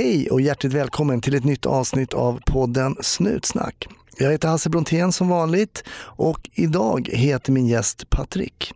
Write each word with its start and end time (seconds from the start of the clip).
Hej 0.00 0.30
och 0.30 0.40
hjärtligt 0.40 0.72
välkommen 0.72 1.20
till 1.20 1.34
ett 1.34 1.44
nytt 1.44 1.66
avsnitt 1.66 2.14
av 2.14 2.40
podden 2.46 2.96
Snutsnack. 3.00 3.88
Jag 4.18 4.32
heter 4.32 4.48
Hasse 4.48 4.70
Brontén 4.70 5.12
som 5.12 5.28
vanligt 5.28 5.84
och 6.00 6.50
idag 6.54 7.08
heter 7.12 7.52
min 7.52 7.66
gäst 7.66 8.10
Patrik. 8.10 8.74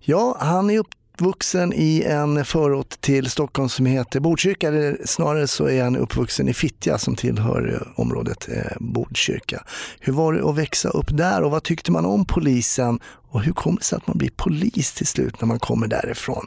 Ja, 0.00 0.36
han 0.40 0.70
är 0.70 0.78
uppvuxen 0.78 1.72
i 1.72 2.02
en 2.02 2.44
förort 2.44 3.00
till 3.00 3.30
Stockholm 3.30 3.68
som 3.68 3.86
heter 3.86 4.20
Botkyrka, 4.20 4.68
eller 4.68 4.98
snarare 5.04 5.48
så 5.48 5.68
är 5.68 5.82
han 5.82 5.96
uppvuxen 5.96 6.48
i 6.48 6.54
Fittja 6.54 6.98
som 6.98 7.16
tillhör 7.16 7.74
eh, 7.74 8.00
området 8.00 8.48
eh, 8.48 8.76
Botkyrka. 8.80 9.64
Hur 10.00 10.12
var 10.12 10.32
det 10.32 10.48
att 10.48 10.58
växa 10.58 10.88
upp 10.88 11.16
där 11.16 11.42
och 11.42 11.50
vad 11.50 11.62
tyckte 11.62 11.92
man 11.92 12.04
om 12.04 12.24
polisen 12.24 13.00
och 13.04 13.42
hur 13.42 13.52
kommer 13.52 13.78
det 13.78 13.84
sig 13.84 13.96
att 13.96 14.06
man 14.06 14.18
blir 14.18 14.30
polis 14.36 14.92
till 14.92 15.06
slut 15.06 15.40
när 15.40 15.46
man 15.48 15.58
kommer 15.58 15.86
därifrån? 15.86 16.46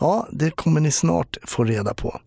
Ja, 0.00 0.28
det 0.32 0.50
kommer 0.50 0.80
ni 0.80 0.90
snart 0.90 1.36
få 1.42 1.64
reda 1.64 1.94
på. 1.94 2.20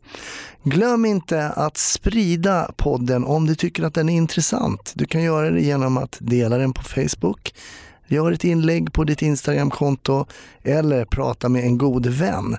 Glöm 0.69 1.05
inte 1.05 1.49
att 1.49 1.77
sprida 1.77 2.71
podden 2.77 3.25
om 3.25 3.47
du 3.47 3.55
tycker 3.55 3.83
att 3.83 3.93
den 3.93 4.09
är 4.09 4.13
intressant. 4.13 4.93
Du 4.95 5.05
kan 5.05 5.23
göra 5.23 5.49
det 5.49 5.61
genom 5.61 5.97
att 5.97 6.17
dela 6.19 6.57
den 6.57 6.73
på 6.73 6.83
Facebook, 6.83 7.53
gör 8.07 8.31
ett 8.31 8.43
inlägg 8.43 8.93
på 8.93 9.03
ditt 9.03 9.21
Instagramkonto 9.21 10.25
eller 10.63 11.05
prata 11.05 11.49
med 11.49 11.63
en 11.63 11.77
god 11.77 12.05
vän 12.05 12.57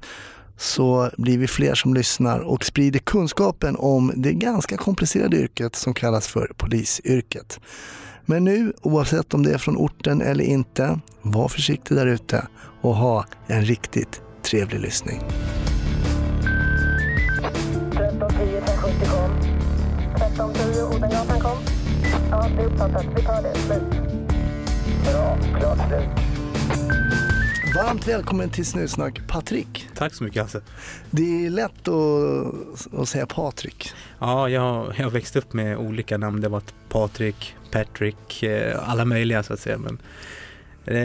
så 0.57 1.11
blir 1.17 1.39
vi 1.39 1.47
fler 1.47 1.75
som 1.75 1.95
lyssnar 1.95 2.39
och 2.39 2.65
sprider 2.65 2.99
kunskapen 2.99 3.77
om 3.77 4.13
det 4.17 4.33
ganska 4.33 4.77
komplicerade 4.77 5.37
yrket 5.37 5.77
som 5.77 5.95
kallas 5.95 6.29
för 6.29 6.53
polisyrket. 6.57 7.61
Men 8.25 8.45
nu, 8.45 8.73
oavsett 8.83 9.35
om 9.35 9.43
det 9.43 9.53
är 9.53 9.59
från 9.59 9.77
orten 9.77 10.23
eller 10.23 10.45
inte, 10.45 11.01
var 11.23 11.49
försiktig 11.49 11.97
där 11.97 12.07
ute 12.07 12.47
och 12.81 12.97
ha 12.97 13.25
en 13.47 13.65
riktigt 13.65 14.21
trevlig 14.43 14.81
lyssning. 14.81 15.21
Ja, 22.31 22.47
det 22.57 22.63
är 22.63 22.67
uppfattat. 22.67 23.07
Vi 23.17 23.23
tar 23.23 23.43
det. 23.43 23.55
Slut. 23.55 23.83
Bra. 25.05 25.39
Klart 25.61 25.79
slut. 25.89 26.09
Varmt 27.77 28.09
välkommen 28.09 28.51
till 28.51 28.67
Snusnack 28.67 29.21
Patrik. 29.29 29.89
Tack 29.95 30.15
så 30.15 30.25
mycket 30.25 30.43
Hasse. 30.43 30.61
Det 31.11 31.47
är 31.47 31.51
lätt 31.51 31.89
att, 31.89 32.95
att 32.95 33.09
säga 33.09 33.27
Patrik. 33.27 33.91
Ja, 34.19 34.49
jag, 34.49 34.95
jag 34.97 35.05
har 35.05 35.11
växt 35.11 35.37
upp 35.37 35.53
med 35.53 35.77
olika 35.77 36.19
namn. 36.19 36.41
Det 36.41 36.49
varit 36.49 36.75
Patrik, 36.89 37.55
Patrick, 37.71 38.43
eh, 38.43 38.91
alla 38.91 39.05
möjliga 39.05 39.43
så 39.43 39.53
att 39.53 39.61
säga. 39.61 39.79
Men 39.79 39.99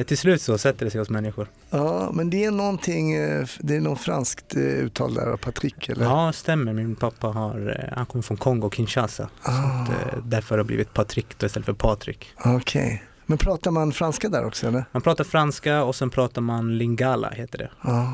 till 0.08 0.18
slut 0.18 0.42
så 0.42 0.58
sätter 0.58 0.86
det 0.86 0.92
sig 0.92 1.00
hos 1.00 1.10
människor. 1.10 1.48
Ja, 1.70 2.10
men 2.14 2.30
det 2.30 2.46
är 2.46 2.52
någonting, 2.52 3.14
eh, 3.14 3.46
det 3.60 3.76
är 3.76 3.82
något 3.82 4.00
franskt 4.00 4.56
eh, 4.56 4.62
uttal 4.62 5.14
där 5.14 5.26
av 5.26 5.38
Patrik 5.38 5.90
eller? 5.90 6.06
Ja, 6.06 6.32
stämmer. 6.34 6.74
Min 6.74 6.96
pappa 6.96 7.28
har, 7.28 7.80
eh, 7.90 7.98
han 7.98 8.06
kommer 8.06 8.24
från 8.24 8.38
Kongo, 8.38 8.70
Kinshasa. 8.70 9.30
Så 9.46 9.52
Ah. 9.52 9.82
att, 9.84 9.90
eh, 9.90 10.20
därför 10.26 10.50
har 10.50 10.58
det 10.58 10.64
blivit 10.64 10.94
Patrik 10.94 11.44
istället 11.44 11.66
för 11.66 11.74
Patrik. 11.74 12.30
Okej. 12.46 13.04
Men 13.26 13.38
pratar 13.38 13.72
man 13.72 13.92
franska 13.92 14.30
där 14.30 14.46
också 14.46 14.68
eller? 14.68 14.86
Man 14.92 15.02
pratar 15.02 15.24
franska 15.24 15.84
och 15.84 15.96
sen 15.96 16.10
pratar 16.10 16.42
man 16.42 16.78
lingala 16.78 17.30
heter 17.30 17.58
det. 17.58 17.70
Ah. 17.82 18.10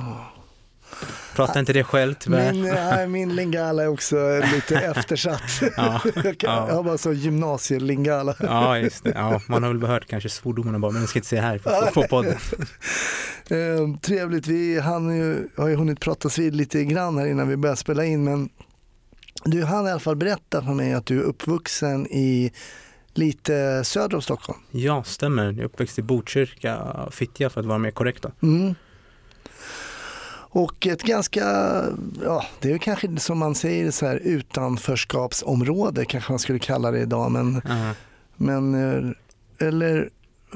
Pratar 1.35 1.59
inte 1.59 1.73
det 1.73 1.83
själv 1.83 2.13
tyvärr. 2.13 2.53
Min, 2.53 2.61
nej, 2.63 3.07
min 3.07 3.35
lingala 3.35 3.83
är 3.83 3.87
också 3.87 4.41
lite 4.55 4.75
eftersatt. 4.97 5.61
Ja, 5.77 6.01
jag, 6.15 6.37
kan, 6.37 6.53
ja. 6.55 6.65
jag 6.67 6.75
har 6.75 6.83
bara 6.83 6.97
så 6.97 7.13
gymnasielingala. 7.13 8.35
Ja, 8.39 8.77
just 8.77 9.03
det. 9.03 9.11
Ja, 9.15 9.41
man 9.47 9.63
har 9.63 9.73
väl 9.73 9.89
hört 9.89 10.05
kanske 10.07 10.29
svordomarna 10.29 10.79
bara, 10.79 10.91
men 10.91 11.01
jag 11.01 11.09
ska 11.09 11.19
inte 11.19 11.29
säga 11.29 11.41
här 11.41 11.57
på, 11.57 12.01
på 12.01 12.07
podden. 12.07 12.35
Eh, 13.51 13.99
trevligt, 14.01 14.47
vi 14.47 14.73
ju, 14.73 14.81
har 14.81 15.67
ju 15.67 15.75
hunnit 15.75 15.99
pratas 15.99 16.37
vid 16.37 16.55
lite 16.55 16.83
grann 16.85 17.17
här 17.17 17.25
innan 17.25 17.47
vi 17.47 17.57
började 17.57 17.77
spela 17.77 18.05
in 18.05 18.23
men 18.23 18.49
du 19.43 19.63
hann 19.63 19.87
i 19.87 19.91
alla 19.91 19.99
fall 19.99 20.15
berätta 20.15 20.63
för 20.63 20.73
mig 20.73 20.93
att 20.93 21.05
du 21.05 21.19
är 21.19 21.23
uppvuxen 21.23 22.07
i 22.07 22.51
lite 23.13 23.83
söder 23.83 24.15
om 24.15 24.21
Stockholm. 24.21 24.59
Ja, 24.71 25.03
stämmer. 25.03 25.45
Jag 25.45 25.59
är 25.59 25.63
uppväxt 25.63 25.99
i 25.99 26.01
Botkyrka, 26.01 26.95
Fittja 27.11 27.49
för 27.49 27.59
att 27.59 27.67
vara 27.67 27.77
mer 27.77 27.91
korrekt 27.91 28.23
då. 28.23 28.47
Mm. 28.47 28.75
Och 30.51 30.87
ett 30.87 31.03
ganska, 31.03 31.43
ja 32.23 32.45
det 32.59 32.71
är 32.71 32.77
kanske 32.77 33.17
som 33.19 33.37
man 33.37 33.55
säger 33.55 33.91
så 33.91 34.05
här 34.05 34.15
utanförskapsområde 34.17 36.05
kanske 36.05 36.31
man 36.31 36.39
skulle 36.39 36.59
kalla 36.59 36.91
det 36.91 36.99
idag 36.99 37.31
men, 37.31 37.61
Ja. 37.67 37.93
men 38.35 38.73
eh, 38.75 39.67
eller 39.67 40.09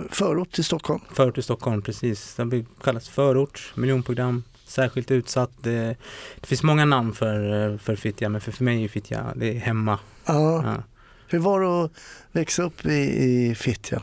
förort 0.10 0.52
till 0.52 0.64
Stockholm. 0.64 1.02
Förort 1.14 1.38
i 1.38 1.42
Stockholm, 1.42 1.82
precis. 1.82 2.36
Det 2.36 2.66
kallas 2.84 3.10
förort, 3.10 3.74
miljonprogram, 3.76 4.44
särskilt 4.66 5.12
utsatt. 5.12 5.52
Det, 5.62 5.98
det 6.40 6.48
finns 6.48 6.64
många 6.64 6.86
namn 6.86 7.14
för, 7.14 7.78
för 7.78 7.96
Fittja, 7.96 8.30
men 8.30 8.42
för, 8.42 8.52
för 8.52 8.64
mig 8.64 8.84
är 8.84 8.88
Fittja, 8.88 9.34
det 9.36 9.56
är 9.56 9.60
hemma. 9.60 10.00
Ja. 10.26 10.64
Ja. 10.66 10.84
Hur 11.28 11.40
var 11.40 11.62
det 11.62 11.84
att 11.86 11.92
växa 12.32 12.64
upp 12.64 12.86
i, 12.86 13.24
i 13.24 13.56
Fittja? 13.56 14.02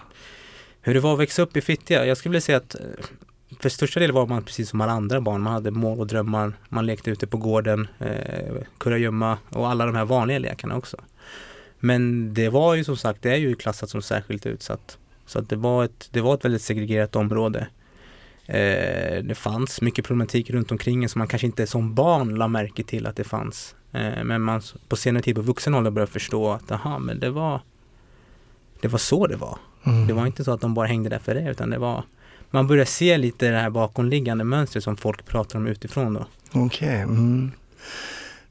Hur 0.80 0.94
det 0.94 1.00
var 1.00 1.12
att 1.12 1.18
växa 1.20 1.42
upp 1.42 1.56
i 1.56 1.60
Fittja? 1.60 2.06
Jag 2.06 2.16
skulle 2.16 2.30
vilja 2.30 2.40
säga 2.40 2.58
att 2.58 2.74
eh, 2.74 2.80
för 3.60 3.68
största 3.68 4.00
delen 4.00 4.14
var 4.14 4.26
man 4.26 4.42
precis 4.42 4.68
som 4.68 4.80
alla 4.80 4.92
andra 4.92 5.20
barn. 5.20 5.40
Man 5.42 5.52
hade 5.52 5.70
mål 5.70 6.00
och 6.00 6.06
drömmar. 6.06 6.52
Man 6.68 6.86
lekte 6.86 7.10
ute 7.10 7.26
på 7.26 7.36
gården, 7.36 7.88
eh, 7.98 8.54
kurragömma 8.78 9.38
och 9.48 9.68
alla 9.68 9.86
de 9.86 9.94
här 9.94 10.04
vanliga 10.04 10.38
lekarna 10.38 10.76
också. 10.76 10.96
Men 11.78 12.34
det 12.34 12.48
var 12.48 12.74
ju 12.74 12.84
som 12.84 12.96
sagt, 12.96 13.22
det 13.22 13.30
är 13.30 13.36
ju 13.36 13.54
klassat 13.54 13.90
som 13.90 14.02
särskilt 14.02 14.46
utsatt. 14.46 14.98
Så 15.26 15.38
att 15.38 15.48
det, 15.48 15.56
var 15.56 15.84
ett, 15.84 16.08
det 16.12 16.20
var 16.20 16.34
ett 16.34 16.44
väldigt 16.44 16.62
segregerat 16.62 17.16
område. 17.16 17.66
Eh, 18.46 19.22
det 19.22 19.34
fanns 19.36 19.80
mycket 19.80 20.04
problematik 20.04 20.50
runt 20.50 20.72
omkring 20.72 21.08
som 21.08 21.18
man 21.18 21.28
kanske 21.28 21.46
inte 21.46 21.66
som 21.66 21.94
barn 21.94 22.34
la 22.34 22.48
märke 22.48 22.82
till 22.82 23.06
att 23.06 23.16
det 23.16 23.24
fanns. 23.24 23.74
Eh, 23.92 24.24
men 24.24 24.42
man 24.42 24.62
på 24.88 24.96
senare 24.96 25.22
tid 25.22 25.34
på 25.34 25.42
vuxen 25.42 25.74
ålder 25.74 25.90
började 25.90 26.12
förstå 26.12 26.50
att 26.50 26.70
aha, 26.70 26.98
men 26.98 27.20
det 27.20 27.30
var 27.30 27.60
det 28.80 28.88
var 28.88 28.98
så 28.98 29.26
det 29.26 29.36
var. 29.36 29.58
Mm. 29.84 30.06
Det 30.06 30.12
var 30.12 30.26
inte 30.26 30.44
så 30.44 30.52
att 30.52 30.60
de 30.60 30.74
bara 30.74 30.86
hängde 30.86 31.08
där 31.08 31.18
för 31.18 31.34
det 31.34 31.50
utan 31.50 31.70
det 31.70 31.78
var 31.78 32.04
man 32.50 32.66
börjar 32.66 32.84
se 32.84 33.18
lite 33.18 33.50
det 33.50 33.56
här 33.58 33.70
bakomliggande 33.70 34.44
mönstret 34.44 34.84
som 34.84 34.96
folk 34.96 35.26
pratar 35.26 35.58
om 35.58 35.66
utifrån 35.66 36.14
då. 36.14 36.26
Okej. 36.52 36.94
Mm. 37.00 37.50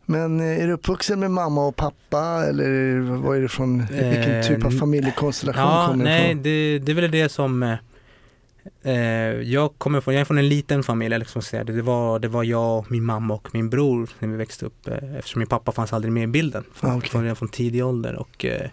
Men 0.06 0.40
eh, 0.40 0.64
är 0.64 0.68
du 0.68 0.74
uppvuxen 0.74 1.20
med 1.20 1.32
mamma 1.32 1.66
och 1.68 1.76
pappa 1.76 2.46
eller 2.50 3.00
vad 3.00 3.38
är 3.38 3.42
det 3.42 3.48
från, 3.50 3.78
vilken 3.86 4.36
Eh, 4.36 4.48
typ 4.48 4.66
av 4.66 4.72
familjekonstellation 4.72 5.64
Ja, 5.64 5.88
kommer 5.88 6.06
du 6.06 6.10
nej, 6.12 6.30
ifrån? 6.32 6.44
det, 6.44 6.80
det 6.80 6.92
är 6.92 6.94
väl 6.94 7.12
det 7.12 7.30
som 7.30 7.64
eh, 7.64 7.76
eh, 8.84 8.96
jag 9.42 9.72
kommer 9.78 10.02
från, 10.02 10.14
jag 10.14 10.22
är 10.22 10.26
från 10.26 10.38
en 10.38 10.50
liten 10.50 10.84
familj, 10.84 11.16
eller 11.16 11.26
så 11.26 11.42
säga. 11.42 11.64
Det, 11.64 11.74
det, 11.74 11.82
var, 11.82 12.20
det 12.20 12.28
var 12.28 12.44
jag, 12.44 12.92
min 12.92 13.04
mamma 13.06 13.34
och 13.34 13.48
min 13.54 13.70
bror 13.70 14.10
när 14.20 14.28
vi 14.30 14.36
växte 14.38 14.66
upp 14.66 14.88
eh, 14.88 15.16
eftersom 15.18 15.40
min 15.40 15.48
pappa 15.48 15.72
fanns 15.72 15.94
aldrig 15.94 16.14
med 16.14 16.24
i 16.24 16.28
bilden 16.28 16.64
från, 16.74 16.92
Ah, 16.92 16.98
okej. 16.98 17.10
från, 17.10 17.36
från 17.36 17.50
tidig 17.50 17.86
ålder. 17.86 18.16
Och, 18.16 18.46
eh, 18.46 18.70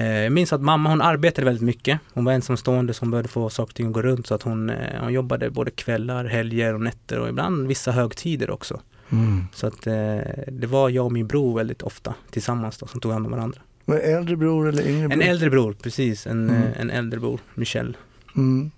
jag 0.00 0.32
minns 0.32 0.52
att 0.52 0.60
mamma 0.62 0.90
hon 0.90 1.00
arbetade 1.02 1.44
väldigt 1.44 1.62
mycket. 1.64 1.98
Hon 2.14 2.24
var 2.24 2.32
ensamstående 2.32 2.94
som 2.94 3.10
behövde 3.10 3.28
få 3.28 3.50
saker 3.50 3.70
och 3.70 3.74
ting 3.74 3.86
att 3.86 3.92
gå 3.92 4.02
runt 4.02 4.26
så 4.26 4.34
att 4.34 4.42
hon, 4.42 4.70
eh, 4.70 5.00
hon 5.00 5.12
jobbade 5.12 5.50
både 5.50 5.70
kvällar, 5.70 6.24
helger 6.24 6.74
och 6.74 6.80
nätter 6.80 7.18
och 7.18 7.28
ibland 7.28 7.68
vissa 7.68 7.92
högtider 7.92 8.50
också. 8.50 8.80
Mm. 9.10 9.44
Så 9.54 9.66
att 9.66 9.86
eh, 9.86 10.18
det 10.48 10.66
var 10.66 10.88
jag 10.88 11.04
och 11.04 11.12
min 11.12 11.26
bror 11.26 11.56
väldigt 11.56 11.82
ofta 11.82 12.14
tillsammans 12.30 12.78
då, 12.78 12.86
som 12.86 13.00
tog 13.00 13.12
hand 13.12 13.26
om 13.26 13.32
varandra. 13.32 13.60
Var 13.84 13.96
det 13.96 14.02
äldre 14.02 14.36
bror 14.36 14.68
eller 14.68 14.88
yngre 14.88 15.08
bror? 15.08 15.22
En 15.22 15.28
äldre 15.28 15.50
bror, 15.50 15.72
precis. 15.82 16.26
En, 16.26 16.50
Mm. 16.50 16.62
eh, 16.62 16.80
en 16.80 16.90
äldre 16.90 17.20
bror, 17.20 17.40
Michel. 17.54 17.96
Mm. 18.36 18.70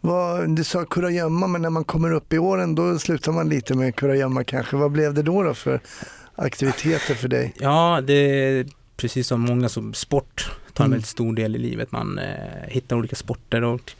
Vad, 0.00 0.56
du 0.56 0.64
sa 0.64 0.84
kurragömma 0.84 1.46
men 1.46 1.62
när 1.62 1.70
man 1.70 1.84
kommer 1.84 2.12
upp 2.12 2.32
i 2.32 2.38
åren 2.38 2.74
då 2.74 2.98
slutar 2.98 3.32
man 3.32 3.48
lite 3.48 3.74
med 3.74 3.96
kurragömma 3.96 4.44
kanske. 4.44 4.76
Vad 4.76 4.90
blev 4.90 5.14
det 5.14 5.22
då, 5.22 5.42
då 5.42 5.54
för 5.54 5.80
aktiviteter 6.34 7.14
för 7.14 7.28
dig? 7.28 7.54
Ja, 7.58 8.00
det 8.06 8.66
precis 9.00 9.26
som 9.26 9.40
många 9.40 9.68
som 9.68 9.94
sport 9.94 10.50
tar 10.72 10.84
en 10.84 10.88
Mm. 10.88 10.96
väldigt 10.96 11.08
stor 11.08 11.32
del 11.34 11.56
i 11.56 11.58
livet. 11.58 11.92
Man 11.92 12.18
eh, 12.18 12.68
hittar 12.68 12.96
olika 12.96 13.16
sporter 13.16 13.64
och 13.64 13.92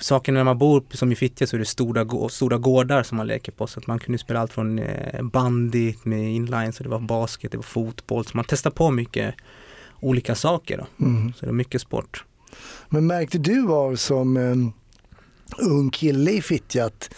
saken 0.00 0.34
när 0.34 0.44
man 0.44 0.58
bor 0.58 0.84
som 0.90 1.12
i 1.12 1.14
Fittja 1.16 1.46
så 1.46 1.56
är 1.56 1.58
det 1.58 1.64
stora, 1.66 2.28
stora 2.28 2.58
gårdar 2.58 3.02
som 3.02 3.16
man 3.16 3.26
leker 3.26 3.52
på 3.52 3.66
så 3.66 3.80
att 3.80 3.86
man 3.86 3.98
kunde 3.98 4.18
spela 4.18 4.40
allt 4.40 4.52
från 4.52 4.78
eh, 4.78 5.22
bandy 5.22 5.94
med 6.02 6.34
inline 6.34 6.72
så 6.72 6.82
det 6.82 6.88
var 6.88 6.98
basket, 6.98 7.50
det 7.52 7.58
var 7.58 7.62
fotboll 7.62 8.24
så 8.24 8.36
man 8.36 8.44
testar 8.48 8.70
på 8.70 8.90
mycket 8.90 9.34
olika 10.00 10.34
saker 10.34 10.78
då. 10.78 11.04
Mm. 11.04 11.32
Så 11.32 11.46
det 11.46 11.50
är 11.50 11.54
mycket 11.54 11.80
sport. 11.80 12.24
Men 12.88 13.06
märkte 13.06 13.38
du 13.38 13.72
av 13.72 13.96
som 13.96 14.36
eh, 14.36 14.54
ung 15.68 15.90
kille 15.90 16.30
i 16.30 16.42
Fittja 16.42 16.84
att, 16.86 17.14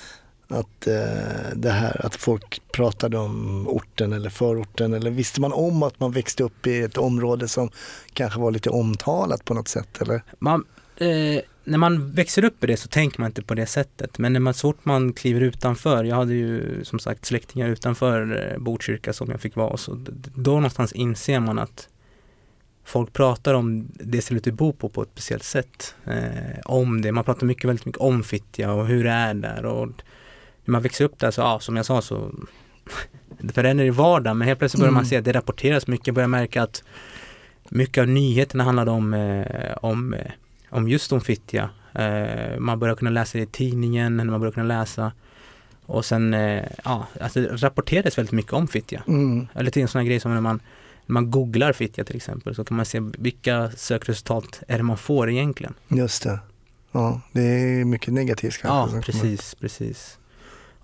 att, 0.48 0.86
eh, 0.86 1.52
det 1.54 1.70
här, 1.70 2.06
att 2.06 2.16
folk 2.16 2.62
pratade 2.72 3.18
om 3.18 3.68
orten 3.68 4.12
eller 4.12 4.30
förorten 4.30 4.94
eller 4.94 5.10
visste 5.10 5.40
man 5.40 5.52
om 5.52 5.82
att 5.82 6.00
man 6.00 6.12
växte 6.12 6.42
upp 6.42 6.66
i 6.66 6.82
ett 6.82 6.96
område 6.96 7.48
som 7.48 7.70
kanske 8.12 8.40
var 8.40 8.50
lite 8.50 8.70
omtalat 8.70 9.44
på 9.44 9.54
något 9.54 9.68
sätt 9.68 10.02
eller? 10.02 10.22
Man, 10.38 10.64
eh, 10.96 11.40
när 11.64 11.78
man 11.78 12.12
växer 12.12 12.44
upp 12.44 12.64
i 12.64 12.66
det 12.66 12.76
så 12.76 12.88
tänker 12.88 13.20
man 13.20 13.30
inte 13.30 13.42
på 13.42 13.54
det 13.54 13.66
sättet. 13.66 14.18
Men 14.18 14.32
när 14.32 14.40
man, 14.40 14.54
så 14.54 14.68
fort 14.68 14.84
man 14.84 15.12
kliver 15.12 15.40
utanför, 15.40 16.04
jag 16.04 16.16
hade 16.16 16.34
ju 16.34 16.84
som 16.84 16.98
sagt 16.98 17.24
släktingar 17.24 17.68
utanför 17.68 18.50
eh, 18.52 18.58
Botkyrka 18.58 19.12
som 19.12 19.30
jag 19.30 19.40
fick 19.40 19.56
vara 19.56 19.68
och 19.68 19.80
så 19.80 20.04
då 20.34 20.52
någonstans 20.54 20.92
inser 20.92 21.40
man 21.40 21.58
att 21.58 21.88
folk 22.84 23.12
pratar 23.12 23.54
om 23.54 23.88
det 23.94 24.22
stället 24.22 24.44
du 24.44 24.52
bor 24.52 24.72
på 24.72 24.88
på 24.88 25.02
ett 25.02 25.08
speciellt 25.12 25.42
sätt. 25.42 25.94
Eh, 26.04 26.60
om 26.64 27.02
det, 27.02 27.12
man 27.12 27.24
pratar 27.24 27.46
mycket, 27.46 27.64
väldigt 27.64 27.86
mycket 27.86 28.00
om 28.00 28.22
Fittja 28.22 28.72
och 28.72 28.86
hur 28.86 29.04
det 29.04 29.10
är 29.10 29.34
där 29.34 29.64
och 29.64 29.88
när 30.66 30.72
man 30.72 30.82
växer 30.82 31.04
upp 31.04 31.18
där 31.18 31.30
så, 31.30 31.40
ja 31.40 31.60
som 31.60 31.76
jag 31.76 31.86
sa 31.86 32.02
så 32.02 32.30
för 33.52 33.62
den 33.62 33.80
är 33.80 33.84
i 33.84 33.90
vardagen, 33.90 34.38
men 34.38 34.48
helt 34.48 34.58
plötsligt 34.58 34.80
börjar 34.80 34.92
man 34.92 35.00
Mm. 35.00 35.08
se 35.08 35.16
att 35.16 35.24
det 35.24 35.32
rapporteras 35.32 35.86
mycket, 35.86 36.14
börjar 36.14 36.28
märka 36.28 36.62
att 36.62 36.82
mycket 37.68 38.00
av 38.02 38.08
nyheterna 38.08 38.64
handlade 38.64 38.90
om, 38.90 39.14
eh, 39.14 39.76
om, 39.80 40.14
eh, 40.14 40.30
om 40.70 40.88
just 40.88 41.12
om 41.12 41.20
Fittja. 41.20 41.70
Eh, 41.94 42.58
man 42.58 42.78
börjar 42.78 42.94
kunna 42.94 43.10
läsa 43.10 43.38
det 43.38 43.44
i 43.44 43.46
tidningen, 43.46 44.16
man 44.16 44.40
börjar 44.40 44.52
kunna 44.52 44.66
läsa 44.66 45.12
och 45.86 46.04
sen, 46.04 46.34
eh, 46.34 46.64
ja, 46.84 47.06
alltså 47.20 47.40
det 47.40 47.48
rapporterades 47.56 48.18
väldigt 48.18 48.32
mycket 48.32 48.52
om 48.52 48.68
Fittja. 48.68 49.02
Mm. 49.08 49.46
Eller 49.54 49.70
till 49.70 49.82
en 49.82 49.88
sån 49.88 49.98
här 50.00 50.06
grej 50.06 50.20
som 50.20 50.34
när 50.34 50.40
man, 50.40 50.60
när 51.06 51.12
man 51.14 51.30
googlar 51.30 51.72
Fittja 51.72 52.04
till 52.04 52.16
exempel 52.16 52.54
så 52.54 52.64
kan 52.64 52.76
man 52.76 52.86
se 52.86 53.00
vilka 53.18 53.70
sökresultat 53.70 54.62
är 54.68 54.76
det 54.76 54.82
man 54.84 54.96
får 54.98 55.30
egentligen. 55.30 55.74
Just 55.88 56.22
det. 56.22 56.38
Ja, 56.92 57.20
det 57.32 57.42
är 57.42 57.84
mycket 57.84 58.14
negativt 58.14 58.58
kanske. 58.62 58.96
Ja, 58.96 59.02
precis, 59.02 59.54
precis. 59.54 60.18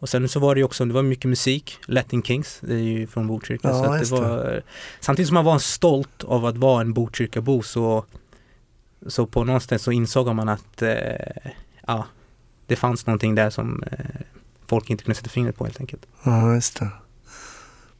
Och 0.03 0.09
sen 0.09 0.29
så 0.29 0.41
var 0.41 0.55
det 0.55 0.59
ju 0.59 0.65
också, 0.65 0.85
det 0.85 0.95
var 0.95 1.03
mycket 1.03 1.25
musik, 1.25 1.79
Latin 1.87 2.23
Kings, 2.23 2.59
det 2.61 2.75
är 2.75 2.79
ju 2.79 3.07
från 3.07 3.27
Botkyrka. 3.27 3.69
Ja, 3.69 4.05
så 4.05 4.15
det 4.15 4.23
var, 4.23 4.63
samtidigt 5.01 5.29
som 5.29 5.35
man 5.35 5.45
var 5.45 5.59
stolt 5.59 6.25
av 6.25 6.47
att 6.47 6.57
vara 6.57 6.81
en 6.81 6.93
Botkyrkabo 6.93 7.63
så, 7.63 8.05
så 9.07 9.27
på 9.27 9.45
något 9.45 9.63
sätt 9.63 9.81
så 9.83 9.93
insåg 9.93 10.35
man 10.35 10.49
att 10.49 10.83
eh, 10.83 11.53
ja, 11.87 12.07
det 12.67 12.77
fanns 12.77 13.07
någonting 13.07 13.35
där 13.35 13.51
som 13.51 13.83
eh, 13.83 13.99
folk 14.67 14.91
inte 14.91 15.05
kunde 15.05 15.15
sätta 15.15 15.29
fingret 15.29 15.57
på 15.57 15.65
helt 15.65 15.81
enkelt. 15.81 16.07
Ja, 16.23 16.55
just 16.55 16.81
det. 16.81 16.89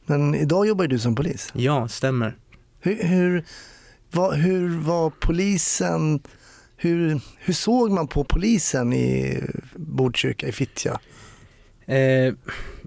Men 0.05 0.35
idag 0.35 0.67
jobbar 0.67 0.83
ju 0.83 0.87
du 0.87 0.99
som 0.99 1.15
polis. 1.15 1.51
Ja, 1.55 1.87
stämmer. 1.87 2.35
Hur, 2.79 3.03
hur, 3.03 3.45
vad, 4.11 4.35
hur 4.35 4.79
var 4.79 5.09
polisen, 5.09 6.19
hur, 6.77 7.21
hur 7.37 7.53
såg 7.53 7.91
man 7.91 8.07
på 8.07 8.23
polisen 8.23 8.93
i 8.93 9.43
Botkyrka, 9.75 10.47
i 10.47 10.51
Fittja? 10.51 10.99
Eh, 11.85 12.33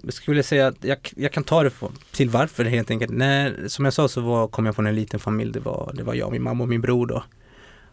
jag 0.03 0.13
skulle 0.13 0.43
säga 0.43 0.67
att 0.67 0.83
jag, 0.83 0.97
jag 1.15 1.31
kan 1.31 1.43
ta 1.43 1.63
det 1.63 1.69
för, 1.69 1.89
till 2.11 2.29
varför 2.29 2.65
helt 2.65 2.91
enkelt. 2.91 3.11
När, 3.11 3.67
som 3.67 3.85
jag 3.85 3.93
sa 3.93 4.07
så 4.07 4.21
var, 4.21 4.47
kom 4.47 4.65
jag 4.65 4.75
från 4.75 4.87
en 4.87 4.95
liten 4.95 5.19
familj. 5.19 5.51
Det 5.51 5.59
var, 5.59 5.91
det 5.93 6.03
var 6.03 6.13
jag, 6.13 6.31
min 6.31 6.43
mamma 6.43 6.63
och 6.63 6.69
min 6.69 6.81
bror 6.81 7.07
då. 7.07 7.23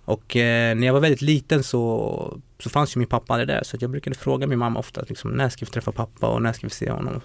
Och 0.04 0.36
eh, 0.36 0.76
när 0.76 0.86
jag 0.86 0.94
var 0.94 1.00
väldigt 1.00 1.22
liten 1.22 1.64
så, 1.64 2.40
så 2.58 2.70
fanns 2.70 2.96
ju 2.96 2.98
min 2.98 3.08
pappa 3.08 3.32
aldrig 3.32 3.48
där. 3.48 3.62
Så 3.64 3.76
att 3.76 3.82
jag 3.82 3.90
brukade 3.90 4.16
fråga 4.16 4.46
min 4.46 4.58
mamma 4.58 4.78
ofta 4.78 5.04
liksom, 5.08 5.30
när 5.30 5.48
ska 5.48 5.64
vi 5.64 5.70
träffa 5.70 5.92
pappa 5.92 6.26
och 6.26 6.42
när 6.42 6.52
ska 6.52 6.66
vi 6.66 6.70
se 6.70 6.90
honom. 6.90 7.20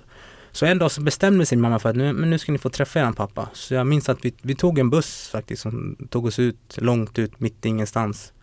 Så 0.52 0.66
en 0.66 0.78
dag 0.78 0.92
så 0.92 1.02
bestämde 1.02 1.46
sig 1.46 1.56
min 1.56 1.62
mamma 1.62 1.80
för 1.80 1.90
att 1.90 1.96
nu, 1.96 2.14
men 2.14 2.30
nu 2.30 2.40
ska 2.40 2.52
ni 2.52 2.58
få 2.58 2.70
träffa 2.70 3.00
er 3.00 3.12
pappa. 3.12 3.50
Så 3.54 3.74
jag 3.74 3.88
minns 3.88 4.10
att 4.10 4.26
vi, 4.26 4.34
vi 4.42 4.56
tog 4.56 4.80
en 4.80 4.90
buss 4.90 5.30
faktiskt 5.32 5.62
som 5.62 5.96
tog 6.10 6.26
oss 6.26 6.40
ut 6.40 6.78
långt 6.78 7.20
ut 7.20 7.40
mitt 7.40 7.66
i 7.66 7.70
ingenstans. 7.70 8.34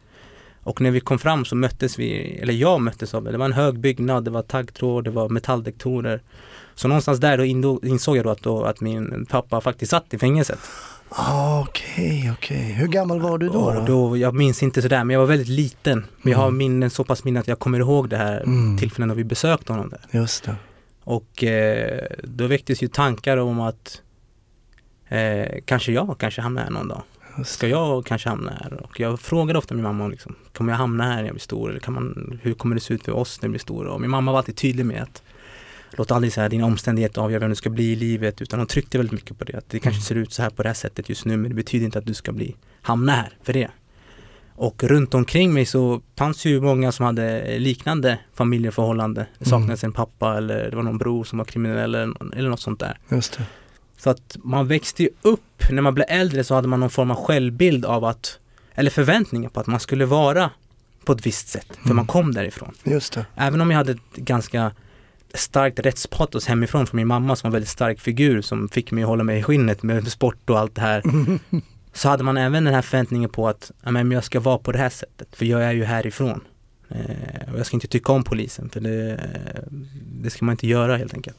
Och 0.66 0.80
när 0.80 0.90
vi 0.90 1.00
kom 1.00 1.18
fram 1.18 1.44
så 1.44 1.56
möttes 1.56 1.98
vi, 1.98 2.38
eller 2.42 2.52
jag 2.54 2.80
möttes 2.80 3.14
av 3.14 3.24
det. 3.24 3.32
Det 3.32 3.38
var 3.38 3.44
en 3.44 3.52
hög 3.52 3.78
byggnad, 3.78 4.24
det 4.24 4.30
var 4.30 4.42
taggtråd, 4.42 5.04
det 5.04 5.10
var 5.10 5.28
metalldetektorer. 5.28 6.22
Så 6.74 6.88
någonstans 6.88 7.20
där 7.20 7.38
då 7.38 7.44
insåg 7.88 8.16
jag 8.16 8.24
då 8.24 8.30
att, 8.30 8.42
då 8.42 8.64
att 8.64 8.80
min 8.80 9.26
pappa 9.30 9.60
faktiskt 9.60 9.90
satt 9.90 10.14
i 10.14 10.18
fängelset. 10.18 10.58
Ah, 11.08 11.60
Okej, 11.60 12.30
okej. 12.32 12.62
Hur 12.72 12.86
gammal 12.88 13.20
var 13.20 13.38
du 13.38 13.48
då? 13.48 13.72
Då? 13.72 13.84
då, 13.86 14.16
jag 14.16 14.34
minns 14.34 14.62
inte 14.62 14.82
sådär, 14.82 15.04
men 15.04 15.14
jag 15.14 15.20
var 15.20 15.26
väldigt 15.26 15.48
liten. 15.48 16.04
Men 16.22 16.32
jag 16.32 16.38
har 16.38 16.46
Mm. 16.48 16.58
minnen, 16.58 16.90
så 16.90 17.04
pass 17.04 17.24
minnen 17.24 17.40
att 17.40 17.48
jag 17.48 17.58
kommer 17.58 17.78
ihåg 17.78 18.08
det 18.08 18.16
här 18.16 18.40
Mm. 18.40 18.78
tillfällen 18.78 19.08
då 19.08 19.14
vi 19.14 19.24
besökte 19.24 19.72
honom 19.72 19.88
där. 19.88 20.00
Just 20.10 20.44
det. 20.44 20.56
Och 21.04 21.44
eh, 21.44 22.06
då 22.24 22.46
väcktes 22.46 22.82
ju 22.82 22.88
tankar 22.88 23.36
om 23.36 23.60
att 23.60 24.02
eh, 25.08 25.46
kanske 25.64 25.92
jag 25.92 26.16
kanske 26.18 26.40
hamnar 26.40 26.62
här 26.62 26.70
någon 26.70 26.88
dag. 26.88 27.02
Ska 27.44 27.68
jag 27.68 28.06
kanske 28.06 28.28
hamna 28.28 28.50
här? 28.62 28.72
Och 28.82 29.00
jag 29.00 29.20
frågade 29.20 29.58
ofta 29.58 29.74
min 29.74 29.82
mamma 29.84 30.08
liksom, 30.08 30.34
kommer 30.52 30.72
jag 30.72 30.78
hamna 30.78 31.04
här 31.04 31.16
när 31.16 31.24
jag 31.24 31.32
blir 31.34 31.40
stor? 31.40 31.70
Eller 31.70 31.80
kan 31.80 31.94
man, 31.94 32.38
hur 32.42 32.54
kommer 32.54 32.74
det 32.74 32.80
se 32.80 32.94
ut 32.94 33.04
för 33.04 33.12
oss 33.12 33.42
när 33.42 33.48
vi 33.48 33.50
blir 33.50 33.60
stora? 33.60 33.92
Och 33.92 34.00
min 34.00 34.10
mamma 34.10 34.32
var 34.32 34.38
alltid 34.38 34.56
tydlig 34.56 34.86
med 34.86 35.02
att 35.02 35.22
låt 35.90 36.10
aldrig 36.10 36.32
så 36.32 36.40
här, 36.40 36.48
dina 36.48 36.66
omständigheter 36.66 37.20
avgöra 37.20 37.40
vem 37.40 37.50
du 37.50 37.56
ska 37.56 37.70
bli 37.70 37.92
i 37.92 37.96
livet. 37.96 38.42
Utan 38.42 38.58
hon 38.60 38.66
tryckte 38.66 38.98
väldigt 38.98 39.12
mycket 39.12 39.38
på 39.38 39.44
det. 39.44 39.54
Att 39.54 39.68
det 39.70 39.78
kanske 39.78 39.98
Mm. 39.98 40.02
ser 40.02 40.14
ut 40.14 40.32
så 40.32 40.42
här 40.42 40.50
på 40.50 40.62
det 40.62 40.68
här 40.68 40.74
sättet 40.74 41.08
just 41.08 41.24
nu 41.24 41.36
men 41.36 41.48
det 41.48 41.54
betyder 41.54 41.84
inte 41.86 41.98
att 41.98 42.06
du 42.06 42.14
ska 42.14 42.32
bli, 42.32 42.56
hamna 42.82 43.12
här 43.12 43.32
för 43.42 43.52
det. 43.52 43.68
Och 44.58 44.84
runt 44.84 45.14
omkring 45.14 45.54
mig 45.54 45.66
så 45.66 46.00
fanns 46.18 46.44
ju 46.44 46.60
många 46.60 46.92
som 46.92 47.06
hade 47.06 47.58
liknande 47.58 48.18
familjeförhållande. 48.34 49.26
Det 49.38 49.46
Mm. 49.50 49.60
saknades 49.60 49.84
en 49.84 49.92
pappa 49.92 50.36
eller 50.36 50.70
det 50.70 50.76
var 50.76 50.82
någon 50.82 50.98
bror 50.98 51.24
som 51.24 51.38
var 51.38 51.44
kriminell 51.44 51.94
eller, 51.94 52.34
eller 52.36 52.50
något 52.50 52.60
sånt 52.60 52.80
där. 52.80 52.98
Just 53.08 53.38
det. 53.38 53.44
Så 53.98 54.10
att 54.10 54.36
man 54.42 54.68
växte 54.68 55.02
ju 55.02 55.08
upp, 55.22 55.62
när 55.70 55.82
man 55.82 55.94
blev 55.94 56.06
äldre 56.08 56.44
så 56.44 56.54
hade 56.54 56.68
man 56.68 56.80
någon 56.80 56.90
form 56.90 57.10
av 57.10 57.24
självbild 57.26 57.84
av 57.84 58.04
att, 58.04 58.38
eller 58.74 58.90
förväntningar 58.90 59.48
på 59.48 59.60
att 59.60 59.66
man 59.66 59.80
skulle 59.80 60.06
vara 60.06 60.50
på 61.04 61.12
ett 61.12 61.26
visst 61.26 61.48
sätt, 61.48 61.66
för 61.76 61.84
Mm. 61.84 61.96
man 61.96 62.06
kom 62.06 62.34
därifrån. 62.34 62.74
Just 62.84 63.12
det. 63.12 63.26
Även 63.36 63.60
om 63.60 63.70
jag 63.70 63.78
hade 63.78 63.92
ett 63.92 64.16
ganska 64.16 64.72
starkt 65.34 65.78
rättspatos 65.78 66.46
hemifrån 66.46 66.86
från 66.86 66.96
min 66.96 67.06
mamma 67.06 67.36
som 67.36 67.46
var 67.46 67.48
en 67.48 67.52
väldigt 67.52 67.68
stark 67.70 68.00
figur 68.00 68.42
som 68.42 68.68
fick 68.68 68.90
mig 68.92 69.02
att 69.04 69.08
hålla 69.08 69.24
mig 69.24 69.38
i 69.38 69.42
skinnet 69.42 69.82
med 69.82 70.08
sport 70.08 70.50
och 70.50 70.58
allt 70.58 70.74
det 70.74 70.80
här. 70.80 71.02
Så 71.92 72.08
hade 72.08 72.24
man 72.24 72.36
även 72.36 72.64
den 72.64 72.74
här 72.74 72.82
förväntningen 72.82 73.30
på 73.30 73.48
att 73.48 73.70
men 73.84 74.10
jag 74.10 74.24
ska 74.24 74.40
vara 74.40 74.58
på 74.58 74.72
det 74.72 74.78
här 74.78 74.88
sättet, 74.88 75.28
för 75.36 75.44
jag 75.44 75.64
är 75.64 75.72
ju 75.72 75.84
härifrån. 75.84 76.40
Eh, 76.88 77.52
och 77.52 77.58
jag 77.58 77.66
ska 77.66 77.76
inte 77.76 77.88
tycka 77.88 78.12
om 78.12 78.24
polisen, 78.24 78.70
för 78.70 78.80
det, 78.80 79.20
det 80.22 80.30
ska 80.30 80.44
man 80.44 80.52
inte 80.52 80.66
göra 80.66 80.96
helt 80.96 81.14
enkelt. 81.14 81.36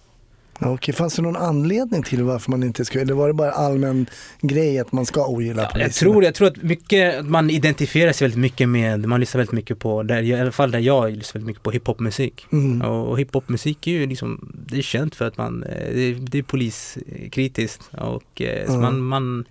Okej, 0.61 0.93
fanns 0.93 1.15
det 1.15 1.21
någon 1.21 1.35
anledning 1.35 2.03
till 2.03 2.23
varför 2.23 2.51
man 2.51 2.63
inte 2.63 2.85
ska, 2.85 2.99
eller 3.01 3.13
var 3.13 3.27
det 3.27 3.33
bara 3.33 3.51
allmän 3.51 4.05
grej 4.41 4.79
att 4.79 4.91
man 4.91 5.05
ska 5.05 5.27
ogilla 5.27 5.61
Ja, 5.61 5.69
polisen? 5.73 5.81
jag 5.87 5.93
tror 5.93 6.23
jag 6.23 6.35
tror 6.35 6.47
att 6.47 6.63
mycket, 6.63 7.25
man 7.25 7.49
identifierar 7.49 8.11
sig 8.11 8.25
väldigt 8.25 8.39
mycket 8.39 8.69
med, 8.69 9.05
man 9.07 9.19
lyssnar 9.19 9.39
väldigt 9.39 9.53
mycket 9.53 9.79
på, 9.79 10.03
där, 10.03 10.21
i 10.23 10.33
alla 10.41 10.51
fall 10.51 10.71
där 10.71 10.79
jag 10.79 11.11
lyssnar 11.11 11.33
väldigt 11.33 11.47
mycket 11.47 11.63
på 11.63 11.71
hiphopmusik. 11.71 12.45
Mm. 12.51 12.81
Och, 12.81 13.09
och 13.09 13.19
hiphopmusik 13.19 13.87
är 13.87 13.91
ju 13.91 14.05
liksom, 14.07 14.55
det 14.67 14.77
är 14.77 14.81
känt 14.81 15.15
för 15.15 15.27
att 15.27 15.37
man, 15.37 15.63
eh, 15.63 15.93
det 15.93 16.01
är, 16.01 16.15
det 16.15 16.37
är 16.37 16.43
poliskritiskt 16.43 17.89
och 17.91 18.23
så 18.37 18.43
Ja. 18.73 18.77
man, 18.79 18.99
man 19.01 19.45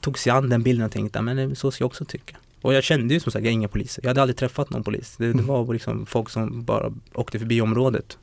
tog 0.00 0.18
sig 0.18 0.30
an 0.32 0.48
den 0.48 0.62
bilden 0.62 0.86
och 0.86 0.92
tänkte, 0.92 1.18
"Ja, 1.18 1.22
men 1.22 1.38
eh, 1.38 1.52
så 1.52 1.70
ska 1.70 1.82
jag 1.82 1.86
också 1.86 2.04
tycka. 2.04 2.36
Och 2.62 2.74
jag 2.74 2.84
kände 2.84 3.14
ju 3.14 3.20
som 3.20 3.32
sagt, 3.32 3.44
jag 3.44 3.48
är 3.50 3.52
inga 3.54 3.68
poliser. 3.68 4.02
Jag 4.02 4.10
hade 4.10 4.22
aldrig 4.22 4.36
träffat 4.36 4.70
någon 4.70 4.84
polis. 4.84 5.14
Det, 5.18 5.24
det 5.26 5.30
Mm. 5.32 5.46
var 5.46 5.72
liksom 5.72 6.06
folk 6.06 6.30
som 6.30 6.64
bara 6.64 6.92
åkte 7.14 7.38
förbi 7.38 7.60
området. 7.60 8.18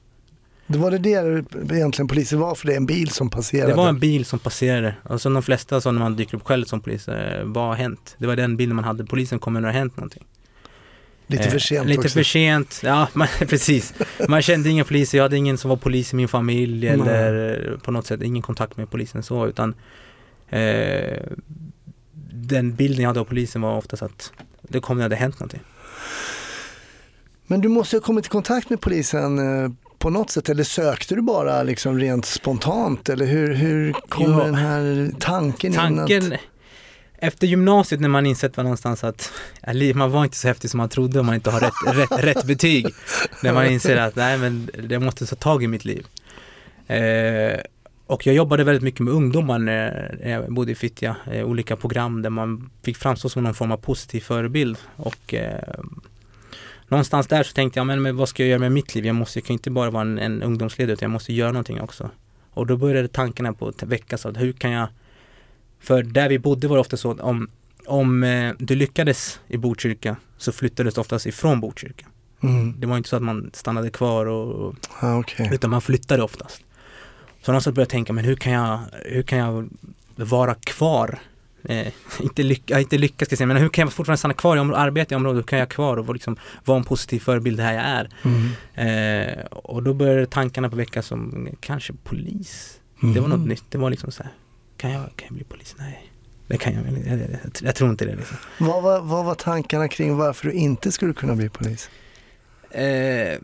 Det 0.67 0.77
var 0.77 0.91
det 0.91 0.97
det 0.97 1.75
egentligen 1.75 2.07
polisen 2.07 2.39
var 2.39 2.55
för 2.55 2.67
det, 2.67 2.75
en 2.75 2.85
bil 2.85 3.09
som 3.09 3.29
passerade? 3.29 3.71
Det 3.71 3.77
var 3.77 3.89
en 3.89 3.99
bil 3.99 4.25
som 4.25 4.39
passerade. 4.39 4.95
Och 5.03 5.21
så 5.21 5.29
de 5.29 5.43
flesta 5.43 5.81
sa 5.81 5.91
när 5.91 5.99
man 5.99 6.15
dyker 6.15 6.37
upp 6.37 6.43
själv 6.43 6.65
som 6.65 6.81
polis, 6.81 7.07
eh, 7.07 7.43
vad 7.45 7.67
har 7.67 7.75
hänt? 7.75 8.15
Det 8.17 8.27
var 8.27 8.35
den 8.35 8.57
bilden 8.57 8.75
man 8.75 8.85
hade, 8.85 9.05
polisen 9.05 9.39
kommer 9.39 9.61
när 9.61 9.67
det 9.67 9.73
har 9.73 9.79
hänt 9.79 9.97
någonting. 9.97 10.23
Lite 11.27 11.43
Eh, 11.43 11.49
för 11.49 11.59
sent 11.59 11.87
Lite 11.87 11.99
också. 11.99 12.09
för 12.09 12.23
sent, 12.23 12.81
ja 12.83 13.07
man, 13.13 13.27
precis. 13.39 13.93
Man 14.27 14.41
kände 14.41 14.69
ingen 14.69 14.85
polis, 14.85 15.13
jag 15.13 15.23
hade 15.23 15.37
ingen 15.37 15.57
som 15.57 15.69
var 15.69 15.77
polis 15.77 16.13
i 16.13 16.15
min 16.15 16.27
familj 16.27 16.87
eller 16.87 17.77
på 17.83 17.91
något 17.91 18.05
sätt 18.05 18.21
ingen 18.21 18.41
kontakt 18.41 18.77
med 18.77 18.89
polisen 18.89 19.23
så 19.23 19.47
utan 19.47 19.75
eh, 20.49 21.17
den 22.31 22.75
bilden 22.75 23.01
jag 23.01 23.09
hade 23.09 23.19
av 23.19 23.25
polisen 23.25 23.61
var 23.61 23.77
oftast 23.77 24.03
att 24.03 24.31
det 24.61 24.79
kom 24.79 24.97
när 24.97 25.01
det 25.01 25.05
hade 25.05 25.15
hänt 25.15 25.39
någonting. 25.39 25.61
Men 27.47 27.61
du 27.61 27.67
måste 27.67 27.95
ha 27.95 28.01
kommit 28.01 28.25
i 28.25 28.29
kontakt 28.29 28.69
med 28.69 28.81
polisen 28.81 29.63
eh, 29.63 29.71
på 29.97 30.09
något 30.09 30.29
sätt 30.29 30.49
eller 30.49 30.63
sökte 30.63 31.15
du 31.15 31.21
bara 31.21 31.63
liksom 31.63 31.99
rent 31.99 32.25
spontant 32.25 33.09
eller 33.09 33.25
hur, 33.25 33.53
hur 33.53 33.93
kom 33.93 34.31
Ja. 34.31 34.43
den 34.43 34.55
här 34.55 35.11
tanken, 35.19 35.71
in 35.71 35.77
Tanken, 35.77 36.33
att, 36.33 36.39
efter 37.19 37.47
gymnasiet 37.47 38.01
när 38.01 38.09
man 38.09 38.25
insett 38.25 38.57
var 38.57 38.63
någonstans 38.63 39.03
att 39.03 39.31
man 39.95 40.11
var 40.11 40.23
inte 40.23 40.37
så 40.37 40.47
häftig 40.47 40.69
som 40.69 40.77
man 40.77 40.89
trodde 40.89 41.19
om 41.19 41.25
man 41.25 41.35
inte 41.35 41.49
har 41.51 41.59
rätt, 41.59 41.73
rätt, 42.11 42.23
rätt 42.23 42.43
betyg. 42.43 42.87
När 43.43 43.53
man 43.53 43.65
inser 43.65 43.97
att 43.97 44.15
nej 44.15 44.37
men 44.37 44.69
jag 44.89 45.01
måste 45.01 45.25
ta 45.25 45.35
tag 45.35 45.63
i 45.63 45.67
mitt 45.67 45.85
liv. 45.85 46.07
Eh, 46.87 47.59
och 48.07 48.27
jag 48.27 48.35
jobbade 48.35 48.63
väldigt 48.63 48.83
mycket 48.83 48.99
med 48.99 49.13
ungdomar 49.13 49.59
när 49.59 50.29
jag 50.29 50.53
bodde 50.53 50.71
i 50.71 50.75
Fittja. 50.75 51.15
Eh, 51.31 51.45
olika 51.45 51.75
program 51.75 52.21
där 52.21 52.29
man 52.29 52.69
fick 52.83 52.97
framstå 52.97 53.29
som 53.29 53.43
någon 53.43 53.53
form 53.53 53.71
av 53.71 53.77
positiv 53.77 54.21
förebild. 54.21 54.77
Och 54.95 55.33
eh, 55.33 55.79
någonstans 56.87 57.27
där 57.27 57.43
så 57.43 57.53
tänkte 57.53 57.79
jag, 57.79 57.87
men, 57.87 58.01
men 58.01 58.17
vad 58.17 58.29
ska 58.29 58.43
jag 58.43 58.49
göra 58.49 58.59
med 58.59 58.71
mitt 58.71 58.95
liv? 58.95 59.05
Jag, 59.05 59.15
måste, 59.15 59.39
jag 59.39 59.45
kan 59.45 59.53
inte 59.53 59.71
bara 59.71 59.89
vara 59.89 60.01
en, 60.01 60.19
en 60.19 60.43
ungdomsledare 60.43 60.93
utan 60.93 61.05
jag 61.05 61.11
måste 61.13 61.33
göra 61.33 61.51
någonting 61.51 61.81
också. 61.81 62.09
Och 62.53 62.67
då 62.67 62.77
började 62.77 63.07
tankarna 63.07 63.53
på 63.53 63.67
att 63.67 63.83
väckas 63.83 64.25
av 64.25 64.37
hur 64.37 64.53
kan 64.53 64.71
jag 64.71 64.87
för 65.79 66.03
där 66.03 66.29
vi 66.29 66.39
bodde 66.39 66.67
var 66.67 66.75
det 66.75 66.81
ofta 66.81 66.97
så 66.97 67.11
att 67.11 67.19
om, 67.19 67.49
om 67.85 68.23
eh, 68.23 68.53
du 68.59 68.75
lyckades 68.75 69.39
i 69.47 69.57
Botkyrka 69.57 70.15
så 70.37 70.51
flyttades 70.51 70.93
du 70.95 71.01
oftast 71.01 71.25
ifrån 71.25 71.59
Botkyrka. 71.59 72.05
mm, 72.43 72.79
Det 72.79 72.87
var 72.87 72.97
inte 72.97 73.09
så 73.09 73.15
att 73.15 73.21
man 73.21 73.49
stannade 73.53 73.89
kvar 73.89 74.25
och, 74.25 74.75
ja, 75.01 75.19
okej. 75.19 75.49
utan 75.53 75.69
man 75.69 75.81
flyttade 75.81 76.23
oftast. 76.23 76.63
Så 77.41 77.51
någonstans 77.51 77.75
började 77.75 77.81
jag 77.81 77.89
tänka, 77.89 78.13
men 78.13 78.25
hur 78.25 78.35
kan 78.35 78.51
jag, 78.53 78.79
hur 79.05 79.23
kan 79.23 79.37
jag 79.37 79.69
vara 80.15 80.55
kvar? 80.55 81.19
Eh, 81.63 81.87
inte, 82.21 82.43
lycka, 82.43 82.79
inte 82.79 82.97
lyckas 82.97 83.25
ska 83.27 83.33
jag 83.33 83.37
säga, 83.37 83.47
men 83.47 83.57
hur 83.57 83.69
kan 83.69 83.81
jag 83.85 83.93
fortfarande 83.93 84.17
stanna 84.17 84.33
kvar 84.33 84.57
i 84.57 84.59
området, 84.59 84.81
arbeta 84.81 85.15
i 85.15 85.17
området? 85.17 85.37
Hur 85.37 85.43
kan 85.43 85.59
jag 85.59 85.69
kvar 85.69 85.97
och 85.97 86.05
vara 86.05 86.13
liksom, 86.13 86.37
vara 86.65 86.77
en 86.77 86.83
positiv 86.83 87.19
förebild 87.19 87.59
här 87.59 87.73
jag 87.73 87.83
är? 87.83 88.09
Mm. 88.23 89.37
Eh, 89.37 89.45
och 89.45 89.83
då 89.83 89.93
började 89.93 90.25
tankarna 90.25 90.69
på 90.69 90.75
vecka 90.75 91.01
som 91.01 91.47
kanske 91.59 91.93
polis. 92.03 92.79
Det 93.13 93.19
var 93.19 93.27
något 93.27 93.39
Mhm. 93.39 93.49
nytt. 93.49 93.63
Det 93.69 93.77
var 93.77 93.89
liksom 93.89 94.11
så 94.11 94.23
här, 94.23 94.31
kan 94.77 94.91
jag, 94.91 95.01
kan 95.15 95.25
jag 95.27 95.33
bli 95.35 95.43
polis? 95.43 95.75
Nej, 95.79 96.11
det 96.47 96.57
kan 96.57 96.73
jag 96.73 96.81
väl 96.81 96.97
jag, 97.07 97.19
jag, 97.19 97.29
jag, 97.31 97.39
jag 97.63 97.75
tror 97.75 97.89
inte 97.89 98.05
det 98.05 98.15
liksom. 98.15 98.37
Vad, 98.59 98.83
var, 98.83 99.01
vad 99.01 99.25
var 99.25 99.35
tankarna 99.35 99.87
kring 99.87 100.17
varför 100.17 100.47
du 100.47 100.53
inte 100.53 100.91
skulle 100.91 101.13
kunna 101.13 101.35
bli 101.35 101.49
polis? 101.49 101.89
Eh, 102.71 103.37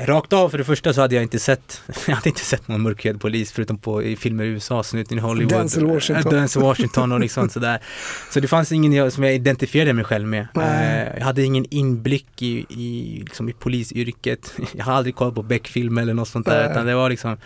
Rakt 0.00 0.32
av 0.32 0.48
för 0.48 0.58
det 0.58 0.64
första 0.64 0.92
så 0.92 1.00
hade 1.00 1.14
jag 1.14 1.22
inte 1.22 1.38
sett, 1.38 1.82
jag 2.06 2.14
hade 2.14 2.28
inte 2.28 2.40
sett 2.44 2.68
någon 2.68 2.82
mörkhyad 2.82 3.20
polis 3.20 3.52
förutom 3.52 3.78
på 3.78 4.02
i 4.02 4.16
filmer 4.16 4.44
i 4.44 4.46
USA, 4.46 4.82
Snuten 4.82 5.18
i 5.18 5.20
Hollywood. 5.20 5.52
Denzel 5.52 5.86
Washington. 5.86 6.32
Denzel 6.34 6.62
Washington 6.62 7.12
och 7.12 7.20
liksom 7.20 7.48
sådär. 7.48 7.82
Så 8.30 8.40
det 8.40 8.48
fanns 8.48 8.72
ingen 8.72 8.92
jag- 8.92 9.12
som 9.12 9.24
jag 9.24 9.34
identifierade 9.34 9.92
mig 9.92 10.04
själv 10.04 10.28
med. 10.28 10.46
Nej. 10.54 11.06
Eh, 11.06 11.18
Jag 11.18 11.24
hade 11.24 11.42
ingen 11.42 11.66
inblick 11.70 12.42
i, 12.42 12.66
i, 12.68 13.20
liksom 13.24 13.48
i 13.48 13.52
polisyrket. 13.52 14.52
Jag 14.72 14.84
har 14.84 14.92
aldrig 14.92 15.14
kollat 15.16 15.34
på 15.34 15.42
Beck-film 15.42 15.98
eller 15.98 16.14
något 16.14 16.28
sånt 16.28 16.46
där, 16.46 16.62
Nej. 16.62 16.70
utan 16.72 16.86
det 16.86 16.94
var 16.94 17.10
liksom 17.10 17.36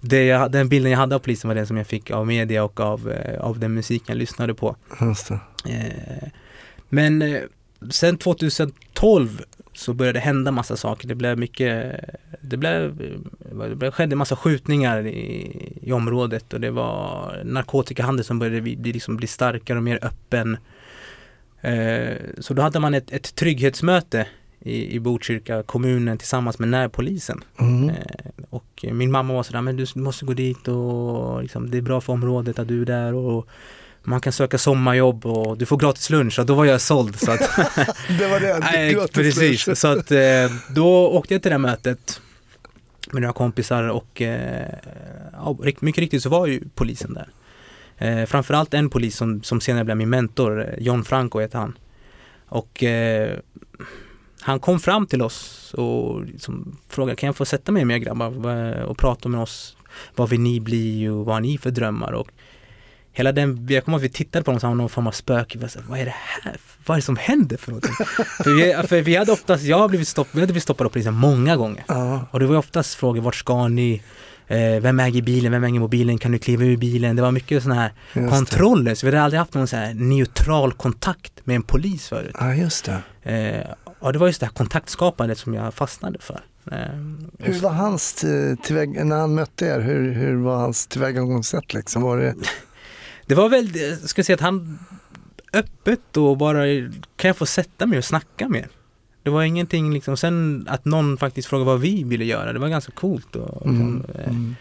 det 0.00 0.24
jag, 0.24 0.52
den 0.52 0.68
bilden 0.68 0.90
jag 0.92 0.98
hade 0.98 1.14
av 1.14 1.18
polisen 1.18 1.48
var 1.48 1.54
den 1.54 1.66
som 1.66 1.76
jag 1.76 1.86
fick 1.86 2.10
av 2.10 2.26
media 2.26 2.64
och 2.64 2.80
av, 2.80 3.10
eh, 3.10 3.40
av 3.40 3.58
den 3.58 3.74
musiken 3.74 4.04
jag 4.08 4.16
lyssnade 4.18 4.54
på. 4.54 4.76
Eh, 5.00 6.28
Men 6.88 7.38
sen 7.90 8.18
2012 8.18 9.42
så 9.78 9.94
började 9.94 10.18
det 10.18 10.22
hända 10.22 10.50
massa 10.50 10.76
saker. 10.76 11.08
Det 11.08 11.14
blev 11.14 11.38
mycket, 11.38 12.00
det 12.40 12.56
blev, 12.56 12.96
det 13.76 13.90
skedde 13.90 14.16
massa 14.16 14.36
skjutningar 14.36 15.06
i, 15.06 15.78
i 15.82 15.92
området 15.92 16.52
och 16.52 16.60
det 16.60 16.70
var 16.70 17.40
narkotikahandel 17.44 18.24
som 18.24 18.38
började 18.38 18.60
bli, 18.60 18.76
liksom 18.76 19.16
bli 19.16 19.26
starkare 19.26 19.78
och 19.78 19.84
mer 19.84 19.98
öppen. 20.02 20.56
Eh, 21.60 22.16
Så 22.38 22.54
då 22.54 22.62
hade 22.62 22.80
man 22.80 22.94
ett, 22.94 23.12
ett 23.12 23.34
trygghetsmöte 23.34 24.26
i, 24.60 24.94
i 24.94 25.00
Botkyrka 25.00 25.62
kommunen 25.62 26.18
tillsammans 26.18 26.58
med 26.58 26.68
närpolisen. 26.68 27.44
Mm. 27.60 27.88
Eh, 27.88 27.96
Och 28.50 28.84
min 28.92 29.10
mamma 29.10 29.34
var 29.34 29.42
sådär, 29.42 29.62
men 29.62 29.76
du 29.76 29.86
måste 29.94 30.24
gå 30.24 30.32
dit 30.32 30.68
och 30.68 31.42
liksom, 31.42 31.70
det 31.70 31.78
är 31.78 31.82
bra 31.82 32.00
för 32.00 32.12
området 32.12 32.58
att 32.58 32.68
du 32.68 32.82
är 32.82 32.86
där 32.86 33.14
och 33.14 33.48
man 34.02 34.20
kan 34.20 34.32
söka 34.32 34.58
sommarjobb 34.58 35.26
och 35.26 35.58
du 35.58 35.66
får 35.66 35.76
gratis 35.76 36.10
lunch 36.10 36.38
och 36.38 36.46
då 36.46 36.54
var 36.54 36.64
jag 36.64 36.80
såld. 36.80 37.20
Så 37.20 37.30
att, 37.30 37.40
Det 38.18 38.28
var 38.28 38.40
det. 38.40 38.58
Nej, 38.72 38.94
Gratis 38.94 39.12
precis, 39.14 39.66
lunch. 39.66 39.78
så 39.78 39.88
att 39.88 40.10
eh, 40.10 40.52
då 40.74 41.08
åkte 41.08 41.34
jag 41.34 41.42
till 41.42 41.50
det 41.52 41.58
mötet 41.58 42.20
med 43.12 43.22
några 43.22 43.32
kompisar 43.32 43.88
och 43.88 44.22
eh, 44.22 44.66
ja, 45.32 45.56
mycket 45.80 46.00
riktigt 46.00 46.22
så 46.22 46.28
var 46.28 46.46
ju 46.46 46.62
polisen 46.74 47.14
där. 47.14 47.28
Eh, 47.98 48.26
framförallt 48.26 48.74
en 48.74 48.90
polis 48.90 49.16
som, 49.16 49.42
som 49.42 49.60
senare 49.60 49.84
blev 49.84 49.96
min 49.96 50.10
mentor, 50.10 50.74
John 50.78 51.04
Franco 51.04 51.40
heter 51.40 51.58
han. 51.58 51.78
Och 52.48 52.82
eh, 52.84 53.38
han 54.40 54.60
kom 54.60 54.80
fram 54.80 55.06
till 55.06 55.22
oss 55.22 55.74
och 55.74 56.24
liksom 56.24 56.78
frågade, 56.88 57.16
kan 57.16 57.26
jag 57.26 57.36
få 57.36 57.44
sätta 57.44 57.72
mig 57.72 57.84
med 57.84 57.96
er 57.96 57.98
grabbar 57.98 58.82
och 58.82 58.98
prata 58.98 59.28
med 59.28 59.40
oss? 59.40 59.76
Vad 60.14 60.28
vill 60.28 60.40
ni 60.40 60.60
bli 60.60 61.08
och 61.08 61.24
vad 61.24 61.34
har 61.34 61.40
ni 61.40 61.58
för 61.58 61.70
drömmar? 61.70 62.12
Och 62.12 62.28
hela 63.18 63.32
den, 63.32 63.66
jag 63.70 63.84
kommer 63.84 63.98
ihåg 63.98 64.04
att 64.04 64.10
vi 64.10 64.14
tittade 64.14 64.44
på 64.44 64.50
dem 64.50 64.60
som 64.60 64.76
någon 64.78 64.88
form 64.88 65.06
av 65.06 65.12
spöke. 65.12 65.58
Vi 65.58 65.66
Vad 65.88 65.98
är 65.98 66.04
det 66.04 66.14
här? 66.16 66.56
Vad 66.86 66.94
är 66.94 66.98
det 66.98 67.04
som 67.04 67.16
händer 67.16 67.56
för 67.56 67.70
någonting? 67.70 67.92
för, 68.44 68.54
vi, 68.82 68.88
för 68.88 69.00
vi 69.02 69.16
hade 69.16 69.32
oftast, 69.32 69.64
jag 69.64 69.78
har 69.78 69.88
blivit 69.88 70.08
stopp, 70.08 70.28
vi 70.32 70.40
hade 70.40 70.52
blivit 70.52 70.62
stoppade 70.62 70.86
av 70.88 70.92
polisen 70.92 71.14
många 71.14 71.56
gånger. 71.56 71.84
Ja, 71.88 72.26
Och 72.30 72.40
det 72.40 72.46
var 72.46 72.56
oftast 72.56 72.94
frågor, 72.94 73.20
vart 73.20 73.34
ska 73.34 73.68
ni? 73.68 74.02
Eh, 74.46 74.80
vem 74.80 75.00
äger 75.00 75.22
bilen? 75.22 75.52
Vem 75.52 75.64
äger 75.64 75.80
mobilen? 75.80 76.18
Kan 76.18 76.32
du 76.32 76.38
kliva 76.38 76.64
ur 76.64 76.76
bilen? 76.76 77.16
Det 77.16 77.22
var 77.22 77.30
mycket 77.32 77.62
sådana 77.62 77.80
här 77.80 77.92
just 78.14 78.30
kontroller, 78.34 78.94
så 78.94 79.06
vi 79.06 79.12
hade 79.12 79.22
aldrig 79.24 79.38
haft 79.38 79.54
någon 79.54 79.66
så 79.68 79.76
här 79.76 79.94
neutral 79.94 80.72
kontakt 80.72 81.32
med 81.44 81.56
en 81.56 81.62
polis 81.62 82.08
förut. 82.08 82.34
det. 82.38 82.44
Ja, 82.44 82.54
just 82.54 82.90
det. 83.24 83.32
Eh, 83.32 83.92
och 83.98 84.12
det 84.12 84.18
var 84.18 84.26
just 84.26 84.40
det 84.40 84.46
här 84.46 84.52
kontaktskapandet 84.52 85.38
som 85.38 85.54
jag 85.54 85.74
fastnade 85.74 86.18
för. 86.20 86.40
Eh, 86.72 86.78
Hur 87.38 87.60
var 87.60 87.70
hans 87.70 88.24
eh, 88.24 88.56
tillväg- 88.56 89.04
när 89.04 89.16
han 89.16 89.34
mötte 89.34 89.66
er, 89.66 89.80
hur, 89.80 90.12
hur 90.12 90.36
var 90.36 90.56
hans 90.56 90.86
tillvägagångssätt 90.86 91.74
liksom? 91.74 92.02
Var 92.02 92.16
det, 92.18 92.34
Det 93.28 93.34
var 93.34 93.48
väl, 93.48 93.76
jag 93.76 93.98
ska 93.98 94.24
säga 94.24 94.34
att 94.34 94.40
han 94.40 94.78
öppet 95.52 96.16
och 96.16 96.36
bara, 96.36 96.64
kan 97.16 97.28
jag 97.28 97.36
få 97.36 97.46
sätta 97.46 97.86
mig 97.86 97.98
och 97.98 98.04
snacka 98.04 98.48
med? 98.48 98.68
Det 99.22 99.30
var 99.30 99.42
ingenting 99.42 99.92
liksom, 99.92 100.16
sen 100.16 100.66
att 100.68 100.84
någon 100.84 101.16
faktiskt 101.16 101.48
frågade 101.48 101.70
vad 101.70 101.80
vi 101.80 102.04
ville 102.04 102.24
göra, 102.24 102.52
det 102.52 102.58
var 102.58 102.68
ganska 102.68 102.92
coolt. 102.92 103.36
Och, 103.36 103.66
mm, 103.66 104.04
eh, 104.14 104.28
mm. 104.28 104.56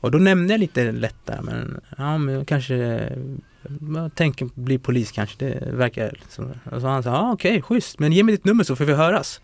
och 0.00 0.10
då 0.10 0.18
nämnde 0.18 0.54
jag 0.54 0.60
lite 0.60 0.92
lätt 0.92 1.16
där, 1.24 1.42
men 1.42 1.80
ja 1.98 2.18
men 2.18 2.44
kanske, 2.44 3.08
jag 3.94 4.14
tänker 4.14 4.48
bli 4.54 4.78
polis 4.78 5.12
kanske, 5.12 5.44
det 5.44 5.72
verkar 5.72 6.20
som. 6.28 6.52
Och 6.70 6.80
så 6.80 6.86
han 6.86 7.02
sa, 7.02 7.10
ja 7.10 7.32
okej, 7.32 7.62
schysst, 7.62 7.98
men 7.98 8.12
ge 8.12 8.22
mig 8.22 8.34
ditt 8.34 8.44
nummer 8.44 8.64
så 8.64 8.76
får 8.76 8.84
vi 8.84 8.92
höras. 8.92 9.40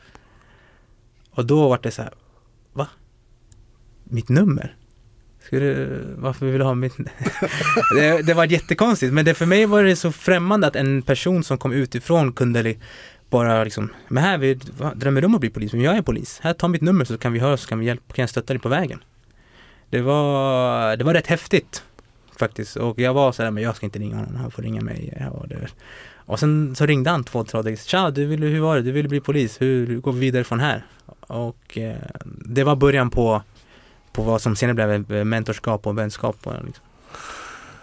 Och 1.30 1.46
då 1.46 1.68
var 1.68 1.78
det 1.82 1.90
så 1.90 2.02
här, 2.02 2.12
va? 2.72 2.86
Mitt 4.04 4.28
nummer? 4.28 4.76
Ska 5.48 5.58
du, 5.58 6.00
varför 6.16 6.46
vill 6.46 6.58
du 6.58 6.64
ha 6.64 6.74
mitt 6.74 6.96
det, 7.94 8.22
det 8.22 8.34
var 8.34 8.44
jättekonstigt, 8.44 9.12
men 9.12 9.24
det, 9.24 9.34
för 9.34 9.46
mig 9.46 9.66
var 9.66 9.82
det 9.82 9.96
så 9.96 10.12
främmande 10.12 10.66
att 10.66 10.76
en 10.76 11.02
person 11.02 11.44
som 11.44 11.58
kom 11.58 11.72
utifrån 11.72 12.32
kunde 12.32 12.62
li, 12.62 12.78
bara 13.30 13.64
liksom, 13.64 13.90
men 14.08 14.22
här, 14.22 14.38
vi, 14.38 14.58
vad, 14.78 14.98
drömmer 14.98 15.20
du 15.20 15.26
om 15.26 15.34
att 15.34 15.40
bli 15.40 15.50
polis? 15.50 15.72
Men 15.72 15.82
jag 15.82 15.96
är 15.96 16.02
polis. 16.02 16.40
Här, 16.42 16.52
ta 16.52 16.68
mitt 16.68 16.82
nummer 16.82 17.04
så 17.04 17.18
kan 17.18 17.32
vi 17.32 17.38
höra, 17.38 17.56
så 17.56 17.68
kan 17.68 17.78
vi 17.78 17.86
hjälpa, 17.86 18.14
kan 18.14 18.22
jag 18.22 18.30
stötta 18.30 18.52
dig 18.52 18.60
på 18.60 18.68
vägen. 18.68 18.98
Det 19.90 20.00
var, 20.00 20.96
det 20.96 21.04
var 21.04 21.14
rätt 21.14 21.26
häftigt 21.26 21.82
faktiskt. 22.38 22.76
Och 22.76 22.98
jag 22.98 23.14
var 23.14 23.32
sådär, 23.32 23.50
men 23.50 23.62
jag 23.62 23.76
ska 23.76 23.86
inte 23.86 23.98
ringa 23.98 24.16
honom, 24.16 24.36
han 24.36 24.50
får 24.50 24.62
ringa 24.62 24.80
mig. 24.80 25.14
Ja, 25.20 25.30
Och, 25.30 25.48
det, 25.48 25.68
och 26.16 26.40
sen 26.40 26.74
så 26.74 26.86
ringde 26.86 27.10
han 27.10 27.24
två, 27.24 27.44
tre 27.44 27.62
dagar 27.62 27.76
Tja, 27.76 28.10
du 28.10 28.26
ville, 28.26 28.46
hur 28.46 28.60
var 28.60 28.76
det? 28.76 28.82
Du 28.82 28.92
ville 28.92 29.08
bli 29.08 29.20
polis. 29.20 29.60
Hur 29.60 30.00
går 30.00 30.12
vi 30.12 30.20
vidare 30.20 30.44
från 30.44 30.60
här? 30.60 30.86
Och 31.20 31.78
eh, 31.78 31.96
det 32.24 32.64
var 32.64 32.76
början 32.76 33.10
på, 33.10 33.42
på 34.18 34.24
vad 34.24 34.42
som 34.42 34.56
senare 34.56 34.74
blev 34.74 35.18
eh, 35.18 35.24
mentorskap 35.24 35.86
och 35.86 35.98
vänskap. 35.98 36.36
Liksom. 36.66 36.84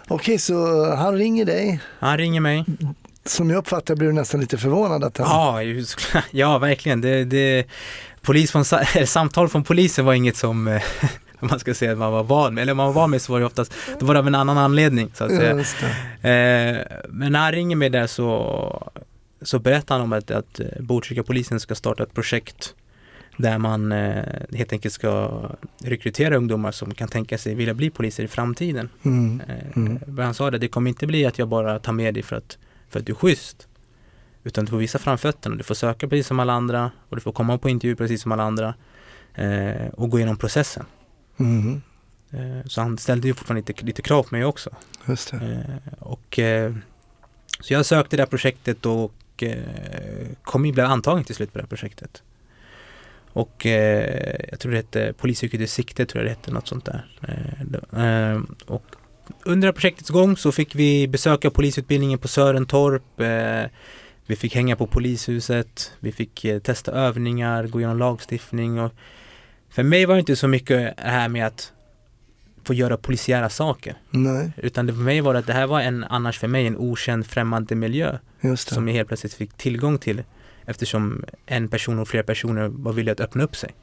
Okej, 0.07 0.37
så 0.37 0.85
han 0.95 1.17
ringer 1.17 1.45
dig. 1.45 1.81
Han 1.99 2.17
ringer 2.17 2.41
mig. 2.41 2.65
Som 3.25 3.49
jag 3.49 3.57
uppfattar 3.57 3.95
blir 3.95 4.07
du 4.07 4.13
nästan 4.13 4.39
lite 4.39 4.57
förvånad 4.57 5.03
att 5.03 5.17
han... 5.17 5.27
Ja, 5.27 5.61
just, 5.61 5.99
ja 6.31 6.57
verkligen. 6.57 7.01
Det, 7.01 7.23
det, 7.23 7.65
polis 8.21 8.51
från, 8.51 8.65
samtal 9.05 9.49
från 9.49 9.63
polisen 9.63 10.05
var 10.05 10.13
inget 10.13 10.35
som 10.35 10.67
eh, 10.67 10.81
man 11.39 11.59
ska 11.59 11.73
säga 11.73 11.91
att 11.91 11.97
man 11.97 12.11
var 12.11 12.23
van 12.23 12.53
med. 12.53 12.61
Eller 12.61 12.71
om 12.71 12.77
man 12.77 12.85
var 12.85 12.93
van 12.93 13.11
med 13.11 13.21
så 13.21 13.31
var 13.31 13.39
det 13.39 13.45
oftast, 13.45 13.73
då 13.99 14.05
var 14.05 14.13
det 14.13 14.19
av 14.19 14.27
en 14.27 14.35
annan 14.35 14.57
anledning 14.57 15.11
så 15.13 15.23
att 15.23 15.31
säga. 15.31 15.51
Eh, 15.51 16.81
men 17.09 17.31
när 17.31 17.39
han 17.39 17.51
ringer 17.51 17.75
mig 17.75 17.89
där 17.89 18.07
så, 18.07 18.91
så 19.41 19.59
berättar 19.59 19.95
han 19.95 20.03
om 20.03 20.13
att, 20.13 20.31
att 20.31 20.59
eh, 20.59 20.65
Botkyrka 20.79 21.23
polisen 21.23 21.59
ska 21.59 21.75
starta 21.75 22.03
ett 22.03 22.13
projekt 22.13 22.73
där 23.37 23.57
man 23.57 23.91
eh, 23.91 24.23
helt 24.53 24.73
enkelt 24.73 24.93
ska 24.93 25.41
rekrytera 25.83 26.35
ungdomar 26.37 26.71
som 26.71 26.93
kan 26.93 27.07
tänka 27.07 27.37
sig 27.37 27.55
vilja 27.55 27.73
bli 27.73 27.89
poliser 27.89 28.23
i 28.23 28.27
framtiden. 28.27 28.89
Mm. 29.03 29.41
Eh, 29.47 29.55
Mm. 29.75 29.99
men 30.07 30.25
Han 30.25 30.33
sa 30.33 30.51
det, 30.51 30.57
det 30.57 30.67
kommer 30.67 30.89
inte 30.89 31.07
bli 31.07 31.25
att 31.25 31.39
jag 31.39 31.47
bara 31.47 31.79
tar 31.79 31.93
med 31.93 32.13
dig 32.13 32.23
för 32.23 32.35
att, 32.35 32.57
för 32.89 32.99
att 32.99 33.05
du 33.05 33.11
är 33.11 33.15
schysst. 33.15 33.67
Utan 34.43 34.65
du 34.65 34.69
får 34.71 34.77
visa 34.77 34.99
framfötterna, 34.99 35.55
du 35.55 35.63
får 35.63 35.75
söka 35.75 36.07
precis 36.07 36.27
som 36.27 36.39
alla 36.39 36.53
andra 36.53 36.91
och 37.09 37.15
du 37.15 37.21
får 37.21 37.31
komma 37.31 37.57
på 37.57 37.69
intervju 37.69 37.95
precis 37.95 38.21
som 38.21 38.31
alla 38.31 38.43
andra 38.43 38.73
eh, 39.35 39.87
och 39.93 40.09
gå 40.09 40.17
igenom 40.17 40.37
processen. 40.37 40.85
Mm. 41.37 41.81
Eh, 42.31 42.65
så 42.65 42.81
han 42.81 42.97
ställde 42.97 43.27
ju 43.27 43.33
fortfarande 43.33 43.63
lite, 43.67 43.85
lite 43.85 44.01
krav 44.01 44.23
på 44.23 44.35
mig 44.35 44.45
också. 44.45 44.69
Just. 45.07 45.33
Eh, 45.33 45.39
och, 45.99 46.39
eh, 46.39 46.73
så 47.61 47.73
jag 47.73 47.85
sökte 47.85 48.17
det 48.17 48.21
här 48.23 48.27
projektet 48.27 48.85
och 48.85 49.13
eh, 49.43 49.57
kom 50.43 50.65
in, 50.65 50.73
blev 50.73 50.85
antagen 50.85 51.23
till 51.23 51.35
slut 51.35 51.53
på 51.53 51.57
det 51.57 51.63
här 51.63 51.67
projektet. 51.69 52.23
Och 53.35 53.65
eh, 53.65 54.35
jag 54.49 54.59
tror 54.59 54.71
det 54.71 54.77
hette 54.77 55.13
Polisyrket 55.17 55.61
i 55.61 55.67
sikte, 55.67 56.05
tror 56.05 56.23
jag 56.23 56.31
det 56.31 56.35
hette, 56.35 56.51
något 56.51 56.67
sånt 56.67 56.85
där. 56.85 57.05
Eh, 57.27 57.65
det- 57.65 58.01
eh, 58.03 58.41
och 58.67 58.83
under 59.45 59.71
projektets 59.71 60.09
gång 60.09 60.37
så 60.37 60.51
fick 60.51 60.75
vi 60.75 61.07
besöka 61.07 61.49
polisutbildningen 61.49 62.19
på 62.19 62.27
Sörentorp. 62.27 63.19
Eh, 63.19 63.71
vi 64.25 64.35
fick 64.35 64.55
hänga 64.55 64.75
på 64.75 64.87
polishuset, 64.87 65.91
vi 65.99 66.11
fick 66.11 66.45
eh, 66.45 66.59
testa 66.59 66.91
övningar, 66.91 67.67
gå 67.67 67.79
igenom 67.79 67.97
lagstiftning 67.99 68.79
och 68.79 68.93
för 69.69 69.83
mig 69.83 70.05
var 70.05 70.15
det 70.15 70.19
inte 70.19 70.35
så 70.35 70.47
mycket 70.47 70.97
det 70.97 71.03
här 71.03 71.29
med 71.29 71.47
att 71.47 71.71
få 72.63 72.73
göra 72.73 72.97
polisiära 72.97 73.49
saker. 73.49 73.95
Nej, 74.09 74.51
Utan 74.57 74.85
det 74.85 74.93
för 74.93 74.99
mig 75.01 75.21
var 75.21 75.33
det 75.33 75.39
att 75.39 75.47
det 75.47 75.53
här 75.53 75.67
var 75.67 75.81
en, 75.81 76.03
annars 76.03 76.39
för 76.39 76.47
mig, 76.47 76.67
en 76.67 76.77
okänd 76.77 77.25
främmande 77.25 77.75
miljö 77.75 78.17
som 78.75 78.87
jag 78.87 78.95
helt 78.95 79.07
plötsligt 79.07 79.33
fick 79.33 79.53
tillgång 79.53 79.97
till 79.97 80.23
eftersom 80.65 81.25
en 81.45 81.67
person 81.67 81.99
och 81.99 82.07
flera 82.07 82.23
personer 82.23 82.67
var 82.67 82.93
villiga 82.93 83.13
att 83.13 83.19
öppna 83.19 83.43
upp 83.43 83.55
sig 83.55 83.73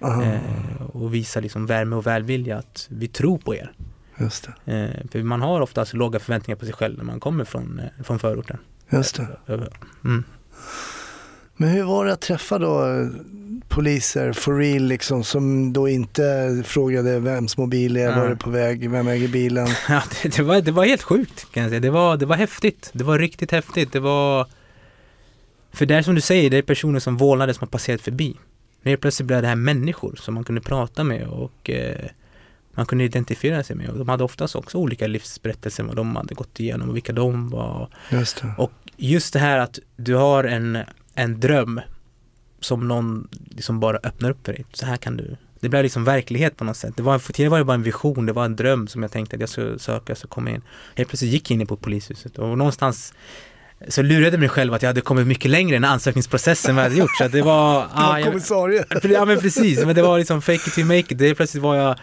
eh, 0.00 0.82
och 0.92 1.14
visa 1.14 1.40
liksom 1.40 1.66
värme 1.66 1.96
och 1.96 2.06
välvilja 2.06 2.58
att 2.58 2.86
vi 2.90 3.08
tror 3.08 3.38
på 3.38 3.54
er. 3.54 3.72
just. 4.18 4.48
Eh, 4.64 4.86
för 5.12 5.22
man 5.22 5.42
har 5.42 5.60
oftast 5.60 5.94
låga 5.94 6.18
förväntningar 6.18 6.56
på 6.56 6.64
sig 6.64 6.74
själv 6.74 6.98
när 6.98 7.04
man 7.04 7.20
kommer 7.20 7.44
från, 7.44 7.80
eh, 7.80 8.04
från 8.04 8.18
förorten. 8.18 8.58
Just 8.90 9.16
det. 9.46 9.68
Mm. 10.04 10.24
Men 11.56 11.68
hur 11.68 11.82
var 11.82 12.04
det 12.04 12.12
att 12.12 12.20
träffa 12.20 12.58
då 12.58 12.86
eh, 12.86 13.08
poliser 13.68 14.32
for 14.32 14.58
real 14.58 14.82
liksom 14.82 15.24
som 15.24 15.72
då 15.72 15.88
inte 15.88 16.62
frågade 16.66 17.18
vems 17.18 17.56
mobil 17.56 17.96
är, 17.96 18.08
var 18.08 18.22
Nej. 18.22 18.30
är 18.30 18.34
på 18.34 18.50
väg, 18.50 18.90
vem 18.90 19.08
äger 19.08 19.28
bilen? 19.28 19.68
Ja, 19.88 20.02
det, 20.22 20.36
det, 20.36 20.42
var, 20.42 20.60
det 20.60 20.72
var 20.72 20.84
helt 20.84 21.02
sjukt 21.02 21.52
kan 21.52 21.62
jag 21.62 21.70
säga. 21.70 21.80
Det 21.80 21.90
var, 21.90 22.16
det 22.16 22.26
var 22.26 22.36
häftigt. 22.36 22.90
Det 22.92 23.04
var 23.04 23.18
riktigt 23.18 23.50
häftigt. 23.50 23.92
Det 23.92 24.00
var... 24.00 24.46
För 25.72 25.86
det 25.86 25.94
är 25.94 26.02
som 26.02 26.14
du 26.14 26.20
säger, 26.20 26.50
det 26.50 26.56
är 26.56 26.62
personer 26.62 26.98
som 26.98 27.16
vålnade 27.16 27.54
som 27.54 27.60
har 27.60 27.70
passerat 27.70 28.00
förbi. 28.00 28.36
Men 28.82 28.90
helt 28.90 29.00
plötsligt 29.00 29.26
blev 29.26 29.42
det 29.42 29.48
här 29.48 29.56
människor 29.56 30.16
som 30.16 30.34
man 30.34 30.44
kunde 30.44 30.60
prata 30.60 31.04
med 31.04 31.26
och 31.26 31.70
eh, 31.70 32.06
man 32.72 32.86
kunde 32.86 33.04
identifiera 33.04 33.62
sig 33.62 33.76
med. 33.76 33.88
Och 33.88 33.98
de 33.98 34.08
hade 34.08 34.24
oftast 34.24 34.56
också 34.56 34.78
olika 34.78 35.06
livsberättelser, 35.06 35.84
vad 35.84 35.96
de 35.96 36.16
hade 36.16 36.34
gått 36.34 36.60
igenom 36.60 36.88
och 36.88 36.96
vilka 36.96 37.12
de 37.12 37.50
var. 37.50 37.88
Just 38.10 38.42
det. 38.42 38.54
Och 38.58 38.72
just 38.96 39.32
det 39.32 39.38
här 39.38 39.58
att 39.58 39.78
du 39.96 40.14
har 40.14 40.44
en, 40.44 40.78
en 41.14 41.40
dröm 41.40 41.80
som 42.60 42.88
någon 42.88 43.28
liksom 43.50 43.80
bara 43.80 43.96
öppnar 43.96 44.30
upp 44.30 44.46
för 44.46 44.52
dig. 44.52 44.64
Så 44.72 44.86
här 44.86 44.96
kan 44.96 45.16
du. 45.16 45.36
Det 45.60 45.68
blev 45.68 45.82
liksom 45.82 46.04
verklighet 46.04 46.56
på 46.56 46.64
något 46.64 46.76
sätt. 46.76 46.96
Det 46.96 47.02
var, 47.02 47.18
för 47.18 47.32
tidigare 47.32 47.50
var 47.50 47.58
det 47.58 47.64
bara 47.64 47.74
en 47.74 47.82
vision, 47.82 48.26
det 48.26 48.32
var 48.32 48.44
en 48.44 48.56
dröm 48.56 48.88
som 48.88 49.02
jag 49.02 49.12
tänkte 49.12 49.36
att 49.36 49.40
jag 49.40 49.48
skulle 49.48 49.78
söka, 49.78 50.14
så 50.14 50.28
komma 50.28 50.50
in. 50.50 50.62
Helt 50.94 51.08
plötsligt 51.08 51.32
gick 51.32 51.50
jag 51.50 51.60
in 51.60 51.66
på 51.66 51.76
polishuset 51.76 52.38
och 52.38 52.58
någonstans 52.58 53.14
så 53.88 54.02
lurade 54.02 54.38
mig 54.38 54.48
själv 54.48 54.74
att 54.74 54.82
jag 54.82 54.88
hade 54.88 55.00
kommit 55.00 55.26
mycket 55.26 55.50
längre 55.50 55.76
än 55.76 55.84
ansökningsprocessen 55.84 56.76
jag 56.76 56.82
hade 56.82 56.96
gjort. 56.96 57.16
Så 57.18 57.28
det 57.28 57.42
var... 57.42 57.82
Du 57.92 58.02
var 58.02 58.12
ah, 58.12 58.18
jag, 58.18 58.26
kommissarie. 58.26 58.84
ja 59.02 59.24
men 59.24 59.40
precis, 59.40 59.84
men 59.84 59.94
det 59.94 60.02
var 60.02 60.18
liksom 60.18 60.42
fake 60.42 60.62
it 60.66 60.74
till 60.74 60.84
make 60.84 60.98
it. 60.98 61.18
Det 61.18 61.34
plötsligt 61.34 61.62
var 61.62 61.76
jag 61.76 61.96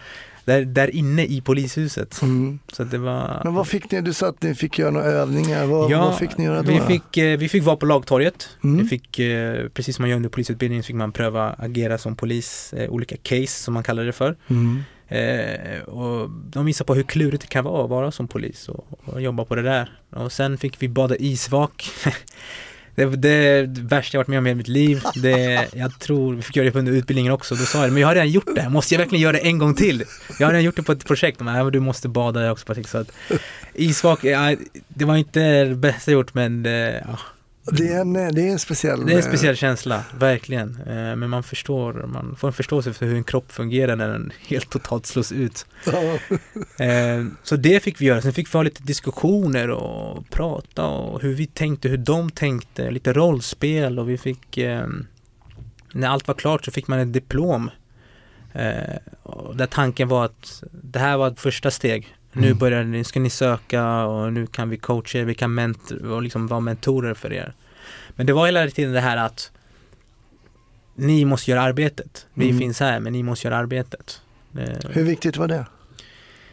där, 0.44 0.64
där 0.64 0.96
inne 0.96 1.24
i 1.24 1.40
polishuset. 1.40 2.22
Mm. 2.22 2.58
Så 2.72 2.84
det 2.84 2.98
var... 2.98 3.40
Men 3.44 3.54
vad 3.54 3.68
fick 3.68 3.90
ni, 3.90 4.00
du 4.00 4.12
sa 4.12 4.28
att 4.28 4.42
ni 4.42 4.54
fick 4.54 4.78
göra 4.78 4.90
några 4.90 5.06
övningar, 5.06 5.66
vad, 5.66 5.90
Ja, 5.90 6.04
vad 6.04 6.18
fick 6.18 6.36
ni 6.36 6.44
göra 6.44 6.62
då? 6.62 6.72
Vi 6.72 6.80
fick, 6.80 7.16
eh, 7.16 7.38
vi 7.38 7.48
fick 7.48 7.64
vara 7.64 7.76
på 7.76 7.86
lagtorget. 7.86 8.48
Mm. 8.64 8.82
Vi 8.82 8.88
fick, 8.88 9.18
eh, 9.18 9.68
precis 9.68 9.96
som 9.96 10.02
man 10.02 10.10
gör 10.10 10.16
under 10.16 10.30
polisutbildningen, 10.30 10.82
så 10.82 10.86
fick 10.86 10.96
man 10.96 11.12
pröva 11.12 11.54
agera 11.58 11.98
som 11.98 12.16
polis, 12.16 12.72
eh, 12.72 12.90
olika 12.90 13.16
case 13.16 13.62
som 13.62 13.74
man 13.74 13.82
kallar 13.82 14.04
det 14.04 14.12
för. 14.12 14.36
Mm. 14.48 14.82
Eh, 15.10 15.80
och 15.82 16.30
de 16.30 16.66
visar 16.66 16.84
på 16.84 16.94
hur 16.94 17.02
klurigt 17.02 17.42
det 17.42 17.48
kan 17.48 17.64
vara 17.64 17.84
att 17.84 17.90
vara 17.90 18.10
som 18.10 18.28
polis 18.28 18.68
och, 18.68 18.86
och 19.04 19.22
jobba 19.22 19.44
på 19.44 19.54
det 19.54 19.62
där. 19.62 19.90
Och 20.10 20.32
sen 20.32 20.58
fick 20.58 20.82
vi 20.82 20.88
bada 20.88 21.16
isvak. 21.16 21.90
det, 22.94 23.04
det, 23.04 23.66
det 23.66 23.80
värsta 23.80 24.16
jag 24.16 24.20
varit 24.20 24.28
med 24.28 24.38
om 24.38 24.46
i 24.46 24.50
hela 24.50 24.56
mitt 24.56 24.68
liv. 24.68 25.02
Det, 25.14 25.68
jag 25.72 26.00
tror, 26.00 26.34
vi 26.34 26.42
fick 26.42 26.56
göra 26.56 26.70
det 26.70 26.78
under 26.78 26.92
utbildningen 26.92 27.32
också. 27.32 27.54
Då 27.54 27.64
sa 27.64 27.82
jag, 27.82 27.92
men 27.92 28.00
jag 28.00 28.08
har 28.08 28.14
redan 28.14 28.30
gjort 28.30 28.54
det 28.54 28.60
här, 28.60 28.70
måste 28.70 28.94
jag 28.94 28.98
verkligen 28.98 29.22
göra 29.22 29.32
det 29.32 29.38
en 29.38 29.58
gång 29.58 29.74
till? 29.74 30.04
Jag 30.38 30.46
har 30.46 30.52
redan 30.52 30.64
gjort 30.64 30.76
det 30.76 30.82
på 30.82 30.92
ett 30.92 31.06
projekt. 31.06 31.38
De 31.38 31.44
bara, 31.44 31.64
men 31.64 31.72
du 31.72 31.80
måste 31.80 32.08
bada 32.08 32.40
där 32.40 32.50
också 32.50 32.66
Patrik. 32.66 32.88
Så 32.88 32.98
att, 32.98 33.12
isvak, 33.74 34.24
ja, 34.24 34.56
det 34.88 35.04
var 35.04 35.16
inte 35.16 35.64
det 35.64 35.74
bästa 35.74 36.10
jag 36.10 36.18
gjort 36.18 36.34
men 36.34 36.66
eh, 36.66 36.72
ja, 36.72 37.18
det, 37.72 37.88
är 37.88 38.00
en, 38.00 38.12
det 38.12 38.42
är 38.42 38.52
en 38.52 38.58
speciell... 38.58 39.06
det 39.06 39.12
är 39.12 39.16
en 39.16 39.22
speciell 39.22 39.56
känsla, 39.56 40.04
verkligen. 40.18 40.76
Eh, 40.86 41.16
Men 41.16 41.30
man 41.30 41.42
förstår, 41.42 41.92
man 41.92 42.36
får 42.38 42.48
en 42.48 42.54
förståelse 42.54 42.92
för 42.92 43.06
hur 43.06 43.16
en 43.16 43.24
kropp 43.24 43.52
fungerar 43.52 43.96
när 43.96 44.08
den 44.08 44.32
helt 44.46 44.70
totalt 44.70 45.06
slås 45.06 45.32
ut. 45.32 45.66
Eh, 46.78 47.24
Så 47.42 47.56
det 47.56 47.82
fick 47.82 48.00
vi 48.00 48.04
göra. 48.04 48.22
Sen 48.22 48.32
fick 48.32 48.54
vi 48.54 48.58
ha 48.58 48.62
lite 48.62 48.82
diskussioner 48.82 49.70
och 49.70 50.30
prata 50.30 50.86
och 50.86 51.22
hur 51.22 51.34
vi 51.34 51.46
tänkte, 51.46 51.88
hur 51.88 51.96
de 51.96 52.30
tänkte, 52.30 52.90
lite 52.90 53.12
rollspel 53.12 53.98
och 53.98 54.08
vi 54.08 54.18
fick 54.18 54.58
eh, 54.58 54.86
När 55.92 56.08
allt 56.08 56.28
var 56.28 56.34
klart 56.34 56.64
så 56.64 56.70
fick 56.70 56.88
man 56.88 56.98
ett 56.98 57.12
diplom. 57.12 57.70
Eh, 58.52 58.96
Där 59.54 59.66
tanken 59.66 60.08
var 60.08 60.24
att 60.24 60.62
det 60.72 60.98
här 60.98 61.16
var 61.16 61.28
ett 61.28 61.40
första 61.40 61.70
steg. 61.70 62.14
Nu 62.32 62.46
Mm. 62.46 62.58
börjar 62.58 62.84
ni, 62.84 63.04
ska 63.04 63.20
ni 63.20 63.30
söka 63.30 64.04
och 64.04 64.32
nu 64.32 64.46
kan 64.46 64.68
vi 64.68 64.76
coacha 64.76 65.18
er, 65.18 65.24
vi 65.24 65.34
kan 65.34 65.54
mentor, 65.54 66.10
och 66.12 66.22
liksom 66.22 66.46
vara 66.48 66.60
mentorer 66.60 67.14
för 67.14 67.32
er. 67.32 67.54
Men 68.16 68.26
det 68.26 68.32
var 68.32 68.46
hela 68.46 68.68
tiden 68.68 68.92
det 68.92 69.00
här 69.00 69.16
att 69.16 69.50
ni 70.94 71.24
måste 71.24 71.50
göra 71.50 71.62
arbetet. 71.62 72.26
Vi 72.34 72.44
Mm. 72.46 72.58
finns 72.58 72.80
här 72.80 73.00
men 73.00 73.12
ni 73.12 73.22
måste 73.22 73.46
göra 73.46 73.56
arbetet. 73.56 74.22
Hur 74.90 75.04
viktigt 75.04 75.36
var 75.36 75.48
det? 75.48 75.66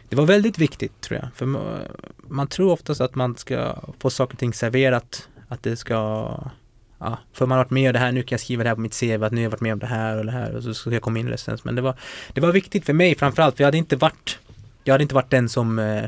det 0.08 0.16
var 0.16 0.26
väldigt 0.26 0.58
viktigt 0.58 1.00
tror 1.00 1.20
jag. 1.20 1.28
För 1.34 1.46
ma- 1.46 2.00
man 2.28 2.46
tror 2.48 2.72
oftast 2.72 3.00
att 3.00 3.14
man 3.14 3.36
ska 3.36 3.76
få 3.98 4.10
saker 4.10 4.34
och 4.34 4.38
ting 4.38 4.52
serverat. 4.54 5.28
Att 5.48 5.62
det 5.62 5.76
ska, 5.76 5.94
ja, 6.98 7.18
för 7.32 7.46
man 7.46 7.58
har 7.58 7.64
varit 7.64 7.70
med 7.70 7.88
om 7.88 7.92
det 7.92 7.98
här, 7.98 8.12
nu 8.12 8.22
kan 8.22 8.36
jag 8.36 8.40
skriva 8.40 8.62
det 8.62 8.68
här 8.68 8.74
på 8.74 8.80
mitt 8.80 9.00
CV, 9.00 9.22
att 9.24 9.32
nu 9.32 9.38
har 9.38 9.42
jag 9.42 9.50
varit 9.50 9.60
med 9.60 9.72
om 9.72 9.78
det 9.78 9.86
här 9.86 10.18
och 10.18 10.24
det 10.24 10.32
här 10.32 10.56
och 10.56 10.62
så 10.62 10.74
ska 10.74 10.90
jag 10.90 11.02
komma 11.02 11.18
in 11.18 11.28
i 11.28 11.30
licens. 11.30 11.64
Men 11.64 11.74
det 11.74 11.82
var, 11.82 11.94
det 12.32 12.40
var 12.40 12.52
viktigt 12.52 12.86
för 12.86 12.92
mig 12.92 13.14
framförallt, 13.14 13.56
för 13.56 13.62
jag 13.62 13.66
hade 13.66 13.78
inte 13.78 13.96
varit, 13.96 14.38
jag 14.84 14.94
hade 14.94 15.02
inte 15.02 15.14
varit 15.14 15.30
den 15.30 15.48
som 15.48 15.78
eh, 15.78 16.04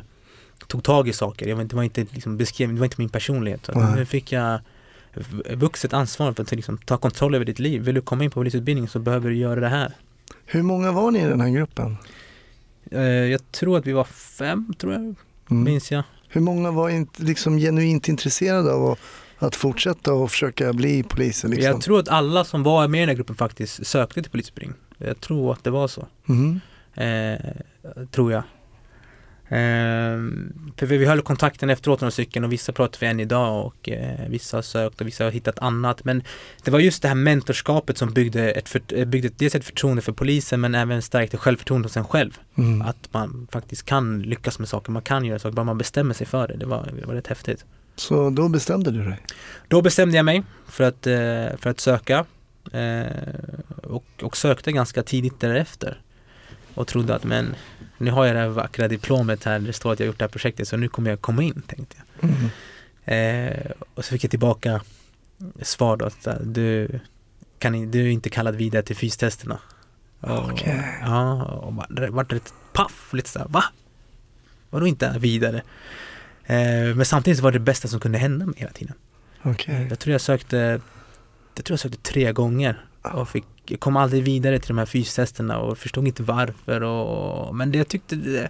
tog 0.66 0.82
tag 0.84 1.08
i 1.08 1.12
saker. 1.12 1.48
Jag 1.48 1.56
var 1.56 1.62
inte, 1.62 1.76
var 1.76 1.82
inte 1.82 2.06
liksom 2.10 2.36
beskriven, 2.36 2.74
det 2.74 2.78
var 2.80 2.86
inte 2.86 3.00
min 3.00 3.08
personlighet. 3.08 3.66
Så 3.66 3.80
nu 3.96 4.04
fick 4.06 4.32
jag 4.32 4.60
vuxet 5.54 5.92
ansvar 5.92 6.32
för 6.32 6.42
att 6.42 6.50
liksom, 6.52 6.78
ta 6.78 6.96
kontroll 6.96 7.34
över 7.34 7.44
ditt 7.44 7.58
liv. 7.58 7.82
Vill 7.82 7.94
du 7.94 8.00
komma 8.00 8.24
in 8.24 8.30
på 8.30 8.34
polisutbildning 8.40 8.88
så 8.88 8.98
behöver 8.98 9.30
du 9.30 9.36
göra 9.36 9.60
det 9.60 9.68
här. 9.68 9.92
Hur 10.46 10.62
många 10.62 10.92
var 10.92 11.10
ni 11.10 11.18
i 11.18 11.24
den 11.24 11.40
här 11.40 11.48
gruppen? 11.50 11.96
Eh, 12.90 13.00
jag 13.02 13.52
tror 13.52 13.78
att 13.78 13.86
vi 13.86 13.92
var 13.92 14.04
fem, 14.04 14.74
tror 14.78 14.92
jag, 14.92 15.14
Mm. 15.50 15.64
minns 15.64 15.92
jag. 15.92 16.02
Hur 16.28 16.40
många 16.40 16.70
var 16.70 16.88
inte, 16.90 17.22
liksom, 17.22 17.58
genuint 17.58 18.08
intresserade 18.08 18.72
av 18.72 18.86
att, 18.90 18.98
att 19.38 19.56
fortsätta 19.56 20.12
och 20.12 20.30
försöka 20.30 20.72
bli 20.72 21.02
poliser? 21.02 21.48
Liksom? 21.48 21.64
Jag 21.72 21.80
tror 21.80 22.00
att 22.00 22.08
alla 22.08 22.44
som 22.44 22.62
var 22.62 22.88
med 22.88 22.98
i 22.98 23.00
den 23.00 23.08
här 23.08 23.16
gruppen 23.16 23.36
faktiskt 23.36 23.86
sökte 23.86 24.22
till 24.22 24.30
polisutbildning. 24.30 24.76
Jag 24.98 25.20
tror 25.20 25.52
att 25.52 25.64
det 25.64 25.70
var 25.70 25.88
så. 25.88 26.06
Mhm. 26.24 26.60
Eh, 26.94 27.36
tror 28.10 28.32
jag. 28.32 28.42
Eh, 29.50 30.18
för 30.76 30.86
vi 30.86 31.06
höll 31.06 31.22
kontakten 31.22 31.70
efteråt 31.70 32.00
några 32.00 32.10
stycken 32.10 32.44
och 32.44 32.52
vissa 32.52 32.72
pratar 32.72 33.00
vi 33.00 33.06
än 33.06 33.20
idag 33.20 33.66
och 33.66 33.88
eh, 33.88 34.28
vissa 34.28 34.56
har 34.56 34.62
sökt 34.62 35.00
och 35.00 35.06
vissa 35.06 35.24
har 35.24 35.30
hittat 35.30 35.58
annat. 35.58 36.04
Men 36.04 36.22
det 36.64 36.70
var 36.70 36.78
just 36.78 37.02
det 37.02 37.08
här 37.08 37.14
mentorskapet 37.14 37.98
som 37.98 38.12
byggde, 38.12 38.50
ett 38.50 38.68
för, 38.68 38.82
eh, 38.88 39.04
byggde 39.04 39.28
dels 39.28 39.54
ett 39.54 39.64
förtroende 39.64 40.02
för 40.02 40.12
polisen 40.12 40.60
men 40.60 40.74
även 40.74 41.02
stärkte 41.02 41.36
självförtroendet 41.36 41.90
hos 41.90 41.96
en 41.96 42.04
själv. 42.04 42.38
Mm. 42.58 42.82
Att 42.82 43.08
man 43.10 43.46
faktiskt 43.52 43.84
kan 43.84 44.22
lyckas 44.22 44.58
med 44.58 44.68
saker, 44.68 44.92
man 44.92 45.02
kan 45.02 45.24
göra 45.24 45.38
saker, 45.38 45.56
bara 45.56 45.64
man 45.64 45.78
bestämmer 45.78 46.14
sig 46.14 46.26
för 46.26 46.48
det. 46.48 46.56
Det 46.56 46.66
var, 46.66 46.88
det 47.00 47.06
var 47.06 47.14
rätt 47.14 47.26
häftigt. 47.26 47.64
Så 47.96 48.30
då 48.30 48.48
bestämde 48.48 48.90
du 48.90 49.04
dig? 49.04 49.18
Då 49.68 49.82
bestämde 49.82 50.16
jag 50.16 50.24
mig 50.24 50.42
för 50.68 50.84
att, 50.84 51.06
eh, 51.06 51.58
för 51.58 51.66
att 51.66 51.80
söka 51.80 52.24
och, 53.82 54.04
och 54.22 54.36
sökte 54.36 54.72
ganska 54.72 55.02
tidigt 55.02 55.40
därefter 55.40 56.00
och 56.74 56.86
trodde 56.86 57.14
att 57.14 57.24
men 57.24 57.54
nu 58.00 58.10
har 58.10 58.26
jag 58.26 58.36
det 58.36 58.40
här 58.40 58.48
vackra 58.48 58.88
diplomet 58.88 59.44
här, 59.44 59.58
det 59.58 59.72
står 59.72 59.92
att 59.92 60.00
jag 60.00 60.06
gjort 60.06 60.18
det 60.18 60.24
här 60.24 60.28
projektet 60.30 60.68
så 60.68 60.76
nu 60.76 60.88
kommer 60.88 61.10
jag 61.10 61.20
komma 61.20 61.42
in 61.42 61.62
tänkte 61.66 61.96
jag. 62.20 62.30
Mm. 62.30 62.50
Eh, 63.04 63.70
och 63.94 64.04
så 64.04 64.12
fick 64.12 64.24
jag 64.24 64.30
tillbaka 64.30 64.80
svar 65.62 65.96
då 65.96 66.04
att 66.04 66.26
eh, 66.26 66.34
du, 66.34 67.00
kan, 67.58 67.90
du 67.90 68.00
är 68.04 68.08
inte 68.10 68.30
kallad 68.30 68.54
vidare 68.54 68.82
till 68.82 68.96
fystesterna. 68.96 69.58
Okej. 70.20 70.98
Ja, 71.02 71.42
och 71.44 71.72
bara- 71.72 72.10
vart 72.10 72.32
lite 72.32 72.50
paff, 72.72 73.10
lite 73.12 73.28
såhär 73.28 73.46
va? 73.48 73.64
Vadå 74.70 74.86
inte 74.86 75.14
vidare? 75.18 75.62
Eh, 76.44 76.94
men 76.96 77.04
samtidigt 77.04 77.40
var 77.40 77.52
det 77.52 77.58
det 77.58 77.64
bästa 77.64 77.88
som 77.88 78.00
kunde 78.00 78.18
hända 78.18 78.46
mig 78.46 78.54
hela 78.58 78.72
tiden. 78.72 78.94
Okej. 79.42 79.86
Jag 79.90 79.98
tror 79.98 80.12
jag 80.12 80.20
sökte 80.20 80.80
Jag 81.54 81.64
tror 81.64 81.72
jag 81.74 81.80
sökte 81.80 81.98
tre 81.98 82.32
gånger 82.32 82.84
och 83.02 83.28
fick, 83.28 83.44
jag 83.66 83.80
kom 83.80 83.96
aldrig 83.96 84.22
vidare 84.22 84.58
till 84.58 84.68
de 84.68 84.78
här 84.78 84.86
fystesterna 84.86 85.58
och 85.58 85.78
förstod 85.78 86.06
inte 86.06 86.22
varför 86.22 86.82
och 86.82 87.56
Men 87.56 87.72
det 87.72 87.78
jag 87.78 87.88
tyckte 87.88 88.16
det, 88.16 88.48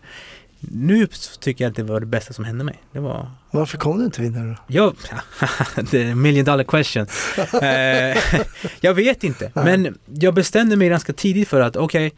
Nu 0.60 1.06
tycker 1.40 1.64
jag 1.64 1.70
att 1.70 1.76
det 1.76 1.82
var 1.82 2.00
det 2.00 2.06
bästa 2.06 2.32
som 2.32 2.44
hände 2.44 2.64
mig. 2.64 2.82
Det 2.92 3.00
var 3.00 3.30
Varför 3.50 3.78
kom 3.78 3.98
du 3.98 4.04
inte 4.04 4.22
vidare 4.22 4.48
då? 4.48 4.56
jag, 4.66 4.94
det 5.90 6.02
är 6.02 6.14
million 6.14 6.44
dollar 6.44 6.64
question. 6.64 7.06
eh, 7.62 8.42
jag 8.80 8.94
vet 8.94 9.24
inte, 9.24 9.52
men 9.54 9.98
jag 10.06 10.34
bestämde 10.34 10.76
mig 10.76 10.88
ganska 10.88 11.12
tidigt 11.12 11.48
för 11.48 11.60
att 11.60 11.76
okej, 11.76 12.12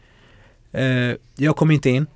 eh, 0.71 1.15
jag 1.35 1.55
kommer 1.55 1.73
inte 1.73 1.89
in, 1.89 2.07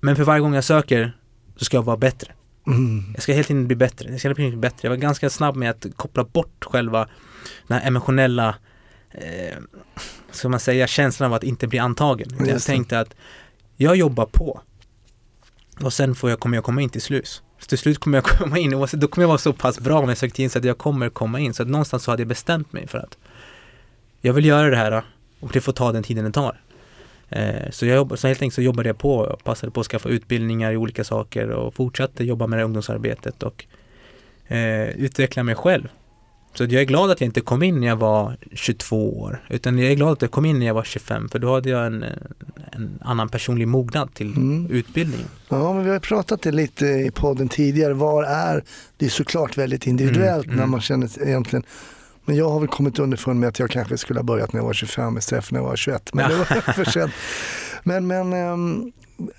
men 0.00 0.16
för 0.16 0.22
varje 0.22 0.40
gång 0.40 0.54
jag 0.54 0.64
söker 0.64 1.16
så 1.56 1.64
ska 1.64 1.76
jag 1.76 1.82
vara 1.82 1.96
bättre. 1.96 2.32
Mm. 2.66 3.04
Jag 3.14 3.22
ska 3.22 3.32
hela 3.32 3.44
tiden 3.44 3.66
bli 3.66 3.76
bättre. 3.76 4.10
Jag 4.10 4.20
ska 4.20 4.34
bli 4.34 4.56
bättre. 4.56 4.78
Jag 4.82 4.90
var 4.90 4.96
ganska 4.96 5.30
snabb 5.30 5.56
med 5.56 5.70
att 5.70 5.86
koppla 5.96 6.24
bort 6.24 6.64
själva 6.64 7.08
den 7.68 7.78
här 7.78 7.86
emotionella, 7.86 8.54
eh, 9.16 9.56
ska 10.30 10.48
man 10.48 10.60
säga, 10.60 10.86
känslan 10.86 11.26
av 11.30 11.34
att 11.34 11.44
inte 11.44 11.66
bli 11.66 11.78
antagen. 11.78 12.28
Just 12.38 12.50
jag 12.50 12.62
tänkte 12.62 13.00
att 13.00 13.14
jag 13.76 13.96
jobbar 13.96 14.26
på 14.26 14.60
och 15.80 15.92
sen 15.92 16.14
får 16.14 16.30
jag, 16.30 16.40
kommer 16.40 16.56
jag 16.56 16.64
komma 16.64 16.82
in 16.82 16.90
till 16.90 17.02
slut. 17.02 17.42
Så 17.58 17.66
till 17.66 17.78
slut 17.78 17.98
kommer 17.98 18.18
jag 18.18 18.24
komma 18.38 18.58
in 18.58 18.74
och 18.74 18.88
då 18.92 19.08
kommer 19.08 19.22
jag 19.22 19.28
vara 19.28 19.38
så 19.38 19.52
pass 19.52 19.80
bra 19.80 19.98
om 19.98 20.08
jag 20.08 20.18
sökt 20.18 20.38
in 20.38 20.50
så 20.50 20.58
att 20.58 20.64
jag 20.64 20.78
kommer 20.78 21.08
komma 21.08 21.40
in. 21.40 21.54
Så 21.54 21.62
att 21.62 21.68
någonstans 21.68 22.02
så 22.02 22.10
hade 22.10 22.20
jag 22.20 22.28
bestämt 22.28 22.72
mig 22.72 22.86
för 22.86 22.98
att 22.98 23.18
jag 24.20 24.32
vill 24.32 24.44
göra 24.44 24.70
det 24.70 24.76
här 24.76 25.02
och 25.40 25.50
det 25.52 25.60
får 25.60 25.72
ta 25.72 25.92
den 25.92 26.02
tiden 26.02 26.24
det 26.24 26.32
tar. 26.32 26.60
Eh, 27.28 27.70
Så, 27.70 27.86
jag 27.86 28.18
så 28.18 28.26
helt 28.26 28.42
enkelt 28.42 28.54
så 28.54 28.62
jobbade 28.62 28.88
jag 28.88 28.98
på 28.98 29.16
och 29.16 29.44
passade 29.44 29.72
på 29.72 29.80
att 29.80 29.86
skaffa 29.86 30.08
utbildningar 30.08 30.72
i 30.72 30.76
olika 30.76 31.04
saker 31.04 31.50
och 31.50 31.74
fortsatte 31.74 32.24
jobba 32.24 32.46
med 32.46 32.58
det 32.58 32.64
ungdomsarbetet 32.64 33.42
och 33.42 33.64
eh, 34.46 34.88
utveckla 34.88 35.42
mig 35.42 35.54
själv. 35.54 35.88
Så 36.58 36.64
jag 36.64 36.72
är 36.72 36.84
glad 36.84 37.10
att 37.10 37.20
jag 37.20 37.28
inte 37.28 37.40
kom 37.40 37.62
in 37.62 37.80
när 37.80 37.86
jag 37.86 37.96
var 37.96 38.36
22 38.52 39.20
år 39.20 39.44
utan 39.48 39.78
jag 39.78 39.90
är 39.90 39.94
glad 39.94 40.12
att 40.12 40.22
jag 40.22 40.30
kom 40.30 40.44
in 40.44 40.58
när 40.58 40.66
jag 40.66 40.74
var 40.74 40.84
25 40.84 41.28
för 41.28 41.38
då 41.38 41.54
hade 41.54 41.70
jag 41.70 41.86
en, 41.86 42.02
en 42.72 42.98
annan 43.02 43.28
personlig 43.28 43.68
mognad 43.68 44.14
till 44.14 44.36
Mm. 44.36 44.66
utbildningen. 44.70 45.26
Ja, 45.48 45.72
men 45.72 45.84
vi 45.84 45.90
har 45.90 45.98
pratat 45.98 46.42
det 46.42 46.52
lite 46.52 46.86
i 46.86 47.10
podden 47.14 47.48
tidigare. 47.48 47.94
Var 47.94 48.22
är, 48.24 48.64
det 48.96 49.06
är 49.06 49.10
såklart 49.10 49.58
väldigt 49.58 49.86
individuellt 49.86 50.44
Mm, 50.46 50.56
när 50.56 50.62
mm. 50.62 50.70
man 50.70 50.80
känner 50.80 51.22
egentligen 51.28 51.64
men 52.24 52.36
jag 52.36 52.50
har 52.50 52.60
väl 52.60 52.68
kommit 52.68 52.98
underfund 52.98 53.40
med 53.40 53.48
att 53.48 53.58
jag 53.58 53.70
kanske 53.70 53.98
skulle 53.98 54.18
ha 54.18 54.24
börjat 54.24 54.52
när 54.52 54.60
jag 54.60 54.66
var 54.66 54.72
25 54.72 55.18
istället 55.18 55.44
för 55.44 55.52
när 55.52 55.60
jag 55.60 55.68
var 55.68 55.76
21. 55.76 56.14
Men 56.14 56.30
det 56.30 56.36
var 56.36 56.44
för 56.72 56.84
sent. 56.84 57.12
Men, 57.82 58.06
men, 58.06 58.32
ehm, 58.32 58.92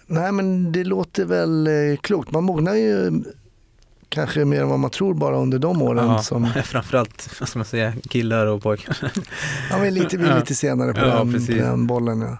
nej, 0.08 0.32
men 0.32 0.71
det 0.71 0.84
låter 0.84 1.25
väl 1.25 1.67
eh, 1.67 1.97
klokt. 2.01 2.32
Man 2.32 2.43
mognar 2.43 2.73
ju 2.75 3.12
kanske 4.10 4.46
mer 4.46 4.62
än 4.62 4.70
vad 4.70 4.80
man 4.80 4.89
tror 4.89 5.13
bara 5.13 5.38
under 5.38 5.60
de 5.60 5.82
åren. 5.82 6.08
Ja, 6.08 6.22
Som, 6.22 6.54
framförallt, 6.63 7.30
vad 7.39 7.50
ska 7.50 7.60
man 7.60 7.65
säga, 7.65 7.93
killar 8.10 8.46
och 8.46 8.62
pojkar. 8.62 8.98
ja, 9.72 9.78
men 9.78 9.93
lite, 9.93 10.17
vi 10.17 10.28
är 10.28 10.39
lite 10.39 10.56
senare 10.56 10.93
på, 10.93 11.00
Ja, 11.00 11.06
den, 11.06 11.46
på 11.46 11.52
den 11.52 11.88
bollen. 11.88 12.22
Ja. 12.22 12.38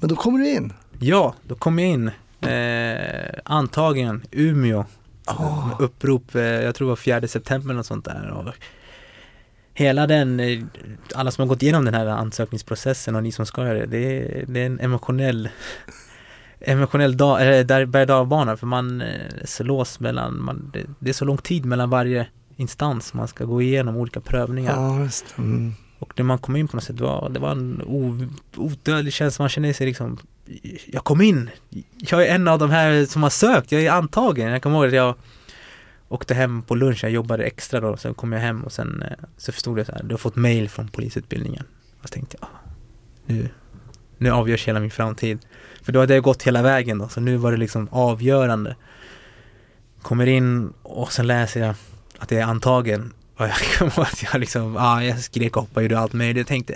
Men 0.00 0.08
då 0.08 0.16
kommer 0.16 0.38
du 0.38 0.50
in. 0.50 0.72
Ja, 0.98 1.34
då 1.46 1.54
kom 1.54 1.78
jag 1.78 1.88
in. 1.88 2.10
Eh, 2.40 3.38
antagen 3.44 4.22
Umeå. 4.30 4.84
Ah. 5.24 5.70
Upprop, 5.78 6.34
eh, 6.34 6.42
jag 6.42 6.74
tror 6.74 6.86
det 6.86 6.90
var 6.90 6.96
4 6.96 7.28
september 7.28 7.74
eller 7.74 7.82
sånt 7.82 8.04
där. 8.04 8.30
Och 8.30 8.54
hela 9.74 10.06
den, 10.06 10.40
eh, 10.40 10.62
alla 11.14 11.30
som 11.30 11.42
har 11.42 11.48
gått 11.48 11.62
igenom 11.62 11.84
den 11.84 11.94
här 11.94 12.06
ansökningsprocessen 12.06 13.16
och 13.16 13.22
ni 13.22 13.32
som 13.32 13.46
ska 13.46 13.66
göra 13.66 13.78
det, 13.78 13.86
det 13.86 13.98
är, 13.98 14.44
det 14.48 14.60
är 14.60 14.66
en 14.66 14.80
emotionell 14.80 15.48
emotionell 16.60 17.16
dag, 17.16 17.42
eller 17.42 17.64
där 17.64 17.86
berg 17.86 18.56
för 18.56 18.66
man 18.66 19.00
eh, 19.00 19.08
slås 19.44 20.00
mellan, 20.00 20.42
man, 20.42 20.70
det, 20.72 20.84
det 20.98 21.10
är 21.10 21.14
så 21.14 21.24
lång 21.24 21.38
tid 21.38 21.64
mellan 21.64 21.90
varje 21.90 22.26
instans 22.56 23.14
man 23.14 23.28
ska 23.28 23.44
gå 23.44 23.62
igenom 23.62 23.96
olika 23.96 24.20
prövningar. 24.20 24.74
Ja, 24.74 25.00
just 25.00 25.36
det. 25.36 25.42
Mm. 25.42 25.74
Och 25.98 26.12
när 26.16 26.24
man 26.24 26.38
kom 26.38 26.56
in 26.56 26.68
på 26.68 26.76
något 26.76 26.84
sätt, 26.84 26.96
det 26.96 27.04
var, 27.04 27.28
det 27.28 27.40
var 27.40 27.50
en 27.50 27.82
odödlig 28.56 29.12
känsla, 29.12 29.42
man 29.42 29.48
känner 29.48 29.72
sig 29.72 29.86
liksom 29.86 30.18
Jag 30.86 31.04
kom 31.04 31.20
in! 31.20 31.50
Jag 31.98 32.26
är 32.26 32.34
en 32.34 32.48
av 32.48 32.58
de 32.58 32.70
här 32.70 33.04
som 33.04 33.22
har 33.22 33.30
sökt, 33.30 33.72
jag 33.72 33.82
är 33.82 33.90
antagen. 33.90 34.50
Jag 34.50 34.62
kommer 34.62 34.76
ihåg 34.76 34.86
att 34.86 34.92
jag 34.92 35.14
åkte 36.08 36.34
hem 36.34 36.62
på 36.62 36.74
lunch, 36.74 37.04
jag 37.04 37.12
jobbade 37.12 37.44
extra 37.44 37.80
då, 37.80 37.96
sen 37.96 38.14
kom 38.14 38.32
jag 38.32 38.40
hem 38.40 38.64
och 38.64 38.72
sen 38.72 39.02
eh, 39.02 39.24
så 39.36 39.52
förstod 39.52 39.78
jag 39.78 39.86
så 39.86 39.92
här, 39.92 40.02
du 40.02 40.10
har 40.10 40.18
fått 40.18 40.36
mail 40.36 40.68
från 40.68 40.88
polisutbildningen. 40.88 41.64
Och 42.02 42.08
så 42.08 42.12
tänkte 42.12 42.36
jag, 42.40 42.48
nu, 43.26 43.48
nu 44.18 44.30
avgörs 44.30 44.68
hela 44.68 44.80
min 44.80 44.90
framtid. 44.90 45.38
För 45.82 45.92
då 45.92 46.00
hade 46.00 46.14
jag 46.14 46.22
gått 46.22 46.42
hela 46.42 46.62
vägen 46.62 46.98
då, 46.98 47.08
så 47.08 47.20
nu 47.20 47.36
var 47.36 47.52
det 47.52 47.58
liksom 47.58 47.88
avgörande. 47.92 48.76
Kommer 50.02 50.26
in 50.26 50.72
och 50.82 51.12
sen 51.12 51.26
läser 51.26 51.60
jag 51.60 51.74
att 52.18 52.30
jag 52.30 52.40
är 52.40 52.44
antagen. 52.44 53.12
Och 53.36 53.46
jag 53.46 53.54
kommer 53.78 53.92
ihåg 53.92 54.06
att 54.06 54.22
jag 54.22 54.40
liksom, 54.40 54.74
ja, 54.74 54.80
ah, 54.80 55.02
jag 55.02 55.18
skrek 55.18 55.56
och 55.56 55.62
hoppade, 55.62 55.76
och 55.76 55.82
gjorde 55.82 55.98
allt 55.98 56.12
möjligt. 56.12 56.36
Jag 56.36 56.46
tänkte, 56.46 56.74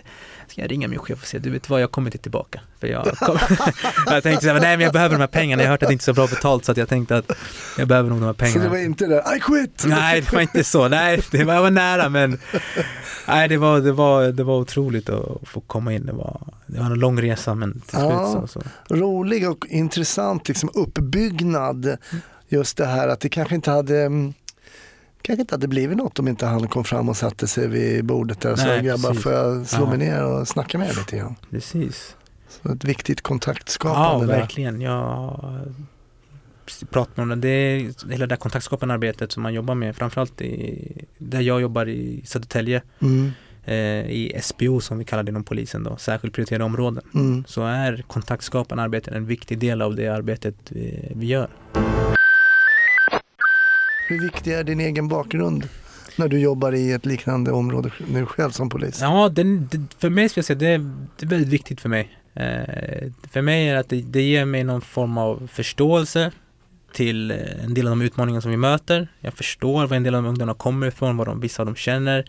ska 0.53 0.61
jag 0.61 0.71
ringa 0.71 0.89
min 0.89 0.99
chef 0.99 1.23
och 1.23 1.27
säga, 1.27 1.41
du 1.41 1.51
vet 1.51 1.71
vad, 1.71 1.83
jag 1.83 1.91
kommer 1.93 2.09
inte 2.09 2.19
tillbaka. 2.19 2.61
För 2.81 2.87
jag, 2.87 3.05
kom, 3.19 3.39
jag 4.07 4.23
tänkte 4.23 4.47
så 4.47 4.53
här, 4.53 4.61
nej 4.61 4.77
men 4.77 4.85
jag 4.85 4.93
behöver 4.93 5.15
de 5.15 5.21
här 5.21 5.27
pengarna, 5.27 5.63
jag 5.63 5.69
har 5.69 5.73
hört 5.73 5.83
att 5.83 5.89
det 5.89 5.93
inte 5.93 6.03
är 6.03 6.05
så 6.05 6.13
bra 6.13 6.27
betalt 6.27 6.65
så 6.65 6.73
att 6.73 6.79
jag 6.79 6.89
tänkte 6.89 7.17
att 7.17 7.33
jag 7.79 7.89
behöver 7.89 8.11
nog 8.11 8.21
de 8.21 8.27
här 8.27 8.33
pengarna. 8.33 8.61
Så 8.61 8.65
det 8.65 8.69
var 8.69 8.85
inte 8.85 9.07
det, 9.07 9.37
I 9.37 9.41
quit! 9.41 9.85
Nej, 9.87 10.21
det 10.21 10.33
var 10.33 10.41
inte 10.41 10.65
så, 10.65 10.89
nej, 10.89 11.21
det 11.31 11.45
var, 11.45 11.55
jag 11.55 11.63
var 11.63 11.71
nära 11.71 12.09
men 12.09 12.39
Nej, 13.29 13.49
det 13.49 13.57
var, 13.57 13.81
det 13.81 13.93
var, 13.93 14.25
det 14.25 14.45
var 14.45 14.59
otroligt 14.59 15.09
att 15.09 15.49
få 15.49 15.61
komma 15.61 15.93
in. 15.93 16.07
Det 16.07 16.13
var, 16.13 16.41
det 16.67 16.79
var 16.79 16.87
en 16.87 16.95
lång 16.95 17.23
resa 17.23 17.55
men 17.55 17.73
till 17.81 17.99
slut 17.99 18.03
Ja. 18.03 18.47
så, 18.49 18.61
så. 18.89 18.95
rolig 18.95 19.51
och 19.51 19.67
intressant 19.69 20.49
liksom, 20.49 20.71
uppbyggnad. 20.75 21.97
Just 22.49 22.77
det 22.77 22.87
här 22.87 23.09
att 23.09 23.21
det 23.21 23.29
kanske 23.29 23.55
inte 23.55 23.71
hade 23.71 24.03
mm, 24.03 24.35
kanske 25.23 25.41
inte 25.41 25.55
hade 25.55 25.69
blivit 25.69 25.97
något 25.97 26.19
om 26.19 26.29
inte 26.29 26.47
han 26.47 26.69
kom 26.69 26.85
fram 26.85 27.09
och 27.09 27.17
satte 27.17 27.47
sig 27.47 27.69
vid 27.69 28.05
bordet 28.05 28.41
där 28.41 28.53
och 28.53 28.59
sa 28.59 28.77
grabbar 28.79 29.09
precis. 29.09 29.23
får 29.23 29.33
jag 29.33 29.67
slå 29.67 29.85
Ja. 29.85 29.89
mig 29.89 29.99
ner 29.99 30.25
och 30.25 30.49
snacka 30.49 30.79
med 30.79 30.89
er 30.89 30.95
lite 30.99 31.17
grann. 31.17 31.35
Precis. 31.51 32.17
Så 32.49 32.73
ett 32.73 32.85
viktigt 32.85 33.19
Ja, 33.25 33.29
kontaktskapande 33.29 34.27
där. 34.27 34.39
verkligen. 34.41 34.81
Jag 34.81 35.41
pratar 36.91 37.23
om 37.23 37.29
det. 37.29 37.37
Det 37.37 37.49
är 37.49 37.79
hela 38.11 38.27
det 38.27 38.27
där 38.27 38.37
kontaktskapande 38.37 38.95
arbetet 38.95 39.33
som 39.33 39.43
man 39.43 39.55
jobbar 39.55 39.75
med, 39.75 39.97
framförallt 39.97 40.41
i, 40.41 41.05
där 41.19 41.41
jag 41.41 41.61
jobbar 41.61 41.89
i 41.89 42.23
Södertälje, 42.25 42.83
Mm, 43.01 43.31
eh, 43.65 43.75
i 44.11 44.39
SPO 44.43 44.81
som 44.81 44.99
vi 44.99 45.05
kallar 45.05 45.23
det 45.23 45.31
inom 45.31 45.45
polisen 45.45 45.83
då, 45.85 45.97
särskilt 45.97 46.35
prioriterade 46.35 46.65
områden. 46.65 47.03
mm. 47.15 47.45
Så 47.47 47.65
är 47.67 48.05
kontaktskapande 48.07 48.83
arbete 48.83 49.11
en 49.11 49.27
viktig 49.27 49.59
del 49.59 49.83
av 49.83 49.97
det 49.97 50.09
arbetet 50.09 50.55
vi, 50.69 51.13
vi 51.17 51.27
gör. 51.27 51.49
Hur 54.13 54.21
viktig 54.21 54.53
är 54.53 54.65
din 54.65 54.81
egen 54.81 55.09
bakgrund 55.09 55.69
när 56.17 56.29
du 56.29 56.39
jobbar 56.39 56.73
i 56.73 56.93
ett 56.93 57.07
liknande 57.07 57.53
område 57.53 57.91
nu 58.09 58.27
själv 58.27 58.51
som 58.51 58.71
polis? 58.71 58.99
Ja, 59.01 59.29
den, 59.29 59.69
för 59.99 60.11
mig 60.11 60.29
ska 60.29 60.39
jag 60.39 60.45
säga, 60.45 60.59
det 60.59 60.67
är, 60.67 60.79
det 61.19 61.27
är 61.27 61.29
väldigt 61.29 61.49
viktigt 61.49 61.81
för 61.81 61.89
mig. 61.89 62.19
Eh, 62.35 63.13
för 63.31 63.43
mig 63.43 63.69
är 63.69 63.75
det 63.75 63.81
att 63.81 63.89
det, 63.89 64.03
det 64.03 64.23
ger 64.23 64.45
mig 64.45 64.65
någon 64.65 64.81
form 64.81 65.19
av 65.19 65.49
förståelse 65.53 66.33
till 66.95 67.31
eh, 67.31 67.65
en 67.65 67.75
del 67.75 67.87
av 67.87 67.91
de 67.91 68.03
utmaningar 68.03 68.41
som 68.41 68.51
vi 68.51 68.57
möter. 68.57 69.09
Jag 69.21 69.35
förstår 69.35 69.87
var 69.87 69.97
en 69.97 70.03
del 70.03 70.15
av 70.15 70.23
de 70.23 70.29
ungdomarna 70.29 70.55
kommer 70.55 70.87
ifrån, 70.87 71.17
vad 71.17 71.27
de, 71.27 71.41
vissa 71.41 71.63
av 71.63 71.67
dem 71.67 71.77
känner. 71.77 72.25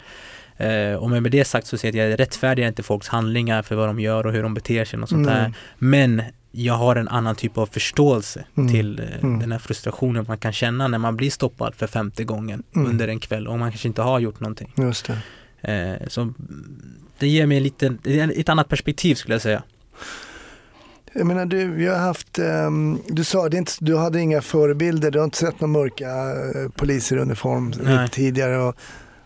Eh, 0.58 0.94
och 0.94 1.10
med 1.10 1.32
det 1.32 1.46
sagt 1.46 1.68
så 1.68 1.78
säger 1.78 1.98
jag 1.98 2.06
att 2.06 2.12
jag 2.12 2.20
rättfärdigar 2.20 2.68
inte 2.68 2.84
folks 2.84 3.08
handlingar 3.08 3.62
för 3.62 3.76
vad 3.76 3.88
de 3.88 4.00
gör 4.00 4.26
och 4.26 4.34
hur 4.34 4.44
de 4.44 4.54
beter 4.54 4.86
sig 4.86 5.00
och 5.00 5.10
sånt 5.10 5.28
där. 5.28 5.40
Mm. 5.40 5.54
Men 5.78 6.22
jag 6.56 6.74
har 6.74 6.96
en 6.96 7.08
annan 7.08 7.36
typ 7.36 7.58
av 7.58 7.66
förståelse 7.66 8.46
Mm. 8.58 8.72
till 8.74 9.00
eh, 9.00 9.06
Mm. 9.24 9.40
den 9.40 9.52
här 9.52 9.60
frustrationen 9.60 10.26
man 10.28 10.38
kan 10.38 10.54
känna 10.54 10.88
när 10.88 10.98
man 10.98 11.16
blir 11.18 11.30
stoppad 11.32 11.76
för 11.76 11.88
femte 11.88 12.24
gången 12.24 12.64
Mm. 12.76 12.88
under 12.90 13.08
en 13.08 13.20
kväll 13.20 13.48
och 13.48 13.60
man 13.60 13.72
kanske 13.72 13.88
inte 13.88 14.02
har 14.02 14.20
gjort 14.20 14.40
någonting. 14.40 14.74
Just 14.78 15.10
det. 15.62 15.72
Eh, 16.02 16.08
så 16.08 16.34
det 17.20 17.28
ger 17.28 17.46
mig 17.46 17.58
en 17.58 17.64
liten, 17.64 18.00
ett 18.36 18.50
annat 18.50 18.70
perspektiv 18.70 19.16
skulle 19.16 19.36
jag 19.36 19.42
säga. 19.42 19.64
Jag 21.16 21.28
menar 21.28 21.46
du, 21.46 21.84
jag 21.84 21.94
har 21.94 22.00
haft, 22.00 22.40
ehm, 22.40 23.00
du 23.08 23.24
sa 23.24 23.50
det 23.50 23.58
inte, 23.58 23.72
du 23.80 23.98
hade 23.98 24.20
inga 24.20 24.42
förebilder, 24.42 25.12
du 25.12 25.20
har 25.20 25.26
inte 25.26 25.38
sett 25.38 25.60
några 25.62 25.72
mörka 25.72 26.08
eh, 26.10 26.70
poliser 26.76 27.16
i 27.18 27.20
uniform 27.20 27.74
tidigare 28.12 28.58
och, 28.58 28.76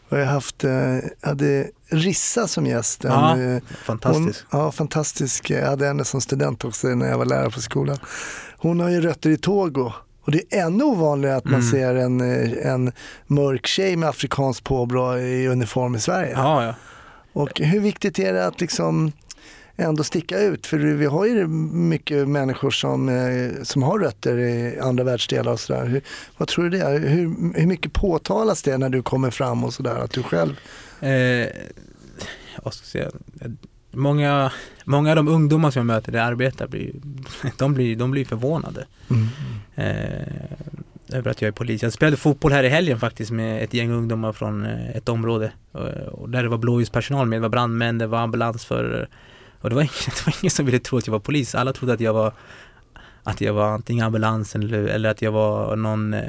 och 0.10 0.18
jag 0.20 0.26
har 0.26 0.34
haft, 0.34 0.64
eh, 0.64 0.98
hade 1.22 1.68
Rissa 1.90 2.48
som 2.48 2.66
gäst. 2.66 3.04
Ja, 3.04 3.40
eh, 3.40 3.58
Fantastiskt. 3.86 4.46
Hon, 4.50 4.60
ja, 4.62 4.72
fantastisk. 4.72 5.50
Jag 5.50 5.66
hade 5.68 5.86
henne 5.88 6.06
som 6.06 6.22
student 6.22 6.66
också 6.66 6.88
när 6.88 7.10
jag 7.10 7.18
var 7.18 7.26
lärare 7.26 7.50
på 7.50 7.62
skolan. 7.62 7.98
Hon 8.58 8.80
har 8.80 8.90
ju 8.90 9.02
rötter 9.02 9.30
i 9.30 9.38
Togo. 9.38 9.92
Och 10.26 10.32
det 10.32 10.42
är 10.54 10.66
ännu 10.66 10.84
ovanligare 10.84 11.36
att 11.38 11.46
man 11.46 11.54
Mm. 11.54 11.72
ser 11.72 11.96
en, 11.96 12.22
eh, 12.22 12.72
en 12.72 12.92
mörk 13.28 13.68
tjej 13.68 13.96
med 13.96 14.10
afrikanskt 14.10 14.64
påbrå 14.64 15.18
i 15.18 15.48
uniform 15.48 15.96
i 15.96 16.00
Sverige. 16.00 16.32
Ja, 16.36 16.66
ja. 16.66 16.74
Och 17.34 17.60
hur 17.60 17.80
viktigt 17.80 18.20
är 18.20 18.34
det 18.34 18.46
att 18.48 18.62
liksom 18.62 19.12
ändå 19.78 20.04
sticka 20.04 20.40
ut? 20.40 20.68
För 20.68 20.78
vi 20.78 21.06
har 21.06 21.26
ju 21.26 21.48
mycket 21.48 22.28
människor 22.28 22.72
som, 22.72 23.10
eh, 23.10 23.64
som 23.64 23.84
har 23.84 24.00
rötter 24.00 24.38
i 24.40 24.80
andra 24.80 25.04
världsdelar 25.04 25.52
och 25.52 25.60
sådär. 25.60 26.02
Vad 26.38 26.48
tror 26.48 26.64
du 26.64 26.70
det? 26.70 26.84
är? 26.86 27.00
Hur, 27.00 27.54
hur 27.60 27.68
mycket 27.68 27.94
påtalas 27.94 28.64
det 28.64 28.78
när 28.78 28.90
du 28.90 29.02
kommer 29.02 29.32
fram 29.32 29.64
och 29.64 29.74
sådär? 29.74 29.96
Att 29.96 30.12
du 30.12 30.24
själv... 30.24 30.60
Eh, 31.00 31.48
vad 32.64 32.74
ska 32.74 32.86
säga? 32.86 33.12
Många, 33.92 34.52
många 34.86 35.10
av 35.10 35.16
de 35.16 35.28
ungdomar 35.28 35.72
som 35.72 35.80
jag 35.80 35.86
möter 35.86 36.12
där 36.12 36.20
jag 36.20 36.28
arbetar 36.28 36.68
blir, 36.68 36.92
de 37.58 37.74
blir, 37.74 37.96
de 37.96 38.12
blir 38.12 38.26
förvånade. 38.26 38.86
eh, 39.76 40.58
över 41.14 41.32
att 41.32 41.42
jag 41.42 41.48
är 41.48 41.52
polis. 41.52 41.84
Jag 41.84 41.94
spelade 41.94 42.18
fotboll 42.18 42.52
här 42.52 42.64
i 42.64 42.70
helgen 42.70 43.00
faktiskt 43.00 43.32
med 43.32 43.64
ett 43.64 43.74
gäng 43.74 43.92
ungdomar 43.92 44.34
från 44.34 44.66
eh, 44.66 44.90
ett 44.90 45.10
område 45.10 45.52
eh, 45.74 46.08
och 46.08 46.30
där 46.30 46.44
det 46.44 46.50
var 46.50 46.58
blåljuspersonal 46.58 47.28
med, 47.28 47.38
det 47.38 47.42
var 47.42 47.50
brandmän, 47.50 47.98
det 47.98 48.08
var 48.08 48.20
ambulansförare 48.20 49.08
och 49.68 49.70
det 49.70 49.76
var, 49.76 49.82
ingen, 49.82 49.94
det 50.06 50.26
var 50.26 50.36
ingen 50.42 50.52
som 50.52 50.66
ville 50.66 50.80
tro 50.80 50.98
att 50.98 51.08
jag 51.08 51.12
var 51.12 51.20
polis. 51.20 51.56
Alla 51.56 51.74
trodde 51.74 51.94
att 51.94 52.00
jag 52.00 52.14
var 52.14 52.34
att 53.28 53.42
jag 53.42 53.54
var 53.54 53.68
antingen 53.68 54.06
ambulansen 54.06 54.64
eller, 54.64 54.84
eller 54.84 55.10
att 55.10 55.22
jag 55.22 55.32
var 55.32 55.76
någon, 55.76 56.14
eh, 56.14 56.22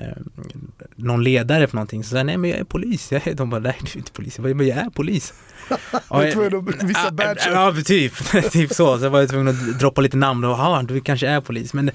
någon 0.96 1.24
ledare 1.24 1.66
för 1.66 1.76
någonting. 1.76 2.04
Så 2.04 2.14
jag 2.14 2.20
sa, 2.20 2.24
nej 2.24 2.36
men 2.36 2.50
jag 2.50 2.58
är 2.58 2.64
polis. 2.64 3.12
Jag 3.12 3.26
är, 3.26 3.34
de 3.34 3.50
bara, 3.50 3.60
nej 3.60 3.76
du 3.80 3.90
är 3.90 3.96
inte 3.96 4.12
polis. 4.12 4.38
Jag 4.38 4.42
bara, 4.44 4.54
men 4.54 4.66
jag 4.66 4.78
är 4.78 4.90
polis. 4.90 5.34
Du 6.10 6.16
är 6.16 6.32
tvungen 6.32 6.68
att 6.68 6.82
visa 6.82 7.00
Ja, 7.04 7.10
badgen. 7.10 7.52
Ja, 7.52 7.74
typ, 7.84 8.12
typ 8.52 8.72
så. 8.72 8.98
Så 8.98 9.04
jag 9.04 9.10
var 9.10 9.20
jag 9.20 9.28
tvungen 9.28 9.48
att 9.48 9.78
droppa 9.78 10.00
lite 10.00 10.16
namn 10.16 10.44
och 10.44 10.50
ja, 10.50 10.84
du 10.88 11.00
kanske 11.00 11.28
är 11.28 11.40
polis. 11.40 11.74
Men 11.74 11.88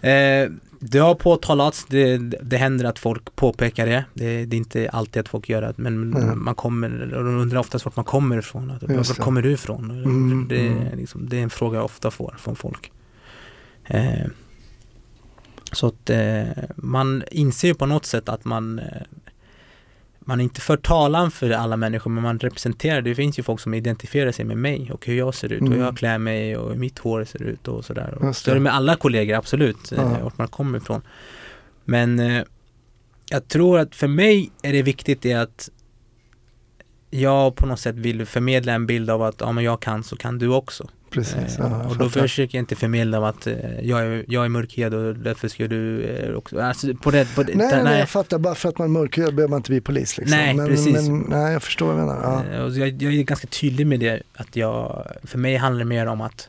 eh, 0.00 0.50
det 0.90 0.98
har 0.98 1.14
påtalats, 1.14 1.84
det, 1.88 2.18
det 2.18 2.56
händer 2.56 2.84
att 2.84 2.98
folk 2.98 3.36
påpekar 3.36 3.86
det. 3.86 4.04
det. 4.14 4.44
Det 4.46 4.56
är 4.56 4.58
inte 4.58 4.90
alltid 4.90 5.20
att 5.20 5.28
folk 5.28 5.48
gör 5.48 5.62
det, 5.62 5.72
men 5.76 5.96
Mm. 6.14 6.44
man 6.44 6.54
kommer, 6.54 7.14
och 7.14 7.24
de 7.24 7.38
undrar 7.38 7.60
oftast 7.60 7.84
vart 7.84 7.96
man 7.96 8.04
kommer 8.04 8.38
ifrån. 8.38 8.70
Att, 8.70 8.82
var 8.82 9.14
kommer 9.14 9.42
du 9.42 9.52
ifrån? 9.52 9.90
Mm, 9.90 10.46
det, 10.48 10.66
är 10.66 10.70
mm. 10.70 10.98
liksom, 10.98 11.28
det 11.28 11.38
är 11.38 11.42
en 11.42 11.50
fråga 11.50 11.78
jag 11.78 11.84
ofta 11.84 12.10
får 12.10 12.34
från 12.38 12.56
folk. 12.56 12.92
Eh, 13.84 14.26
så 15.72 15.86
att 15.86 16.10
eh, 16.10 16.44
man 16.76 17.22
inser 17.30 17.68
ju 17.68 17.74
på 17.74 17.86
något 17.86 18.06
sätt 18.06 18.28
att 18.28 18.44
man 18.44 18.78
eh, 18.78 19.02
man 20.28 20.40
inte 20.40 20.60
för 20.60 20.76
talan 20.76 21.30
för 21.30 21.50
alla 21.50 21.76
människor 21.76 22.10
men 22.10 22.22
man 22.22 22.38
representerar, 22.38 23.02
det 23.02 23.14
finns 23.14 23.38
ju 23.38 23.42
folk 23.42 23.60
som 23.60 23.74
identifierar 23.74 24.32
sig 24.32 24.44
med 24.44 24.56
mig 24.58 24.90
och 24.92 25.06
hur 25.06 25.14
jag 25.18 25.34
ser 25.34 25.52
ut 25.52 25.60
och 25.62 25.66
hur 25.68 25.74
Mm. 25.74 25.86
jag 25.86 25.96
klär 25.96 26.18
mig 26.18 26.56
och 26.56 26.70
hur 26.70 26.76
mitt 26.78 26.98
hår 26.98 27.24
ser 27.24 27.42
ut 27.42 27.68
och 27.68 27.84
sådär. 27.84 28.14
Och 28.20 28.36
Så 28.36 28.50
är 28.50 28.54
det. 28.54 28.60
med 28.60 28.74
alla 28.74 28.96
kollegor, 28.96 29.34
absolut, 29.36 29.92
Ja. 29.96 30.02
eh, 30.16 30.22
vart 30.24 30.38
man 30.38 30.48
kommer 30.48 30.78
ifrån. 30.78 31.02
Men 31.84 32.20
eh, 32.20 32.42
jag 33.30 33.48
tror 33.48 33.78
att 33.78 33.94
för 33.94 34.08
mig 34.08 34.50
är 34.62 34.72
det 34.72 34.82
viktigt 34.82 35.22
det 35.22 35.34
att 35.34 35.70
jag 37.10 37.56
på 37.56 37.66
något 37.66 37.80
sätt 37.80 37.94
vill 37.96 38.26
förmedla 38.26 38.72
en 38.72 38.86
bild 38.86 39.10
av 39.10 39.22
att 39.22 39.36
ja, 39.40 39.52
men 39.52 39.64
jag 39.64 39.80
kan 39.82 40.04
så 40.04 40.16
kan 40.16 40.38
du 40.38 40.48
också. 40.48 40.88
Precis. 41.10 41.36
Eh, 41.58 41.66
Ja, 41.70 41.84
och 41.88 41.96
då 41.96 42.08
försöker 42.08 42.58
jag 42.58 42.62
inte 42.62 42.76
förmedla 42.76 43.28
att 43.28 43.46
eh, 43.46 43.80
jag, 43.82 44.00
är, 44.00 44.24
jag 44.28 44.44
är 44.44 44.48
mörkhyad 44.48 44.94
och 44.94 45.14
därför 45.16 45.48
ska 45.48 45.66
du 45.68 46.02
eh, 46.04 46.34
också, 46.34 46.60
alltså 46.60 46.94
på 46.94 47.10
det, 47.10 47.34
på 47.34 47.42
det 47.42 47.54
Nej, 47.54 47.70
där- 47.70 47.84
nej, 47.84 47.98
jag 47.98 48.08
fattar. 48.08 48.38
Bara 48.38 48.54
för 48.54 48.68
att 48.68 48.78
man 48.78 48.84
är 48.88 48.92
mörkhyad 48.92 49.34
behöver 49.34 49.50
man 49.50 49.56
inte 49.56 49.70
bli 49.70 49.80
polis. 49.80 50.18
Liksom. 50.18 50.38
Nej, 50.38 50.54
men, 50.54 50.66
precis. 50.66 50.94
Men, 51.08 51.18
nej, 51.28 51.52
jag 51.52 51.62
förstår 51.62 51.86
vad 51.86 51.96
du 51.96 52.00
menar. 52.00 52.44
Ja. 52.50 52.56
Eh, 52.56 52.62
och 52.64 52.70
jag, 52.70 53.02
jag 53.02 53.12
är 53.14 53.22
ganska 53.22 53.46
tydlig 53.46 53.86
med 53.86 54.00
det 54.00 54.22
att 54.34 54.56
jag, 54.56 55.06
för 55.24 55.38
mig 55.38 55.56
handlar 55.56 55.78
det 55.78 55.88
mer 55.88 56.06
om 56.06 56.20
att 56.20 56.48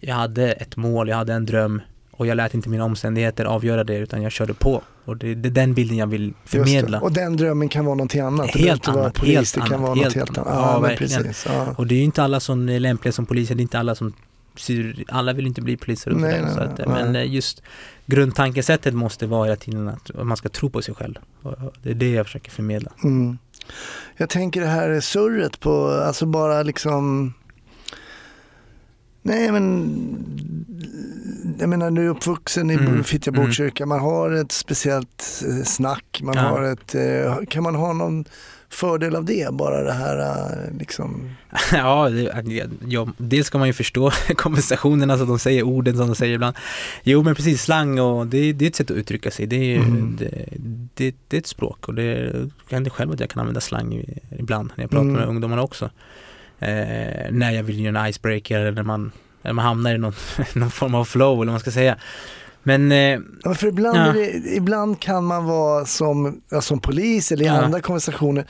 jag 0.00 0.14
hade 0.14 0.52
ett 0.52 0.76
mål, 0.76 1.08
jag 1.08 1.16
hade 1.16 1.32
en 1.32 1.46
dröm 1.46 1.80
och 2.20 2.26
jag 2.26 2.36
lät 2.36 2.54
inte 2.54 2.68
mina 2.68 2.84
omständigheter 2.84 3.44
avgöra 3.44 3.84
det 3.84 3.96
utan 3.96 4.22
jag 4.22 4.32
körde 4.32 4.54
på. 4.54 4.82
Och 5.04 5.16
det, 5.16 5.34
det 5.34 5.48
är 5.48 5.50
den 5.50 5.74
bilden 5.74 5.96
jag 5.96 6.06
vill 6.06 6.28
det. 6.30 6.34
förmedla. 6.48 7.00
Och 7.00 7.12
den 7.12 7.36
drömmen 7.36 7.68
kan 7.68 7.84
vara 7.84 7.94
någonting 7.94 8.20
annat. 8.20 8.52
Det 8.52 8.58
Helt 8.58 8.72
inte 8.80 8.90
vara 8.90 9.02
annat, 9.02 9.14
polis, 9.14 9.34
helt 9.34 9.54
det 9.54 9.60
kan 9.60 9.72
annat, 9.72 9.80
vara 9.80 9.94
helt 9.94 10.14
helt 10.14 10.38
annat. 10.38 10.46
annat. 10.52 10.60
Ja, 10.66 10.72
Ja, 10.72 10.80
verkligen. 10.80 11.22
precis. 11.22 11.46
Ja. 11.48 11.74
Och 11.78 11.86
det 11.86 11.94
är 11.94 11.98
ju 11.98 12.04
inte 12.04 12.22
alla 12.22 12.40
som 12.40 12.68
är 12.68 12.80
lämpliga 12.80 13.12
som 13.12 13.26
poliser, 13.26 13.54
det 13.54 13.60
är 13.60 13.62
inte 13.62 13.78
alla 13.78 13.94
som 13.94 14.12
alla 15.08 15.32
vill 15.32 15.46
inte 15.46 15.60
bli 15.62 15.76
poliser 15.76 16.10
Nej, 16.10 16.42
nej, 16.42 16.54
Så 16.54 16.60
att, 16.60 16.78
nej. 16.78 16.86
men 16.88 17.16
eh, 17.16 17.32
just 17.34 17.62
grundtankesättet 18.06 18.94
måste 18.94 19.26
vara 19.26 19.44
hela 19.44 19.56
tiden 19.56 19.88
att 19.88 20.10
man 20.26 20.36
ska 20.36 20.48
tro 20.48 20.70
på 20.70 20.82
sig 20.82 20.94
själv. 20.94 21.14
Och 21.42 21.54
Det 21.82 21.90
är 21.90 21.94
det 21.94 22.10
jag 22.10 22.26
försöker 22.26 22.50
förmedla. 22.50 22.90
Mm. 23.04 23.38
Jag 24.16 24.28
tänker 24.28 24.60
det 24.60 24.66
här 24.66 25.00
surret 25.00 25.60
på, 25.60 25.86
alltså 25.88 26.26
bara 26.26 26.62
liksom 26.62 27.34
Nej 29.22 29.52
men, 29.52 29.96
jag 31.58 31.68
menar 31.68 31.90
du 31.90 32.04
är 32.04 32.08
uppvuxen 32.08 32.70
i 32.70 32.74
Mm, 32.74 33.04
Fittja 33.04 33.32
mm. 33.32 33.44
Botkyrka, 33.46 33.86
man 33.86 34.00
har 34.00 34.30
ett 34.30 34.52
speciellt 34.52 35.42
eh, 35.48 35.64
snack, 35.64 36.20
man 36.22 36.34
Ja. 36.36 36.42
har 36.42 36.62
ett, 36.62 36.94
eh, 36.94 37.36
kan 37.48 37.62
man 37.62 37.74
ha 37.74 37.92
någon 37.92 38.24
fördel 38.68 39.16
av 39.16 39.24
det? 39.24 39.54
Bara 39.54 39.82
det 39.82 39.92
här 39.92 40.18
eh, 40.18 40.78
liksom, 40.78 41.30
Ja, 41.72 42.08
det, 42.10 42.68
ja, 42.88 43.08
dels 43.18 43.46
ska 43.46 43.58
man 43.58 43.66
ju 43.66 43.72
förstå 43.72 44.10
konversationerna 44.36 45.16
så 45.16 45.22
att 45.22 45.28
de 45.28 45.38
säger 45.38 45.62
orden 45.62 45.96
som 45.96 46.06
de 46.06 46.14
säger 46.14 46.34
ibland. 46.34 46.56
Jo 47.02 47.22
men 47.22 47.34
precis, 47.34 47.62
slang 47.62 47.98
och 47.98 48.26
det, 48.26 48.52
det 48.52 48.64
är 48.64 48.68
ett 48.68 48.76
sätt 48.76 48.90
att 48.90 48.96
uttrycka 48.96 49.30
sig. 49.30 49.46
Det 49.46 49.56
är, 49.74 49.78
Mm. 49.78 50.16
det, 50.18 50.44
det, 50.94 51.14
det 51.28 51.36
är 51.36 51.40
ett 51.40 51.46
språk 51.46 51.88
och 51.88 51.94
det 51.94 52.32
händer 52.70 52.90
själv 52.90 53.12
att 53.12 53.20
jag 53.20 53.30
kan 53.30 53.40
använda 53.40 53.60
slang 53.60 54.04
ibland 54.38 54.70
när 54.76 54.84
jag 54.84 54.90
pratar 54.90 55.02
Mm. 55.02 55.14
med 55.16 55.28
ungdomarna 55.28 55.62
också. 55.62 55.90
Eh, 56.60 57.30
när 57.30 57.50
jag 57.50 57.62
vill 57.62 57.80
göra 57.84 58.00
en 58.00 58.06
icebreaker 58.10 58.58
eller 58.60 58.72
när 58.72 58.82
man, 58.82 59.12
när 59.42 59.52
man 59.52 59.64
hamnar 59.64 59.94
i 59.94 59.98
någon, 59.98 60.14
någon 60.54 60.70
form 60.70 60.94
av 60.94 61.04
flow 61.04 61.32
eller 61.34 61.36
vad 61.36 61.46
man 61.52 61.60
ska 61.60 61.70
säga. 61.70 61.96
Men 62.62 62.92
eh, 62.92 63.18
ja, 63.44 63.54
för 63.54 63.66
ibland, 63.66 63.98
Ja. 63.98 64.12
det, 64.12 64.30
ibland 64.56 65.00
kan 65.00 65.24
man 65.24 65.44
vara 65.44 65.84
som, 65.84 66.40
ja, 66.48 66.60
som 66.60 66.80
polis 66.80 67.32
eller 67.32 67.44
i 67.44 67.46
Ja. 67.48 67.62
andra 67.62 67.80
konversationer 67.80 68.44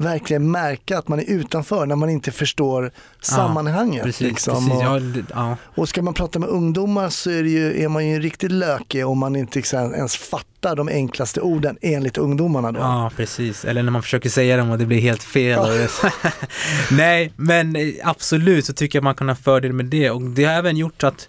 verkligen 0.00 0.50
märka 0.50 0.98
att 0.98 1.08
man 1.08 1.18
är 1.18 1.30
utanför 1.30 1.86
när 1.86 1.96
man 1.96 2.10
inte 2.10 2.32
förstår 2.32 2.90
sammanhanget. 3.20 4.02
precis, 4.02 4.20
liksom. 4.20 4.54
precis 4.54 4.82
ja, 4.82 4.98
det, 4.98 5.24
ja, 5.34 5.56
Och 5.74 5.88
ska 5.88 6.02
man 6.02 6.14
prata 6.14 6.38
med 6.38 6.48
ungdomar 6.48 7.08
så 7.08 7.30
är, 7.30 7.44
ju, 7.44 7.82
är 7.82 7.88
man 7.88 8.06
ju 8.06 8.20
riktigt 8.20 8.52
lökig 8.52 9.06
om 9.06 9.18
man 9.18 9.36
inte 9.36 9.58
liksom 9.58 9.94
ens 9.94 10.16
fattar 10.16 10.76
de 10.76 10.88
enklaste 10.88 11.40
orden 11.40 11.78
enligt 11.80 12.18
ungdomarna 12.18 12.72
då. 12.72 12.80
Ja, 12.80 13.10
precis. 13.16 13.64
Eller 13.64 13.82
när 13.82 13.90
man 13.90 14.02
försöker 14.02 14.30
säga 14.30 14.56
dem 14.56 14.70
och 14.70 14.78
det 14.78 14.86
blir 14.86 15.00
helt 15.00 15.22
fel. 15.22 15.88
Ja. 16.02 16.10
Nej, 16.90 17.32
men 17.36 17.76
eh, 17.76 17.94
absolut 18.02 18.66
så 18.66 18.72
tycker 18.72 18.98
jag 18.98 19.04
man 19.04 19.14
kan 19.14 19.28
ha 19.28 19.36
fördel 19.36 19.72
med 19.72 19.86
det. 19.86 20.10
Och 20.10 20.22
det 20.22 20.44
har 20.44 20.52
även 20.52 20.76
gjort 20.76 21.04
att 21.04 21.28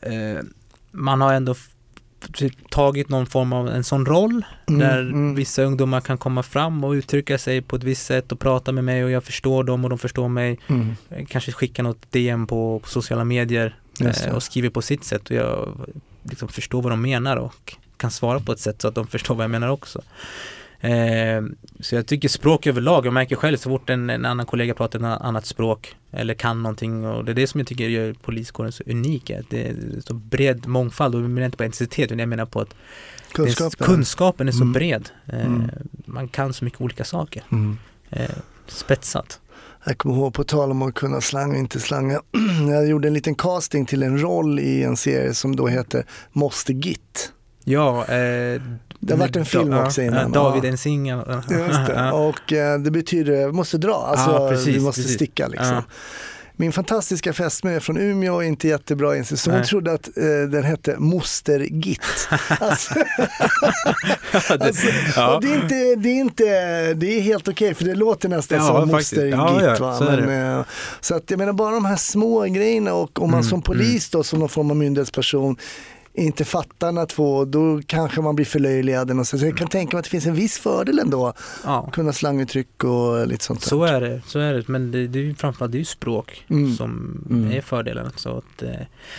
eh, 0.00 0.44
man 0.90 1.20
har 1.20 1.32
ändå 1.34 1.54
tagit 2.70 3.08
någon 3.08 3.26
form 3.26 3.52
av 3.52 3.68
en 3.68 3.84
sån 3.84 4.06
roll 4.06 4.44
Mm, 4.68 4.80
där 4.80 5.00
mm. 5.00 5.34
vissa 5.34 5.62
ungdomar 5.62 6.00
kan 6.00 6.18
komma 6.18 6.42
fram 6.42 6.84
och 6.84 6.92
uttrycka 6.92 7.38
sig 7.38 7.62
på 7.62 7.76
ett 7.76 7.84
visst 7.84 8.06
sätt 8.06 8.32
och 8.32 8.40
prata 8.40 8.72
med 8.72 8.84
mig 8.84 9.04
och 9.04 9.10
jag 9.10 9.24
förstår 9.24 9.64
dem 9.64 9.84
och 9.84 9.90
de 9.90 9.98
förstår 9.98 10.28
mig. 10.28 10.58
Mm. 10.66 10.94
Eh, 11.10 11.26
Kanske 11.26 11.52
skicka 11.52 11.82
något 11.82 12.12
DM 12.12 12.46
på, 12.46 12.78
på 12.78 12.88
sociala 12.88 13.24
medier 13.24 13.76
eh, 14.00 14.34
och 14.34 14.42
skriver 14.42 14.70
på 14.70 14.82
sitt 14.82 15.04
sätt 15.04 15.30
och 15.30 15.36
jag 15.36 15.68
liksom 16.22 16.48
förstår 16.48 16.82
vad 16.82 16.92
de 16.92 17.02
menar 17.02 17.36
och 17.36 17.76
kan 17.96 18.10
svara 18.10 18.40
på 18.40 18.52
ett 18.52 18.60
sätt 18.60 18.82
så 18.82 18.88
att 18.88 18.94
de 18.94 19.06
förstår 19.06 19.34
vad 19.34 19.44
jag 19.44 19.50
menar 19.50 19.68
också. 19.68 20.02
Eh, 20.80 21.42
så 21.80 21.94
jag 21.94 22.06
tycker 22.06 22.28
språk 22.28 22.66
överlag, 22.66 23.06
jag 23.06 23.12
märker 23.12 23.36
själv 23.36 23.56
så 23.56 23.70
fort 23.70 23.90
en, 23.90 24.10
en 24.10 24.24
annan 24.24 24.46
kollega 24.46 24.74
pratar 24.74 24.98
ett 24.98 25.20
annat 25.22 25.46
språk 25.46 25.96
eller 26.10 26.34
kan 26.34 26.62
någonting 26.62 27.06
och 27.06 27.24
det 27.24 27.32
är 27.32 27.34
det 27.34 27.46
som 27.46 27.60
jag 27.60 27.66
tycker 27.66 27.88
gör 27.88 28.12
poliskåren 28.12 28.72
så 28.72 28.82
unik, 28.86 29.30
att 29.30 29.50
det 29.50 29.68
är 29.68 29.76
så 30.06 30.14
bred 30.14 30.66
mångfald 30.66 31.14
och 31.14 31.20
jag 31.22 31.30
menar 31.30 31.44
inte 31.46 31.56
på 31.56 31.64
etnicitet 31.64 32.04
utan 32.06 32.18
jag 32.18 32.28
menar 32.28 32.46
på 32.46 32.60
att 32.60 32.74
Kunskapen. 33.32 33.86
kunskapen 33.86 34.48
är 34.48 34.52
så 34.52 34.62
Mm. 34.62 34.72
bred. 34.72 35.08
Eh, 35.26 35.46
Mm. 35.46 35.70
Man 36.04 36.28
kan 36.28 36.52
så 36.54 36.64
mycket 36.64 36.80
olika 36.80 37.04
saker. 37.04 37.42
Mm. 37.52 37.78
Eh, 38.10 38.30
spetsat. 38.66 39.40
Jag 39.84 39.98
kommer 39.98 40.14
ihåg 40.14 40.34
på 40.34 40.44
tal 40.44 40.70
om 40.70 40.82
att 40.82 40.94
kunna 40.94 41.20
slang 41.20 41.50
och 41.52 41.56
inte 41.58 41.80
slanga. 41.80 42.20
Jag 42.68 42.88
gjorde 42.88 43.08
en 43.08 43.14
liten 43.14 43.34
casting 43.34 43.86
till 43.86 44.02
en 44.02 44.20
roll 44.22 44.58
i 44.60 44.82
en 44.82 44.96
serie 44.96 45.34
som 45.34 45.56
då 45.56 45.66
heter 45.68 46.04
Måste 46.32 46.72
Git. 46.72 47.32
Ja, 47.68 48.00
eh, 48.04 48.62
Det 49.00 49.12
har 49.14 49.16
varit 49.18 49.36
en 49.36 49.44
film 49.44 49.72
också 49.78 50.02
innan, 50.02 50.32
ja, 50.34 50.40
David. 50.40 50.64
Just 50.64 51.86
det. 51.86 51.92
Ja. 51.94 52.12
Och 52.12 52.52
eh, 52.52 52.78
det 52.78 52.90
betyder 52.90 53.52
måste 53.52 53.78
dra, 53.78 53.94
alltså 54.10 54.30
Ja, 54.30 54.48
precis, 54.50 54.76
vi 54.76 54.80
måste 54.80 55.00
precis. 55.02 55.16
sticka 55.16 55.48
liksom. 55.48 55.74
Ja. 55.74 55.82
Min 56.60 56.72
fantastiska 56.72 57.32
fästmö 57.32 57.70
är 57.76 57.80
från 57.80 57.96
Umeå 57.98 58.34
och 58.34 58.44
inte 58.44 58.68
jättebra 58.68 59.16
inse, 59.16 59.36
så 59.36 59.50
hon 59.50 59.62
trodde 59.62 59.92
att 59.92 60.08
eh, 60.16 60.22
den 60.50 60.64
hette 60.64 60.96
Moster 60.98 61.60
Git. 61.60 62.00
Alltså, 62.60 62.94
alltså, 64.60 64.86
Ja. 65.16 65.38
det, 65.42 65.48
är 65.50 65.54
inte, 65.54 65.74
det, 65.96 66.08
är 66.08 66.20
inte, 66.20 66.44
det 66.94 67.18
är 67.18 67.20
helt 67.20 67.48
okej 67.48 67.74
för 67.74 67.84
det 67.84 67.94
låter 67.94 68.28
nästan 68.28 68.58
Ja, 68.58 68.66
som. 68.66 68.88
Moster 68.88 69.24
Git. 69.26 69.34
ja, 69.34 69.96
så 69.98 70.04
Men, 70.04 70.58
eh, 70.58 70.64
så 71.00 71.14
att 71.14 71.30
jag 71.30 71.38
menar 71.38 71.52
bara 71.52 71.74
de 71.74 71.84
här 71.84 71.96
små 71.96 72.42
grejerna 72.44 72.94
och 72.94 73.22
om 73.22 73.30
man 73.30 73.38
Mm, 73.40 73.50
som 73.50 73.62
polis 73.62 74.10
då 74.10 74.22
som 74.22 74.38
någon 74.38 74.48
form 74.48 74.70
av 74.70 74.76
myndighetsperson 74.76 75.56
inte 76.18 76.44
fattar 76.44 76.92
när 76.92 77.06
två, 77.06 77.44
då 77.44 77.80
kanske 77.86 78.20
man 78.20 78.34
blir 78.36 78.46
förlöjligad. 78.46 79.10
eller 79.10 79.24
Så 79.24 79.38
så 79.38 79.44
jag 79.46 79.56
kan 79.56 79.68
tänka 79.68 79.96
mig 79.96 79.98
att 79.98 80.04
det 80.04 80.10
finns 80.10 80.26
en 80.26 80.34
viss 80.34 80.58
fördel 80.58 80.98
ändå. 80.98 81.32
Ja. 81.64 81.88
Kunna 81.92 82.12
slanguttryck 82.12 82.84
och 82.84 83.26
lite 83.28 83.44
sånt. 83.44 83.62
Så 83.62 83.84
är 83.84 84.00
det, 84.00 84.20
så 84.26 84.38
är 84.38 84.52
det. 84.54 84.68
Men 84.68 84.90
det, 84.90 85.06
det 85.06 85.18
är 85.18 85.22
ju 85.22 85.34
framförallt 85.34 85.72
det 85.72 85.76
är 85.76 85.80
ju 85.80 85.84
språk 85.84 86.44
Mm. 86.50 86.74
som 86.74 87.24
Mm. 87.30 87.52
är 87.52 87.60
fördelen. 87.60 88.10
Så 88.16 88.38
att, 88.38 88.62
eh, 88.62 88.70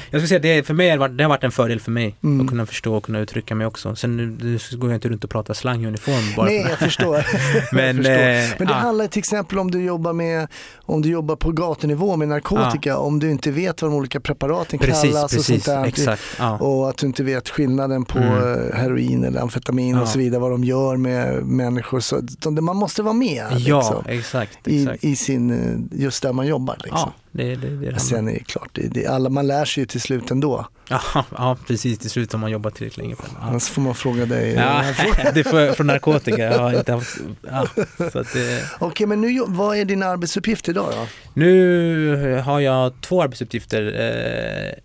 jag 0.09 0.21
skulle 0.21 0.27
säga 0.27 0.37
att 0.37 0.41
det, 0.43 0.63
för 0.67 0.73
mig 0.73 0.89
har 0.97 1.09
det 1.09 1.23
har 1.23 1.29
varit 1.29 1.43
en 1.43 1.51
fördel 1.51 1.79
för 1.79 1.91
mig 1.91 2.15
Mm. 2.23 2.41
att 2.41 2.47
kunna 2.49 2.65
förstå 2.65 2.95
och 2.95 3.03
kunna 3.03 3.19
uttrycka 3.19 3.55
mig 3.55 3.67
också. 3.67 3.95
Sen 3.95 4.17
nu, 4.17 4.37
nu 4.41 4.59
går 4.77 4.89
jag 4.89 4.97
inte 4.97 5.09
runt 5.09 5.23
och 5.23 5.29
pratar 5.29 5.53
slang 5.53 5.83
i 5.83 5.87
uniform 5.87 6.35
bara 6.35 6.45
Nej, 6.45 6.65
jag 6.69 6.79
förstår. 6.79 7.25
Men, 7.75 7.85
jag 7.85 7.95
förstår. 7.95 8.11
eh, 8.11 8.49
Men 8.57 8.67
det 8.67 8.73
ja. 8.73 8.79
handlar 8.79 9.07
till 9.07 9.19
exempel 9.19 9.59
om 9.59 9.71
du 9.71 9.83
jobbar 9.83 10.13
med, 10.13 10.47
om 10.77 11.01
du 11.01 11.09
jobbar 11.09 11.35
på 11.35 11.51
gatunivå 11.51 12.15
med 12.15 12.27
narkotika, 12.27 12.97
om 12.97 13.19
du 13.19 13.31
inte 13.31 13.51
vet 13.51 13.81
vad 13.81 13.91
de 13.91 13.95
olika 13.97 14.19
preparaten 14.19 14.79
Precis, 14.79 15.01
kallas 15.01 15.23
och 15.23 15.29
precis, 15.37 15.63
sånt 15.63 15.65
där. 15.65 15.85
exakt. 15.87 16.21
Ja. 16.39 16.57
Och 16.57 16.88
att 16.89 16.97
du 16.97 17.07
inte 17.07 17.23
vet 17.23 17.49
skillnaden 17.49 18.05
på 18.05 18.17
Mm. 18.19 18.33
eh, 18.69 18.75
heroin 18.75 19.23
eller 19.23 19.41
amfetamin 19.41 19.95
och 19.95 20.01
Ja. 20.01 20.05
så 20.07 20.19
vidare, 20.19 20.41
vad 20.41 20.51
de 20.51 20.63
gör 20.63 20.97
med 20.97 21.43
människor. 21.45 21.99
Så, 21.99 22.21
man 22.61 22.77
måste 22.77 23.03
vara 23.03 23.13
med 23.13 23.45
ja, 23.57 23.77
liksom, 23.79 24.03
exakt. 24.07 24.67
i, 24.67 24.83
exakt. 24.83 25.03
i 25.03 25.15
sin, 25.15 25.51
eh, 25.91 25.99
just 25.99 26.23
där 26.23 26.33
man 26.33 26.47
jobbar. 26.47 26.75
Liksom. 26.83 26.99
ja, 26.99 27.13
det, 27.31 27.55
det, 27.55 27.69
det, 27.75 27.99
Sen 27.99 28.27
är 28.27 28.33
det 28.33 28.39
klart, 28.39 28.69
det, 28.73 28.87
det, 28.87 29.07
alla, 29.07 29.29
man 29.29 29.47
lär 29.47 29.65
sig 29.65 29.81
ju 29.81 29.85
till 29.85 30.01
slut 30.01 30.31
ändå. 30.31 30.67
Ja, 30.89 31.01
ja, 31.37 31.57
precis. 31.67 31.99
Till 31.99 32.09
slut 32.09 32.31
har 32.31 32.39
man 32.39 32.51
jobbat 32.51 32.75
tillräckligt 32.75 32.97
länge. 32.97 33.15
Ja. 33.19 33.37
Annars 33.41 33.67
får 33.69 33.81
man 33.81 33.95
fråga 33.95 34.25
dig. 34.25 34.53
Ja, 34.53 34.83
det 35.33 35.43
får 35.43 35.73
från 35.73 35.87
narkotika. 35.87 36.37
Jag 36.37 36.59
har 36.59 36.77
inte 36.77 36.93
haft, 36.93 37.17
ja, 37.49 37.67
så 38.11 38.19
att 38.19 38.33
det, 38.33 38.63
Okej, 38.79 39.07
men 39.07 39.21
nu, 39.21 39.43
vad 39.47 39.77
är 39.77 39.85
din 39.85 40.03
arbetsuppgift 40.03 40.69
idag 40.69 40.91
då? 40.91 41.07
Nu 41.33 42.41
har 42.45 42.59
jag 42.59 43.01
två 43.01 43.21
arbetsuppgifter. 43.23 43.81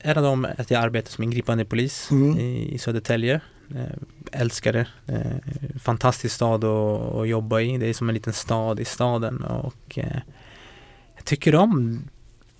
Eh, 0.02 0.10
en 0.10 0.16
av 0.18 0.22
dem 0.24 0.44
är 0.44 0.60
att 0.60 0.70
jag 0.70 0.82
arbetar 0.82 1.10
som 1.10 1.24
ingripande 1.24 1.64
polis 1.64 2.08
Mm. 2.10 2.38
i, 2.38 2.74
i 2.74 2.78
Södertälje. 2.78 3.40
Eh, 3.74 4.40
älskar 4.40 4.72
det. 4.72 4.86
Eh, 5.06 5.78
fantastisk 5.82 6.34
stad 6.34 6.64
att, 6.64 7.14
att 7.14 7.28
jobba 7.28 7.60
i. 7.60 7.78
Det 7.78 7.86
är 7.86 7.92
som 7.94 8.08
en 8.08 8.14
liten 8.14 8.32
stad 8.32 8.80
i 8.80 8.84
staden 8.84 9.42
och 9.44 9.98
eh, 9.98 10.18
jag 11.16 11.24
tycker 11.24 11.54
om 11.54 12.04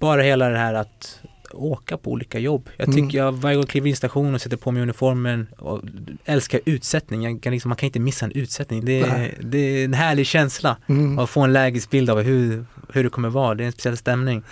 bara 0.05 0.23
hela 0.23 0.49
det 0.49 0.59
här 0.59 0.75
att 0.75 1.21
åka 1.53 1.97
på 1.97 2.11
olika 2.11 2.39
jobb. 2.39 2.71
Jag 2.77 2.89
Mm. 2.89 3.07
tycker 3.07 3.19
jag 3.19 3.33
varje 3.33 3.57
gång 3.57 3.63
jag 3.63 3.69
kliver 3.69 3.87
in 3.89 3.93
i 3.93 3.97
stationen 3.97 4.35
och 4.35 4.41
sätter 4.41 4.57
på 4.57 4.71
mig 4.71 4.83
uniformen 4.83 5.47
och 5.59 5.81
älskar 6.25 6.61
utsättning. 6.65 7.41
Kan 7.41 7.53
liksom, 7.53 7.69
man 7.69 7.77
kan 7.77 7.87
inte 7.87 8.01
missa 8.01 8.25
en 8.27 8.33
utsättning. 8.33 8.85
Det 8.85 9.01
är, 9.01 9.35
det 9.41 9.59
är 9.59 9.85
en 9.85 9.95
härlig 9.95 10.27
känsla 10.27 10.77
Mm. 10.89 11.19
och 11.19 11.31
få 11.31 11.41
en 11.41 11.53
lägesbild 11.53 12.11
av 12.11 12.23
hur, 12.23 12.65
hur 12.93 13.05
det 13.05 13.11
kommer 13.11 13.29
vara. 13.29 13.55
Det 13.55 13.65
är 13.65 13.67
en 13.67 13.73
speciell 13.73 13.97
stämning. 13.97 14.43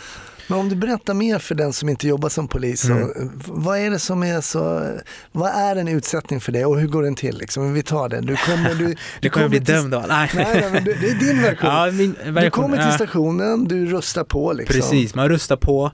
Men 0.49 0.59
om 0.59 0.69
du 0.69 0.77
berättar 0.77 1.15
mer 1.15 1.39
för 1.39 1.55
den 1.55 1.73
som 1.73 1.89
inte 1.89 2.09
jobbar 2.09 2.29
som 2.29 2.49
polis, 2.49 2.85
Mm. 2.85 3.03
eh, 3.03 3.09
vad 3.47 3.79
är 3.79 3.91
det 3.91 3.99
som 3.99 4.23
är 4.23 4.41
så, 4.41 4.91
vad 5.33 5.51
är 5.51 5.77
en 5.77 5.89
utsättning 5.89 6.41
för 6.41 6.53
dig 6.53 6.65
och 6.65 6.81
hur 6.81 6.89
går 6.89 7.03
den 7.03 7.15
till? 7.15 7.39
Liksom? 7.39 7.75
Vi 7.75 7.83
tar 7.83 8.09
det. 8.09 8.21
Du 8.21 8.37
kommer, 8.37 8.75
du, 8.75 8.95
du 9.21 9.31
kommer 9.31 9.49
bli 9.49 9.59
till, 9.65 9.75
dömd 9.75 9.95
av. 9.95 10.05
Nej. 10.09 10.31
Nej, 10.35 10.69
nej, 10.73 10.83
det, 10.85 10.95
det 11.01 11.11
är 11.11 11.15
din 11.15 11.43
version. 11.43 11.71
Ja, 11.71 11.91
min 11.91 12.17
du 12.25 12.31
version. 12.31 12.51
kommer 12.51 12.83
till 12.85 12.93
stationen, 12.93 13.65
du 13.65 13.87
rustar 13.87 14.25
på 14.25 14.53
liksom. 14.53 14.75
Precis, 14.75 15.15
man 15.15 15.29
rustar 15.29 15.57
på. 15.57 15.93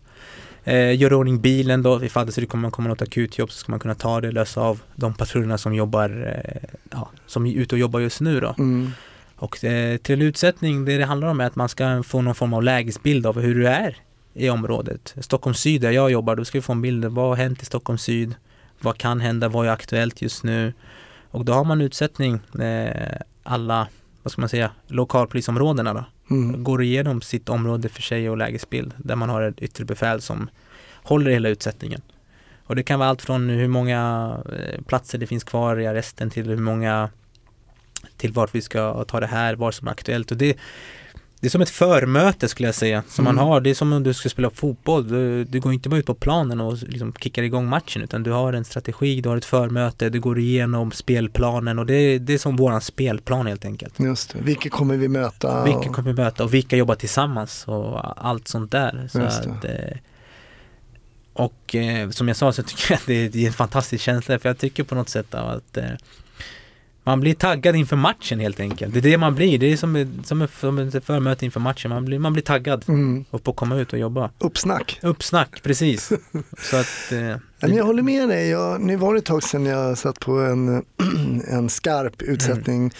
Eh, 0.65 0.97
gör 1.01 1.13
ordning 1.13 1.41
bilen 1.41 1.83
då, 1.83 2.05
ifall 2.05 2.27
det 2.27 2.47
kommer 2.47 2.71
komma 2.71 2.89
något 2.89 3.03
akutjobb 3.03 3.51
så 3.51 3.59
ska 3.59 3.73
man 3.73 3.81
kunna 3.81 3.95
ta 3.95 4.21
det, 4.21 4.31
lösa 4.33 4.61
av 4.61 4.81
de 4.95 5.15
patrullerna 5.15 5.59
som 5.59 5.75
jobbar, 5.75 6.41
eh, 6.45 6.69
ja, 6.91 7.11
som 7.27 7.47
är 7.47 7.53
ute 7.55 7.75
och 7.75 7.79
jobbar 7.79 8.01
just 8.01 8.21
nu 8.21 8.41
då. 8.41 8.55
Mm. 8.59 8.91
Och 9.37 9.65
eh, 9.65 9.97
till 9.97 10.23
utsättning, 10.23 10.85
det 10.85 10.97
det 10.99 11.05
handlar 11.05 11.29
om 11.29 11.41
är 11.41 11.45
att 11.47 11.57
man 11.57 11.69
ska 11.69 12.03
få 12.03 12.21
någon 12.23 12.35
form 12.35 12.55
av 12.55 12.63
lägesbild 12.63 13.27
av 13.27 13.41
hur 13.41 13.63
det 13.63 13.69
är 13.71 13.97
i 14.39 14.51
området. 14.51 15.15
Stockholm 15.21 15.55
syd 15.55 15.81
där 15.81 15.91
jag 15.91 16.11
jobbar, 16.11 16.37
då 16.37 16.45
ska 16.45 16.59
vi 16.59 16.63
få 16.63 16.73
en 16.73 16.83
bild 16.83 17.05
av 17.05 17.15
vad 17.15 17.29
har 17.29 17.37
hänt 17.37 17.63
i 17.63 17.65
Stockholm 17.65 17.99
syd? 17.99 18.35
Vad 18.81 18.99
kan 18.99 19.21
hända? 19.21 19.49
Vad 19.49 19.67
är 19.67 19.71
aktuellt 19.71 20.23
just 20.23 20.45
nu? 20.45 20.73
Och 21.31 21.45
då 21.45 21.53
har 21.53 21.65
man 21.65 21.81
utsättning, 21.81 22.41
eh, 22.61 23.21
alla, 23.43 23.89
vad 24.23 24.33
ska 24.33 24.41
man 24.41 24.49
säga, 24.49 24.71
lokalpolisområdena 24.87 25.95
då. 25.95 26.05
Mm. 26.31 26.65
Går 26.65 26.83
igenom 26.83 27.21
sitt 27.21 27.49
område 27.49 27.89
för 27.89 28.03
sig 28.03 28.31
och 28.31 28.37
lägesbild 28.37 28.95
där 28.97 29.17
man 29.17 29.29
har 29.29 29.43
ett 29.43 29.63
yttre 29.63 29.85
befäl 29.85 30.21
som 30.21 30.51
håller 31.03 31.31
hela 31.31 31.49
utsättningen. 31.49 32.03
Och 32.65 32.77
det 32.77 32.83
kan 32.83 32.99
vara 32.99 33.09
allt 33.09 33.23
från 33.23 33.49
hur 33.49 33.69
många 33.69 34.33
eh, 34.59 34.83
platser 34.83 35.19
det 35.19 35.27
finns 35.27 35.45
kvar 35.45 35.81
i 35.81 35.87
arresten 35.87 36.31
till 36.31 36.49
hur 36.49 36.57
många 36.57 37.11
till 38.17 38.33
vart 38.33 38.55
vi 38.55 38.63
ska 38.63 39.05
ta 39.05 39.21
det 39.21 39.27
här, 39.27 39.55
vad 39.55 39.75
som 39.75 39.89
är 39.89 39.93
aktuellt. 39.93 40.31
Och 40.31 40.37
det, 40.37 40.59
det 41.41 41.47
är 41.47 41.51
som 41.51 41.61
ett 41.63 41.71
förmöte 41.71 42.49
skulle 42.49 42.69
jag 42.69 42.75
säga, 42.75 43.03
som 43.09 43.27
Mm. 43.27 43.37
man 43.37 43.47
har. 43.49 43.61
Det 43.61 43.71
är 43.71 43.75
som 43.75 43.93
om 43.93 44.03
du 44.03 44.15
ska 44.15 44.29
spela 44.29 44.51
fotboll. 44.51 45.09
Du, 45.09 45.45
du 45.45 45.61
går 45.61 45.73
inte 45.73 45.89
bara 45.89 45.97
ut 46.01 46.07
på 46.07 46.15
planen 46.15 46.61
och 46.61 46.79
liksom 46.83 47.13
kickar 47.13 47.43
igång 47.43 47.67
matchen, 47.69 48.03
utan 48.03 48.23
du 48.23 48.31
har 48.31 48.53
en 48.53 48.65
strategi, 48.65 49.21
du 49.21 49.29
har 49.29 49.37
ett 49.37 49.45
förmöte, 49.45 50.09
du 50.11 50.21
går 50.21 50.39
igenom 50.39 50.93
spelplanen 50.93 51.79
och 51.79 51.87
det, 51.87 52.19
det 52.19 52.35
är 52.35 52.39
som 52.39 52.57
våran 52.57 52.81
spelplan 52.81 53.47
helt 53.47 53.65
enkelt. 53.65 54.01
Just 54.01 54.33
det. 54.33 54.39
Vilka 54.43 54.69
kommer 54.69 54.97
vi 54.97 55.09
möta? 55.09 55.65
Vilka 55.65 55.79
och- 55.79 55.95
kommer 55.95 56.11
vi 56.13 56.23
möta 56.23 56.45
och 56.45 56.55
vilka 56.55 56.77
jobbar 56.77 56.95
tillsammans 56.95 57.65
och 57.69 58.27
allt 58.27 58.49
sånt 58.49 58.73
där. 58.73 59.09
Så 59.13 59.21
att, 59.23 59.65
eh, 59.65 59.73
och 61.33 61.75
eh, 61.75 62.11
som 62.11 62.29
jag 62.29 62.37
sa 62.37 62.53
så 62.53 62.63
tycker 62.63 62.85
jag 62.93 62.97
att 62.97 63.07
det 63.07 63.43
är, 63.43 63.47
en 63.47 63.53
fantastisk 63.53 64.05
känsla 64.05 64.39
för 64.39 64.49
jag 64.49 64.59
tycker 64.59 64.83
på 64.85 64.95
något 64.95 65.09
sätt 65.09 65.35
att 65.35 65.77
eh, 65.77 65.85
man 67.09 67.21
blir 67.21 67.35
taggad 67.35 67.77
inför 67.77 67.97
matchen 67.97 68.41
helt 68.41 68.61
enkelt. 68.61 68.93
Det 68.95 69.01
är 69.01 69.03
det 69.03 69.19
man 69.19 69.35
blir. 69.35 69.59
Det 69.59 69.73
är 69.73 69.77
som, 69.77 70.23
som, 70.25 70.43
ett- 70.43 70.51
som 70.61 70.79
ett 70.79 71.05
förmöte 71.05 71.45
inför 71.45 71.61
matchen. 71.61 71.89
Man 71.91 72.05
blir, 72.05 72.19
man 72.19 72.33
blir 72.33 72.43
taggad 72.43 72.85
Mm. 72.89 73.25
och 73.31 73.43
på 73.45 73.51
att 73.51 73.57
komma 73.57 73.77
ut 73.77 73.93
och 73.93 73.99
jobba. 73.99 74.31
Uppsnack. 74.39 74.99
Uppsnack, 75.03 75.63
precis. 75.63 76.09
så 76.59 76.77
att 76.77 77.13
eh, 77.13 77.37
men 77.61 77.75
jag 77.77 77.85
håller 77.85 78.03
med 78.03 78.29
dig. 78.29 78.49
Jag, 78.49 78.81
nu 78.81 78.97
var 78.97 79.15
det 79.15 79.19
ett 79.19 79.25
tag 79.25 79.43
sedan 79.43 79.67
jag 79.67 79.99
satt 79.99 80.21
på 80.21 80.33
en, 80.33 80.69
en 81.49 81.69
skarp 81.69 82.23
utsättning. 82.23 82.93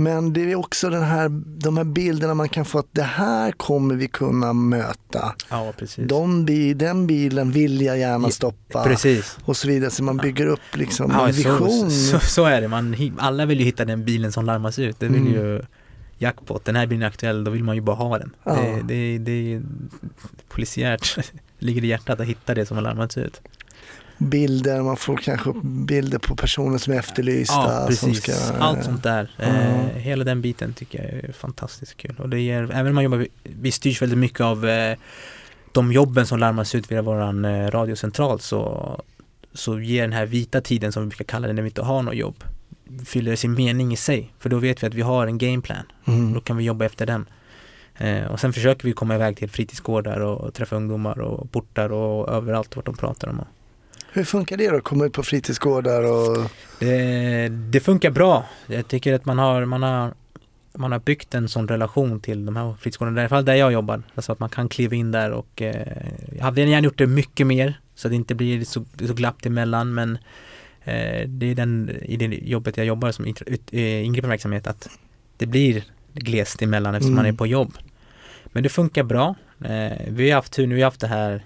Men 0.00 0.32
det 0.32 0.52
är 0.52 0.56
också 0.56 0.90
den 0.90 1.02
här, 1.02 1.28
de 1.60 1.76
här 1.76 1.84
bilderna 1.84 2.34
man 2.34 2.48
kan 2.48 2.64
få 2.64 2.78
att 2.78 2.88
det 2.92 3.02
här 3.02 3.52
kommer 3.52 3.94
vi 3.94 4.08
kunna 4.08 4.52
möta. 4.52 5.34
Ja, 5.50 5.72
precis. 5.78 6.08
De, 6.08 6.46
den 6.76 7.06
bilen 7.06 7.50
vill 7.52 7.80
jag 7.82 7.98
gärna 7.98 8.30
stoppa. 8.30 8.84
Precis. 8.84 9.38
Och 9.44 9.56
så 9.56 9.68
vidare. 9.68 9.90
Så 9.90 10.02
man 10.04 10.16
bygger 10.16 10.46
upp 10.46 10.60
liksom 10.76 11.10
Ja, 11.10 11.28
en 11.28 11.34
vision. 11.34 11.90
så, 11.90 12.18
så, 12.18 12.26
så 12.26 12.44
är 12.44 12.60
det. 12.60 12.68
Man, 12.68 12.96
alla 13.18 13.46
vill 13.46 13.58
ju 13.58 13.64
hitta 13.64 13.84
den 13.84 14.04
bilen 14.04 14.32
som 14.32 14.44
larmas 14.44 14.78
ut. 14.78 15.00
Det 15.00 15.08
vill 15.08 15.20
Mm. 15.20 15.32
ju 15.32 15.62
jackpot. 16.18 16.64
Den 16.64 16.76
här 16.76 16.86
bilen 16.86 17.02
är 17.02 17.06
aktuell, 17.06 17.44
då 17.44 17.50
vill 17.50 17.64
man 17.64 17.74
ju 17.74 17.80
bara 17.82 17.96
ha 17.96 18.18
den. 18.18 18.30
Ja. 18.44 18.52
Det, 18.54 18.82
det, 18.82 19.18
det 19.18 19.54
är 19.54 19.62
polisiärt. 20.48 21.18
ligger 21.58 21.84
i 21.84 21.86
hjärtat 21.86 22.20
att 22.20 22.26
hitta 22.26 22.54
det 22.54 22.66
som 22.66 22.76
har 22.76 22.84
larmats 22.84 23.18
ut. 23.18 23.40
Bilder, 24.20 24.82
man 24.82 24.96
får 24.96 25.16
kanske 25.16 25.50
upp 25.50 25.62
bilder 25.62 26.18
på 26.18 26.36
personer 26.36 26.78
som 26.78 26.92
är 26.92 26.98
efterlysta. 26.98 27.54
Ja, 27.54 27.84
precis. 27.88 28.22
ska, 28.22 28.32
Allt 28.58 28.84
sånt 28.84 29.02
där. 29.02 29.30
Ja. 29.36 29.44
Eh, 29.44 29.96
hela 29.96 30.24
den 30.24 30.40
biten 30.40 30.74
tycker 30.74 30.98
jag 30.98 31.24
är 31.24 31.32
fantastiskt 31.32 31.96
kul. 31.96 32.14
Och 32.18 32.28
det 32.28 32.40
ger, 32.40 32.62
även 32.62 32.86
om 32.86 32.94
man 32.94 33.04
jobbar, 33.04 33.26
vi 33.42 33.72
styrs 33.72 34.02
väldigt 34.02 34.18
mycket 34.18 34.40
av 34.40 34.68
eh, 34.68 34.98
de 35.72 35.92
jobben 35.92 36.26
som 36.26 36.38
larmas 36.38 36.74
ut 36.74 36.92
via 36.92 37.02
våran 37.02 37.44
eh, 37.44 37.70
radiocentral 37.70 38.40
så, 38.40 39.02
så 39.54 39.80
ger 39.80 40.02
den 40.02 40.12
här 40.12 40.26
vita 40.26 40.60
tiden 40.60 40.92
som 40.92 41.02
vi 41.02 41.08
brukar 41.08 41.24
kalla 41.24 41.46
det 41.46 41.52
när 41.52 41.62
vi 41.62 41.68
inte 41.68 41.82
har 41.82 42.02
något 42.02 42.16
jobb 42.16 42.44
fyller 43.04 43.36
sin 43.36 43.54
mening 43.54 43.92
i 43.92 43.96
sig. 43.96 44.32
För 44.38 44.48
då 44.48 44.58
vet 44.58 44.82
vi 44.82 44.86
att 44.86 44.94
vi 44.94 45.02
har 45.02 45.26
en 45.26 45.38
gameplan. 45.38 45.84
Mm. 46.04 46.34
Då 46.34 46.40
kan 46.40 46.56
vi 46.56 46.64
jobba 46.64 46.84
efter 46.84 47.06
den. 47.06 47.26
Eh, 47.96 48.24
och 48.24 48.40
sen 48.40 48.52
försöker 48.52 48.84
vi 48.84 48.92
komma 48.92 49.14
iväg 49.14 49.36
till 49.36 49.50
fritidsgårdar 49.50 50.20
och 50.20 50.54
träffa 50.54 50.76
ungdomar 50.76 51.20
och 51.20 51.52
portar 51.52 51.92
och 51.92 52.28
överallt 52.28 52.76
vart 52.76 52.86
de 52.86 52.96
pratar 52.96 53.28
om. 53.28 53.44
Hur 54.12 54.24
funkar 54.24 54.56
det 54.56 54.70
då? 54.70 54.80
Komma 54.80 55.04
ut 55.06 55.12
på 55.12 55.22
fritidsgårdar 55.22 56.02
och 56.02 56.50
Det, 56.78 57.48
det 57.48 57.80
funkar 57.80 58.10
bra. 58.10 58.44
Jag 58.66 58.88
tycker 58.88 59.14
att 59.14 59.24
man 59.24 59.38
har, 59.38 59.64
man 59.64 59.82
har 59.82 60.14
man 60.74 60.92
har 60.92 60.98
byggt 60.98 61.34
en 61.34 61.48
sån 61.48 61.68
relation 61.68 62.20
till 62.20 62.46
de 62.46 62.56
här 62.56 62.74
fritidsgårdarna, 62.80 63.20
i 63.20 63.22
alla 63.22 63.28
fall 63.28 63.44
där 63.44 63.54
jag 63.54 63.72
jobbar. 63.72 64.02
Alltså 64.14 64.32
att 64.32 64.40
man 64.40 64.48
kan 64.48 64.68
kliva 64.68 64.96
in 64.96 65.10
där 65.12 65.30
och 65.30 65.62
eh, 65.62 65.86
jag 66.36 66.44
hade 66.44 66.60
gärna 66.60 66.84
gjort 66.84 66.98
det 66.98 67.06
mycket 67.06 67.46
mer 67.46 67.80
så 67.94 68.08
att 68.08 68.12
det 68.12 68.16
inte 68.16 68.34
blir 68.34 68.64
så, 68.64 68.84
så 69.06 69.14
glapp 69.14 69.46
emellan 69.46 69.94
men 69.94 70.18
eh, 70.84 71.28
det 71.28 71.46
är 71.46 71.54
den, 71.54 71.90
i 72.02 72.16
det 72.16 72.26
jobbet 72.26 72.76
jag 72.76 72.86
jobbar 72.86 73.12
som 73.12 73.24
eh, 73.24 74.04
ingripande 74.04 74.32
verksamhet 74.32 74.66
att 74.66 74.88
det 75.36 75.46
blir 75.46 75.84
glest 76.12 76.62
emellan 76.62 76.94
eftersom 76.94 77.12
Mm. 77.12 77.24
man 77.24 77.34
är 77.34 77.36
på 77.36 77.46
jobb. 77.46 77.72
Men 78.52 78.62
det 78.62 78.68
funkar 78.68 79.02
bra. 79.02 79.34
Eh, 79.64 79.98
vi 80.08 80.30
har 80.30 80.36
haft 80.36 80.52
tur 80.52 80.66
nu, 80.66 80.74
vi 80.74 80.80
har 80.80 80.86
haft 80.86 81.00
det 81.00 81.06
här 81.06 81.32
eh, 81.34 81.40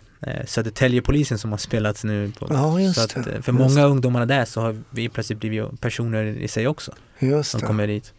Södertäljepolisen 0.47 1.39
som 1.39 1.51
har 1.51 1.59
spelats 1.59 2.05
nu. 2.05 2.33
På, 2.39 2.47
Ja, 2.51 2.81
just 2.81 2.95
så 2.95 3.05
att, 3.05 3.17
eh, 3.17 3.23
för 3.23 3.33
Just 3.33 3.49
många 3.49 3.75
det. 3.81 3.83
ungdomarna 3.87 4.27
där 4.27 4.45
så 4.45 4.61
har 4.61 4.77
vi 4.91 5.09
plötsligt 5.09 5.39
blivit 5.41 5.81
personer 5.81 6.25
i 6.25 6.49
sig 6.49 6.67
också 6.67 6.93
just 7.19 7.51
som 7.51 7.61
det. 7.61 7.67
kommer 7.67 7.87
dit. 7.87 8.13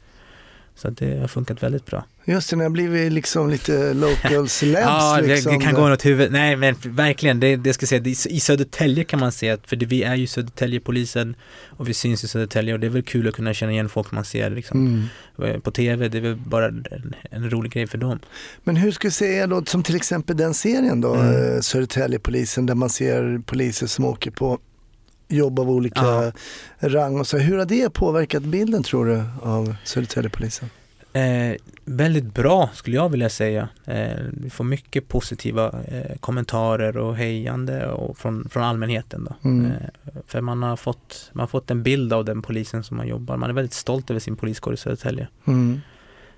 Så 0.78 0.90
det 0.90 1.20
har 1.20 1.28
funkat 1.28 1.64
väldigt 1.64 1.86
bra. 1.86 2.06
Just 2.26 2.50
det, 2.50 2.56
när 2.56 2.66
jag 2.66 2.72
blivit 2.72 3.12
liksom 3.12 3.50
lite 3.50 3.94
local 3.94 4.50
celebs. 4.50 4.82
Ja, 4.86 5.18
det, 5.22 5.28
liksom. 5.28 5.54
det 5.54 5.66
kan 5.66 5.74
gå 5.74 5.90
något 5.90 6.06
huvud. 6.06 6.32
Nej, 6.32 6.56
men 6.56 6.76
verkligen, 6.84 7.40
det, 7.40 7.56
det 7.56 7.74
ska 7.74 7.86
säga, 7.86 8.02
i 8.30 8.40
Södertälje 8.40 9.04
kan 9.04 9.20
man 9.20 9.32
se 9.32 9.50
att, 9.50 9.68
för 9.68 9.76
det, 9.76 9.86
vi 9.86 10.04
är 10.04 10.16
ju 10.16 10.28
Södertäljepolisen 10.28 11.36
och 11.70 11.90
vi 11.90 11.94
syns 11.94 12.24
i 12.24 12.28
Södertälje 12.28 12.74
och 12.74 12.80
det 12.80 12.88
är 12.88 12.90
väl 12.92 13.04
kul 13.04 13.28
att 13.28 13.34
kunna 13.36 13.54
känna 13.54 13.72
igen 13.72 13.90
folk 13.90 14.12
man 14.12 14.26
ser 14.26 14.50
liksom, 14.50 15.10
Mm. 15.40 15.62
på 15.62 15.72
TV. 15.72 16.08
Det 16.08 16.18
är 16.18 16.22
väl 16.22 16.36
bara 16.36 16.68
en, 16.68 16.86
en 17.32 17.50
rolig 17.50 17.72
grej 17.72 17.88
för 17.88 17.98
dem. 17.98 18.20
Men 18.64 18.76
hur 18.76 18.92
skulle 18.92 19.10
du 19.10 19.14
säga 19.14 19.48
då, 19.48 19.66
som 19.66 19.84
till 19.84 19.96
exempel 19.96 20.38
den 20.38 20.54
serien 20.54 21.02
då, 21.02 21.14
Mm. 21.16 21.56
eh, 21.56 21.60
Södertäljepolisen, 21.62 22.66
där 22.66 22.76
man 22.76 22.90
ser 22.90 23.42
poliser 23.46 23.88
som 23.88 24.06
åker 24.06 24.32
på 24.32 24.60
jobb 25.28 25.60
av 25.60 25.70
olika 25.70 26.02
Ja. 26.06 26.32
rang 26.80 27.20
och 27.20 27.28
så. 27.28 27.38
Hur 27.38 27.58
har 27.58 27.66
det 27.66 27.90
påverkat 27.90 28.44
bilden 28.44 28.84
tror 28.84 29.06
du 29.06 29.24
av 29.42 29.76
Södertäljepolisen? 29.84 30.70
Eh, 31.14 31.56
väldigt 31.86 32.34
bra 32.34 32.70
skulle 32.74 32.96
jag 32.96 33.10
vilja 33.10 33.30
säga. 33.30 33.70
Eh, 33.86 34.10
vi 34.34 34.50
får 34.50 34.64
mycket 34.64 35.08
positiva 35.08 35.74
eh, 35.88 36.18
kommentarer 36.20 36.98
och 36.98 37.16
hejande 37.16 37.88
och 37.88 38.18
från, 38.18 38.50
från 38.50 38.64
allmänheten. 38.64 39.24
Då. 39.30 39.50
Mm. 39.50 39.66
Eh, 39.72 39.72
för 40.28 40.42
man 40.42 40.64
har, 40.64 40.78
fått, 40.78 41.30
man 41.34 41.40
har 41.40 41.48
fått 41.48 41.72
en 41.72 41.84
bild 41.84 42.14
av 42.14 42.26
den 42.26 42.42
polisen 42.42 42.84
som 42.84 42.98
man 42.98 43.08
jobbar. 43.08 43.38
Man 43.38 43.50
är 43.50 43.54
väldigt 43.54 43.74
stolt 43.74 44.10
över 44.10 44.20
sin 44.20 44.36
poliskår 44.36 44.74
i 44.74 44.78
Södertälje. 44.78 45.28
Mm. 45.48 45.82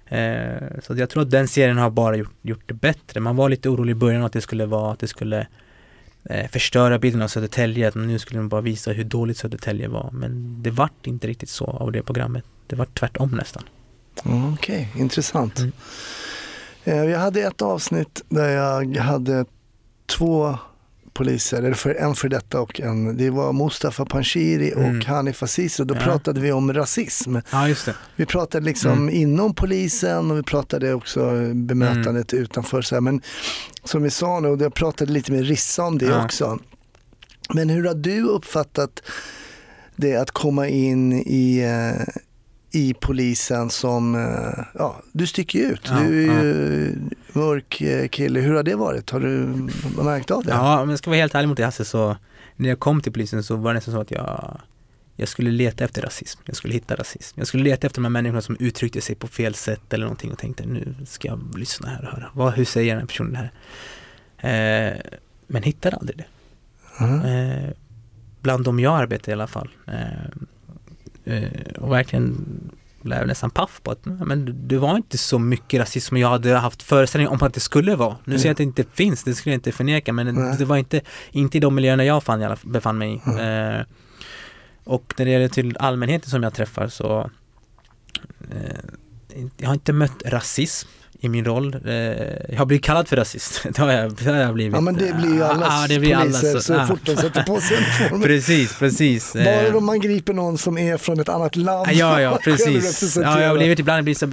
Eh, 0.06 0.80
så 0.84 0.96
jag 0.98 1.10
tror 1.10 1.24
att 1.24 1.32
den 1.32 1.48
serien 1.48 1.78
har 1.78 1.90
bara 1.90 2.16
gjort, 2.16 2.34
gjort 2.42 2.64
det 2.66 2.74
bättre. 2.74 3.20
Man 3.20 3.36
var 3.36 3.50
lite 3.50 3.70
orolig 3.70 3.92
i 3.92 3.96
början 3.96 4.24
att 4.24 4.34
det 4.34 4.42
skulle 4.42 4.66
vara 4.66 4.92
att 4.94 5.00
det 5.00 5.08
skulle 5.08 5.48
eh, 6.30 6.48
förstöra 6.50 7.00
bilden 7.00 7.22
av 7.22 7.28
Södertälje. 7.28 7.88
Att 7.88 7.96
nu 7.96 8.20
skulle 8.20 8.40
de 8.40 8.50
bara 8.50 8.62
visa 8.62 8.92
hur 8.92 9.04
dåligt 9.04 9.38
Södertälje 9.38 9.88
var. 9.88 10.10
Men 10.14 10.64
det 10.64 10.72
vart 10.72 11.08
inte 11.08 11.28
riktigt 11.28 11.50
så 11.50 11.66
av 11.66 11.92
det 11.92 12.04
programmet. 12.04 12.44
Det 12.68 12.76
var 12.76 12.86
tvärtom 12.86 13.30
nästan. 13.30 13.64
Ja, 14.24 14.54
Okej, 14.54 14.94
intressant. 14.98 15.60
Mm. 15.60 15.72
Eh, 16.84 17.04
Jag 17.04 17.20
hade 17.20 17.42
ett 17.42 17.62
avsnitt 17.62 18.22
där 18.30 18.50
jag 18.50 18.98
hade 18.98 19.46
två 20.06 20.58
poliser, 21.18 21.58
eller 21.58 21.74
för, 21.74 21.96
en 21.96 22.16
för 22.16 22.30
detta 22.30 22.62
och 22.62 22.82
en, 22.82 23.18
det 23.18 23.30
var 23.30 23.54
Mustafa 23.54 24.06
Panshiri 24.06 24.72
Mm. 24.72 24.98
och 25.00 25.06
Hanif 25.06 25.44
Azizi 25.44 25.84
och 25.84 25.88
då 25.88 25.96
Ja. 25.96 26.00
pratade 26.00 26.40
vi 26.42 26.52
om 26.52 26.74
rasism. 26.74 27.36
Ja, 27.52 27.68
just 27.68 27.86
det. 27.86 27.96
Vi 28.16 28.26
pratade 28.26 28.66
liksom 28.66 28.92
Mm. 28.92 29.10
inom 29.16 29.54
polisen 29.54 30.32
och 30.32 30.38
vi 30.38 30.44
pratade 30.44 30.94
också 30.94 31.32
bemötandet 31.54 32.34
utanför. 32.34 32.82
Så 32.82 32.96
här. 32.96 33.02
Men 33.02 33.22
som 33.84 34.04
vi 34.04 34.10
sa 34.10 34.40
nu, 34.40 34.48
och 34.48 34.62
jag 34.62 34.74
pratade 34.74 35.12
lite 35.12 35.32
med 35.32 35.46
Rissa 35.48 35.84
om 35.84 35.98
det 35.98 36.06
Ja. 36.06 36.26
också. 36.26 36.60
Men 37.54 37.70
hur 37.70 37.84
har 37.88 37.94
du 37.96 38.24
uppfattat 38.24 39.02
det 39.96 40.16
att 40.16 40.32
komma 40.32 40.68
in 40.68 41.14
i, 41.14 41.60
eh, 41.60 42.06
i 42.72 42.94
polisen 42.94 43.70
som, 43.70 44.16
eh, 44.16 44.64
ja 44.74 44.96
du 45.12 45.28
sticker 45.28 45.60
ut. 45.60 45.82
Ja, 45.84 46.00
du 46.00 46.32
är 46.32 46.44
ju 46.44 46.96
mörk 47.38 47.82
eh, 47.82 48.08
kille. 48.08 48.40
Hur 48.40 48.54
har 48.54 48.64
det 48.64 48.76
varit? 48.76 49.10
Har 49.10 49.20
du 49.20 49.28
märkt 50.04 50.32
av 50.32 50.44
det? 50.44 50.52
Ja, 50.52 50.80
men 50.80 50.90
jag 50.90 51.00
ska 51.00 51.10
vara 51.10 51.20
helt 51.20 51.36
ärlig 51.36 51.48
mot 51.48 51.58
dig 51.58 51.66
Hasse 51.66 51.86
så 51.86 52.18
när 52.56 52.70
jag 52.70 52.80
kom 52.80 53.02
till 53.02 53.12
polisen 53.12 53.44
så 53.44 53.56
var 53.56 53.70
det 53.70 53.76
nästan 53.76 53.94
så 53.94 54.02
att 54.02 54.12
jag 54.12 54.62
jag 55.20 55.30
skulle 55.30 55.52
leta 55.52 55.84
efter 55.84 56.02
rasism, 56.02 56.40
jag 56.46 56.56
skulle 56.56 56.74
hitta 56.74 56.96
rasism. 56.96 57.40
Jag 57.40 57.48
skulle 57.48 57.64
leta 57.64 57.88
efter 57.88 58.02
de 58.02 58.06
här 58.06 58.10
människorna 58.10 58.42
som 58.42 58.58
uttryckte 58.60 59.02
sig 59.02 59.16
på 59.16 59.28
fel 59.28 59.54
sätt 59.56 59.94
eller 59.94 60.06
någonting 60.06 60.32
och 60.32 60.38
tänkte 60.38 60.66
nu 60.66 60.96
ska 61.06 61.28
jag 61.28 61.58
lyssna 61.58 61.90
här 61.90 62.06
och 62.06 62.12
höra. 62.12 62.32
Vad, 62.34 62.54
hur 62.54 62.66
säger 62.66 62.94
den 62.94 63.00
här 63.00 63.08
personen 63.08 63.36
här? 63.36 63.52
Eh, 64.38 64.98
men 65.48 65.64
hittade 65.64 65.96
aldrig 65.96 66.18
det. 66.18 66.26
Mhm. 67.06 67.22
Eh, 67.22 67.70
bland 68.42 68.64
de 68.64 68.80
jag 68.80 68.94
arbetar 68.94 69.32
i 69.32 69.34
alla 69.34 69.48
fall. 69.48 69.70
Eh, 69.88 71.34
eh, 71.36 71.72
och 71.80 71.92
verkligen 71.92 72.46
blev 73.08 73.28
nästan 73.28 73.50
paff 73.50 73.80
på 73.84 73.92
att 73.92 74.06
men 74.06 74.68
det 74.68 74.78
var 74.78 74.96
inte 74.98 75.18
så 75.18 75.40
mycket 75.40 75.80
rasism 75.80 76.08
som 76.08 76.18
jag 76.18 76.30
hade 76.30 76.56
haft 76.56 76.84
föreställning 76.84 77.28
om 77.28 77.38
att 77.42 77.54
det 77.54 77.60
skulle 77.60 77.96
vara. 77.96 78.16
Nu 78.24 78.32
Mm. 78.32 78.38
säger 78.40 78.48
jag 78.50 78.52
att 78.54 78.58
det 78.58 78.64
inte 78.64 78.84
finns, 78.94 79.24
det 79.24 79.34
skulle 79.36 79.54
jag 79.54 79.58
inte 79.58 79.72
förneka 79.72 80.14
men 80.14 80.36
Nej. 80.36 80.56
det 80.58 80.66
var 80.66 80.78
inte, 80.78 81.02
inte 81.32 81.58
i 81.58 81.62
de 81.62 81.76
miljöerna 81.76 82.06
jag 82.06 82.24
fann, 82.24 82.56
befann 82.64 82.98
mig 82.98 83.14
i. 83.14 83.22
Mm. 83.30 83.76
Eh, 83.80 83.86
och 84.84 85.14
när 85.18 85.26
det 85.26 85.32
gäller 85.32 85.48
till 85.48 85.78
allmänheten 85.80 86.30
som 86.30 86.44
jag 86.44 86.54
träffar 86.54 86.88
så 86.88 87.30
eh, 88.52 88.78
jag 89.58 89.68
har 89.68 89.74
inte 89.74 89.94
mött 89.94 90.24
rasism 90.26 90.90
i 91.20 91.30
min 91.30 91.46
roll. 91.46 91.76
Eh, 91.86 91.92
jag 92.50 92.58
har 92.58 92.66
blivit 92.66 92.86
kallad 92.86 93.08
för 93.08 93.16
rasist. 93.16 93.64
det, 93.74 93.78
har 93.78 93.92
jag, 93.92 94.16
det 94.16 94.30
har 94.30 94.38
jag 94.38 94.54
blivit. 94.54 94.74
Ja 94.74 94.82
men 94.82 94.96
det 94.96 95.16
blir 95.16 95.34
ju 95.34 95.38
Ja, 95.38 95.46
allas 95.46 95.68
ja, 95.72 95.86
det 95.88 96.00
blir 96.00 96.16
poliser 96.16 96.50
allas, 96.50 96.66
så 96.66 96.74
ja. 96.74 96.88
fort 96.88 97.00
de 97.04 97.16
sätter 97.16 97.44
på 97.44 97.62
sig 97.62 97.78
uniformen. 97.78 98.22
Precis, 98.28 98.80
precis. 98.80 99.34
Bara 99.34 99.68
Eh, 99.68 99.76
om 99.76 99.86
man 99.86 100.00
griper 100.00 100.34
någon 100.34 100.58
som 100.58 100.78
är 100.78 100.98
från 100.98 101.20
ett 101.20 101.30
annat 101.30 101.56
land. 101.56 101.88
Ja, 101.92 102.22
ja, 102.22 102.32
själv 102.44 102.58
precis. 102.58 103.18
Ja, 103.18 103.42
jag 103.42 103.50
har 103.50 103.58
blivit 103.58 103.80
ibland 103.80 104.04
blir 104.04 104.16
så 104.16 104.32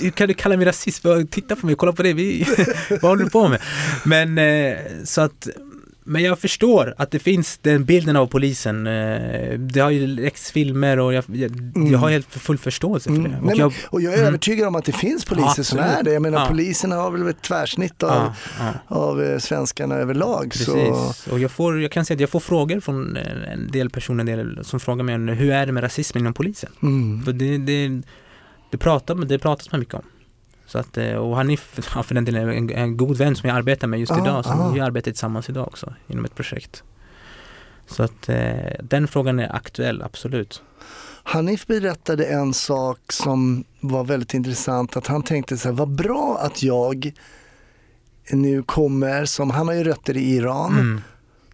hur 0.00 0.10
kan 0.10 0.28
du 0.28 0.34
kalla 0.34 0.56
mig 0.56 0.66
rasist? 0.66 1.04
Titta 1.30 1.56
på 1.56 1.66
mig, 1.66 1.74
kolla 1.74 1.92
på 1.92 2.02
det, 2.02 2.12
vi, 2.12 2.46
vad 2.90 3.00
håller 3.00 3.24
du 3.24 3.30
på 3.30 3.48
med? 3.48 3.60
Men 4.04 4.38
eh, 4.38 4.76
så 5.04 5.20
att 5.20 5.48
men 6.04 6.22
jag 6.22 6.38
förstår 6.38 6.94
att 6.98 7.10
det 7.10 7.18
finns 7.18 7.58
den 7.58 7.84
bilden 7.84 8.16
av 8.16 8.26
polisen. 8.26 8.86
eh, 8.86 9.58
Det 9.58 9.80
har 9.80 9.90
ju 9.90 10.06
läckts 10.06 10.50
filmer 10.50 10.98
och 10.98 11.14
jag, 11.14 11.24
jag, 11.32 11.50
jag 11.92 11.98
har 11.98 12.10
helt 12.10 12.26
full 12.34 12.58
förståelse 12.58 13.08
för 13.10 13.16
Mm. 13.16 13.22
det. 13.24 13.28
Nej, 13.30 13.38
Och 13.40 13.46
men, 13.46 13.56
jag, 13.58 13.72
och 13.90 14.02
jag 14.02 14.12
är 14.12 14.16
Mm. 14.16 14.28
övertygad 14.28 14.68
om 14.68 14.74
att 14.74 14.84
det 14.84 14.92
finns 14.92 15.24
poliser 15.24 15.62
som 15.62 15.78
Absolut. 15.78 15.98
är 15.98 16.02
det. 16.02 16.12
Jag 16.12 16.22
menar 16.22 16.38
Ja. 16.40 16.46
poliserna 16.46 16.96
har 16.96 17.10
väl 17.10 17.28
ett 17.28 17.42
tvärsnitt 17.42 18.02
av, 18.02 18.10
ja, 18.10 18.34
ja. 18.88 18.96
av 18.96 19.22
eh, 19.22 19.38
svenskarna 19.38 19.94
överlag. 19.94 20.50
Precis. 20.50 20.66
Så, 20.66 21.30
Och 21.32 21.38
jag, 21.38 21.50
får, 21.50 21.82
jag 21.82 21.90
kan 21.90 22.04
säga 22.04 22.14
att 22.16 22.20
jag 22.20 22.30
får 22.30 22.40
frågor 22.40 22.80
från 22.80 23.16
eh, 23.16 23.52
en 23.52 23.70
del 23.70 23.90
personer 23.90 24.24
del, 24.24 24.64
som 24.64 24.80
frågar 24.80 25.04
mig 25.04 25.34
hur 25.36 25.50
är 25.52 25.66
det 25.66 25.72
med 25.72 25.82
rasismen 25.84 26.20
inom 26.22 26.34
polisen? 26.34 26.70
mm. 26.82 27.22
För 27.24 27.32
det, 27.32 27.58
det, 27.58 28.02
det, 28.70 28.78
pratar, 28.78 29.14
det 29.14 29.38
pratas 29.38 29.72
man 29.72 29.80
mycket 29.80 29.94
om. 29.94 30.02
Så 30.72 30.78
att, 30.78 30.98
eh, 30.98 31.14
och 31.14 31.36
Hanif, 31.36 31.78
ja, 31.94 32.02
för 32.02 32.14
den 32.14 32.24
delen, 32.24 32.50
en, 32.50 32.70
en 32.70 32.96
god 32.96 33.16
vän 33.16 33.36
som 33.36 33.48
jag 33.48 33.56
arbetar 33.58 33.86
med 33.86 34.00
just 34.00 34.12
Ah, 34.12 34.18
idag. 34.18 34.44
Så 34.44 34.50
ah. 34.50 34.70
vi 34.74 34.80
arbetar 34.80 35.10
tillsammans 35.10 35.48
idag 35.48 35.66
också 35.66 35.94
inom 36.06 36.24
ett 36.24 36.34
projekt. 36.34 36.82
Så 37.86 38.02
att 38.02 38.28
eh, 38.28 38.72
den 38.82 39.08
frågan 39.08 39.40
är 39.40 39.56
aktuell, 39.56 40.02
absolut. 40.02 40.62
Hanif 41.22 41.66
berättade 41.66 42.24
en 42.24 42.54
sak 42.54 42.98
som 43.12 43.64
var 43.80 44.04
väldigt 44.04 44.34
intressant. 44.34 44.96
Att 44.96 45.06
han 45.06 45.22
tänkte 45.22 45.56
så 45.56 45.68
här, 45.68 45.76
vad 45.76 45.88
bra 45.88 46.38
att 46.40 46.62
jag 46.62 47.12
nu 48.30 48.62
kommer, 48.62 49.24
som 49.24 49.50
han 49.50 49.68
har 49.68 49.74
ju 49.74 49.84
rötter 49.84 50.16
i 50.16 50.34
Iran. 50.34 50.72
Mm. 50.72 51.00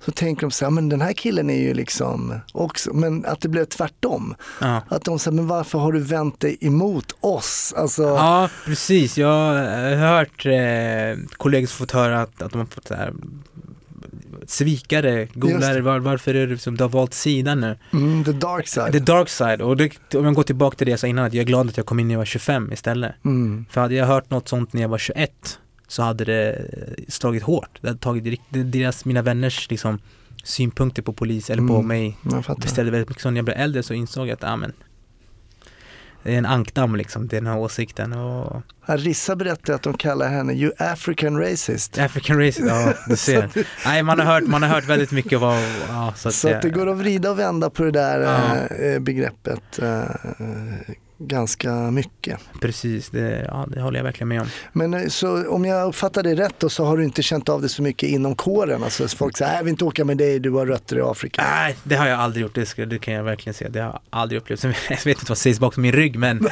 Så 0.09 0.13
tänker 0.13 0.41
de 0.41 0.51
så 0.51 0.65
här, 0.65 0.71
men 0.71 0.89
den 0.89 1.01
här 1.01 1.13
killen 1.13 1.51
är 1.51 1.59
ju 1.59 1.75
liksom 1.75 2.41
också, 2.53 2.95
men 2.95 3.25
att 3.27 3.41
det 3.41 3.49
blev 3.49 3.65
tvärtom. 3.65 4.35
Ja. 4.61 4.83
Att 4.89 5.05
de 5.05 5.19
säger, 5.19 5.35
men 5.35 5.47
varför 5.47 5.79
har 5.79 5.93
du 5.93 6.01
vänt 6.01 6.41
dig 6.41 6.59
emot 6.61 7.17
oss? 7.21 7.75
Alltså, 7.77 8.03
ja, 8.03 8.49
precis. 8.65 9.19
Jag 9.19 9.29
har 9.29 9.95
hört 9.95 10.47
eh, 10.47 11.25
kollegor 11.37 11.67
som 11.67 11.77
fått 11.79 11.93
höra 11.93 12.23
att, 12.23 12.43
att 12.43 12.53
de 12.53 12.59
har 12.59 12.67
fått 12.67 12.89
så 12.89 12.95
här, 12.95 13.13
svikare, 14.47 15.29
golare, 15.35 15.81
var, 15.81 15.99
varför 15.99 16.35
är 16.35 16.47
det 16.47 16.59
som 16.59 16.77
du 16.77 16.85
har 16.85 16.89
valt 16.89 17.15
sida 17.15 17.55
nu? 17.55 17.79
mm, 17.93 18.25
the 18.25 18.33
dark 18.33 18.69
side. 18.69 18.93
The 18.93 18.99
dark 18.99 19.29
side, 19.29 19.63
och 19.63 19.77
det, 19.77 20.15
om 20.15 20.25
jag 20.25 20.35
går 20.35 20.43
tillbaka 20.43 20.77
till 20.77 20.85
det 20.85 20.91
jag 20.91 21.01
sa 21.01 21.07
innan, 21.07 21.25
att 21.25 21.35
jag 21.35 21.43
är 21.43 21.47
glad 21.47 21.69
att 21.69 21.77
jag 21.77 21.87
kom 21.87 22.01
in 22.01 22.09
när 22.09 22.15
jag 22.15 22.19
var 22.19 22.25
25 22.25 22.73
istället. 22.73 23.15
Mm. 23.25 23.67
För 23.71 23.81
hade 23.81 23.95
jag 23.95 24.07
hört 24.07 24.31
något 24.31 24.49
sånt 24.49 24.73
när 24.73 24.83
jag 24.83 24.89
var 24.89 24.99
21 24.99 25.59
så 25.89 26.03
hade 26.03 26.25
det 26.25 26.65
slagit 27.09 27.43
hårt. 27.43 27.79
Det 27.81 27.89
hade 27.89 28.01
tagit 28.01 28.41
deras, 28.51 29.05
mina 29.05 29.23
vänners 29.23 29.71
liksom, 29.71 29.99
synpunkter 30.45 31.03
på 31.03 31.13
polis 31.13 31.51
eller 31.51 31.67
på 31.69 31.75
Mm. 31.75 31.87
mig 31.89 32.19
beställde 32.61 32.91
väldigt 32.93 33.09
mycket. 33.09 33.23
Så 33.23 33.31
när 33.31 33.37
jag 33.39 33.45
blev 33.45 33.57
äldre 33.59 33.83
så 33.83 33.95
insåg 33.95 34.27
jag 34.29 34.35
att, 34.35 34.43
ja 34.43 34.57
men 34.57 34.73
det 36.23 36.35
är 36.35 36.39
en 36.39 36.47
ankdamm 36.47 36.97
liksom, 36.97 37.29
den 37.29 37.47
här 37.47 37.59
åsikten. 37.59 38.13
Och 38.13 38.63
Rissa 38.87 39.37
berättade 39.37 39.75
att 39.75 39.83
de 39.83 39.95
kallar 39.95 40.29
henne 40.29 40.53
you 40.53 40.73
African 40.79 41.39
racist. 41.41 41.99
African 41.99 42.39
racist, 42.39 42.67
ja 42.69 42.95
du 43.09 43.17
ser. 43.27 43.51
Nej 43.85 44.03
man 44.03 44.19
har 44.19 44.27
hört, 44.27 44.43
man 44.47 44.63
har 44.63 44.69
hört 44.71 44.85
väldigt 44.87 45.11
mycket 45.11 45.41
vad, 45.41 45.63
ja, 45.89 46.13
så 46.17 46.29
att, 46.29 46.35
Så 46.35 46.49
att 46.49 46.63
det 46.63 46.71
går 46.71 46.87
att 46.91 46.97
vrida 46.97 47.31
och 47.31 47.39
vända 47.39 47.71
på 47.71 47.83
det 47.85 47.91
där 47.91 48.21
Ja. 48.21 48.77
eh, 48.77 48.99
begreppet 49.01 49.79
eh, 49.79 50.03
ganska 51.19 51.73
mycket. 51.73 52.41
Precis, 52.61 53.11
det, 53.11 53.45
ja, 53.49 53.67
det 53.69 53.81
håller 53.81 53.99
jag 53.99 54.05
verkligen 54.05 54.29
med 54.29 54.41
om. 54.41 54.49
Men 54.73 54.95
eh, 54.95 55.09
så 55.09 55.49
om 55.49 55.65
jag 55.65 55.89
uppfattar 55.89 56.23
det 56.23 56.35
rätt 56.35 56.55
då 56.59 56.69
så 56.69 56.85
har 56.85 56.97
du 56.97 57.05
inte 57.05 57.23
känt 57.23 57.49
av 57.49 57.63
det 57.63 57.69
så 57.69 57.83
mycket 57.83 58.09
inom 58.09 58.35
kåren? 58.35 58.83
Alltså 58.85 59.09
folk 59.09 59.37
säger, 59.37 59.55
jag 59.57 59.63
vill 59.63 59.71
inte 59.71 59.85
åka 59.85 60.05
med 60.05 60.17
dig, 60.17 60.39
du 60.39 60.51
har 60.51 60.67
rötter 60.67 60.99
i 60.99 61.01
Afrika. 61.01 61.43
Nej, 61.43 61.77
det 61.83 61.97
har 61.97 62.07
jag 62.07 62.21
aldrig 62.21 62.43
gjort, 62.43 62.55
det, 62.55 62.67
ska, 62.67 62.87
det 62.87 62.99
kan 62.99 63.15
jag 63.15 63.25
verkligen 63.25 63.55
säga. 63.55 63.71
Det 63.71 63.81
har 63.81 63.87
jag 63.87 64.01
aldrig 64.11 64.41
upplevt. 64.41 64.65
Jag 64.91 65.05
vet 65.05 65.07
inte 65.07 65.25
vad 65.29 65.39
sägs 65.39 65.61
bakom 65.61 65.83
min 65.83 65.93
rygg 65.93 66.19
men... 66.19 66.37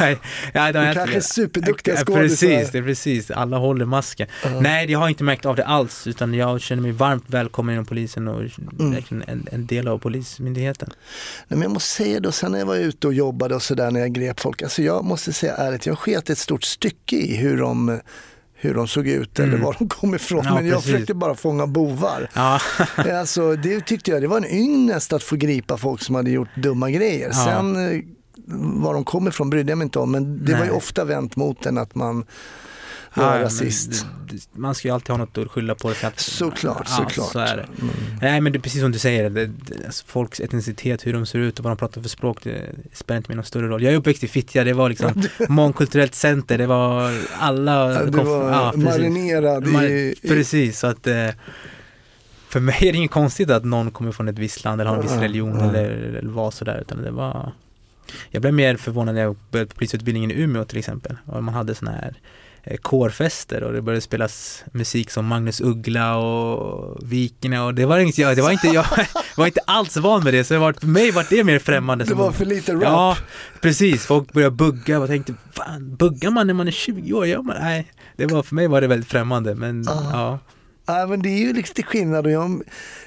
nej, 0.00 0.18
det 0.52 0.58
har 0.58 0.72
Du 0.72 0.78
jag 0.78 0.94
kanske 0.94 1.16
är 1.16 1.20
superduktiga 1.20 1.96
skådisar. 1.96 2.46
Precis, 2.46 2.72
det 2.72 2.78
är 2.78 2.82
precis. 2.82 3.30
Alla 3.30 3.56
håller 3.58 3.84
masken. 3.84 4.26
Ja. 4.44 4.60
Nej, 4.60 4.90
jag 4.90 4.98
har 4.98 5.08
inte 5.08 5.24
märkt 5.24 5.46
av 5.46 5.56
det 5.56 5.64
alls 5.64 6.06
utan 6.06 6.34
jag 6.34 6.60
känner 6.60 6.82
mig 6.82 6.92
varmt 6.92 7.24
välkommen 7.26 7.72
inom 7.74 7.86
polisen 7.86 8.28
och 8.28 8.42
Mm. 8.78 8.92
verkligen 8.92 9.24
en, 9.26 9.46
en 9.52 9.66
del 9.66 9.88
av 9.88 9.98
polismyndigheten. 9.98 10.88
Nej, 11.48 11.58
men 11.58 11.62
jag 11.62 11.70
måste 11.70 11.88
säga 11.88 12.20
då, 12.20 12.32
sen 12.32 12.52
när 12.52 12.58
jag 12.58 12.66
var 12.66 12.76
ute 12.76 13.06
och 13.06 13.14
jobbade 13.14 13.51
och 13.54 13.62
sådär 13.62 13.90
när 13.90 14.00
jag 14.00 14.12
grep 14.12 14.40
folk, 14.40 14.62
alltså 14.62 14.82
jag 14.82 15.04
måste 15.04 15.32
säga 15.32 15.54
ärligt, 15.56 15.86
jag 15.86 15.98
sket 15.98 16.30
ett 16.30 16.38
stort 16.38 16.64
stycke 16.64 17.16
i 17.16 17.36
hur 17.36 17.58
de, 17.58 18.00
hur 18.54 18.74
de 18.74 18.88
såg 18.88 19.08
ut 19.08 19.38
eller 19.38 19.48
Mm. 19.48 19.64
var 19.64 19.76
de 19.78 19.88
kom 19.88 20.14
ifrån. 20.14 20.42
Ja, 20.44 20.54
men 20.54 20.66
jag 20.66 20.74
precis. 20.76 20.92
försökte 20.92 21.14
bara 21.14 21.34
fånga 21.34 21.66
bovar. 21.66 22.28
Ja, 22.34 22.60
Alltså, 23.20 23.56
det 23.56 23.80
tyckte 23.86 24.10
jag, 24.10 24.22
det 24.22 24.28
var 24.28 24.36
en 24.36 24.50
ynnest 24.50 25.12
att 25.12 25.22
få 25.22 25.36
gripa 25.36 25.76
folk 25.76 26.02
som 26.02 26.14
hade 26.14 26.30
gjort 26.30 26.54
dumma 26.56 26.90
grejer. 26.90 27.28
Ja. 27.32 27.44
Sen 27.44 27.92
eh, 27.92 28.00
var 28.82 28.94
de 28.94 29.04
kom 29.04 29.28
ifrån 29.28 29.50
brydde 29.50 29.70
jag 29.70 29.78
mig 29.78 29.84
inte 29.84 29.98
om, 29.98 30.10
men 30.12 30.44
det 30.44 30.52
var 30.52 30.60
ju 30.60 30.66
Nej. 30.66 30.76
ofta 30.76 31.04
vänt 31.04 31.36
mot 31.36 31.66
en 31.66 31.78
att 31.78 31.94
man 31.94 32.24
var 33.14 33.24
ja, 33.24 33.32
men 33.32 33.42
rasist. 33.42 34.06
Man 34.52 34.74
ska 34.74 34.88
ju 34.88 34.94
alltid 34.94 35.10
ha 35.10 35.16
något 35.16 35.38
att 35.38 35.50
skylla 35.50 35.74
på. 35.74 35.88
Att, 35.88 36.20
Såklart, 36.20 36.86
ja, 36.90 36.96
såklart. 36.96 37.32
Så 37.32 37.38
är 37.38 37.56
det. 37.56 37.68
Mm. 37.80 37.94
Nej 38.22 38.40
men 38.40 38.52
det 38.52 38.58
är 38.58 38.60
precis 38.60 38.80
som 38.80 38.92
du 38.92 38.98
säger, 38.98 39.30
det, 39.30 39.46
det, 39.46 39.86
alltså, 39.86 40.04
folks 40.06 40.40
etnicitet, 40.40 41.06
hur 41.06 41.12
de 41.12 41.26
ser 41.26 41.38
ut 41.38 41.58
och 41.58 41.64
vad 41.64 41.70
de 41.70 41.76
pratar 41.76 42.02
för 42.02 42.08
språk, 42.08 42.38
det 42.42 42.66
spelar 42.92 43.16
inte 43.16 43.34
någon 43.34 43.44
större 43.44 43.68
roll. 43.68 43.82
Jag 43.82 43.92
är 43.92 43.96
uppväxt 43.96 44.24
i 44.24 44.28
Fittja, 44.28 44.64
det 44.64 44.72
var 44.72 44.88
liksom 44.88 45.22
mångkulturellt 45.48 46.14
center, 46.14 46.58
det 46.58 46.66
var 46.66 47.12
alla... 47.38 48.04
Du 48.04 48.18
var 48.18 48.52
ja, 48.52 48.72
precis. 48.74 48.84
marinerad 48.84 49.66
Mar- 49.66 49.88
i, 49.88 50.14
i 50.22 50.28
Precis, 50.28 50.78
så 50.78 50.86
att 50.86 51.06
eh, 51.06 51.28
för 52.48 52.60
mig 52.60 52.76
är 52.80 52.92
det 52.92 52.98
inget 52.98 53.10
konstigt 53.10 53.50
att 53.50 53.64
någon 53.64 53.90
kommer 53.90 54.12
från 54.12 54.28
ett 54.28 54.38
visst 54.38 54.64
land 54.64 54.80
eller 54.80 54.90
har 54.90 54.96
en 54.96 55.02
viss 55.02 55.12
religion 55.12 55.58
ja. 55.58 55.68
eller, 55.68 55.90
eller 55.90 56.30
vad 56.30 56.54
sådär, 56.54 56.78
utan 56.80 57.02
det 57.02 57.10
var 57.10 57.52
Jag 58.30 58.42
blev 58.42 58.54
mer 58.54 58.76
förvånad 58.76 59.14
när 59.14 59.22
jag 59.22 59.36
började 59.50 59.68
på 59.70 59.74
polisutbildningen 59.74 60.30
i 60.30 60.34
Umeå 60.34 60.64
till 60.64 60.78
exempel 60.78 61.16
och 61.26 61.44
man 61.44 61.54
hade 61.54 61.74
sådana 61.74 61.96
här 61.96 62.14
kårfester 62.82 63.62
och 63.62 63.72
det 63.72 63.82
började 63.82 64.00
spelas 64.00 64.64
musik 64.72 65.10
som 65.10 65.26
Magnus 65.26 65.60
Uggla 65.60 66.16
och 66.16 66.98
Vikerna 67.12 67.64
och 67.64 67.74
det 67.74 67.86
var 67.86 67.98
inget, 67.98 68.18
jag, 68.18 68.36
det 68.36 68.42
var 68.42 68.50
inte, 68.50 68.66
jag 68.68 68.84
var 69.36 69.46
inte 69.46 69.60
alls 69.66 69.96
van 69.96 70.24
med 70.24 70.34
det 70.34 70.44
så 70.44 70.54
det 70.54 70.60
var, 70.60 70.72
för 70.72 70.86
mig 70.86 71.10
var 71.10 71.26
det 71.30 71.44
mer 71.44 71.58
främmande. 71.58 72.04
det 72.04 72.14
var 72.14 72.32
för 72.32 72.44
lite 72.44 72.72
rap. 72.74 72.82
Ja, 72.82 73.16
precis. 73.60 74.06
Folk 74.06 74.32
började 74.32 74.56
bugga 74.56 74.98
och 75.00 75.08
tänkte, 75.08 75.34
fan, 75.52 75.96
buggar 75.96 76.30
man 76.30 76.46
när 76.46 76.54
man 76.54 76.68
är 76.68 76.72
20 76.72 77.12
år? 77.12 77.26
Gör 77.26 77.42
man? 77.42 77.56
Nej, 77.60 77.92
det 78.16 78.26
var, 78.26 78.42
för 78.42 78.54
mig 78.54 78.66
var 78.68 78.80
det 78.80 78.86
väldigt 78.86 79.08
främmande, 79.10 79.54
men 79.54 79.88
Ah. 79.88 80.10
ja. 80.12 80.38
Nej, 80.88 81.06
men 81.06 81.22
det 81.22 81.28
är 81.28 81.38
ju 81.38 81.52
lite 81.52 81.82
skillnad. 81.82 82.26
Och 82.26 82.32
jag, 82.32 82.62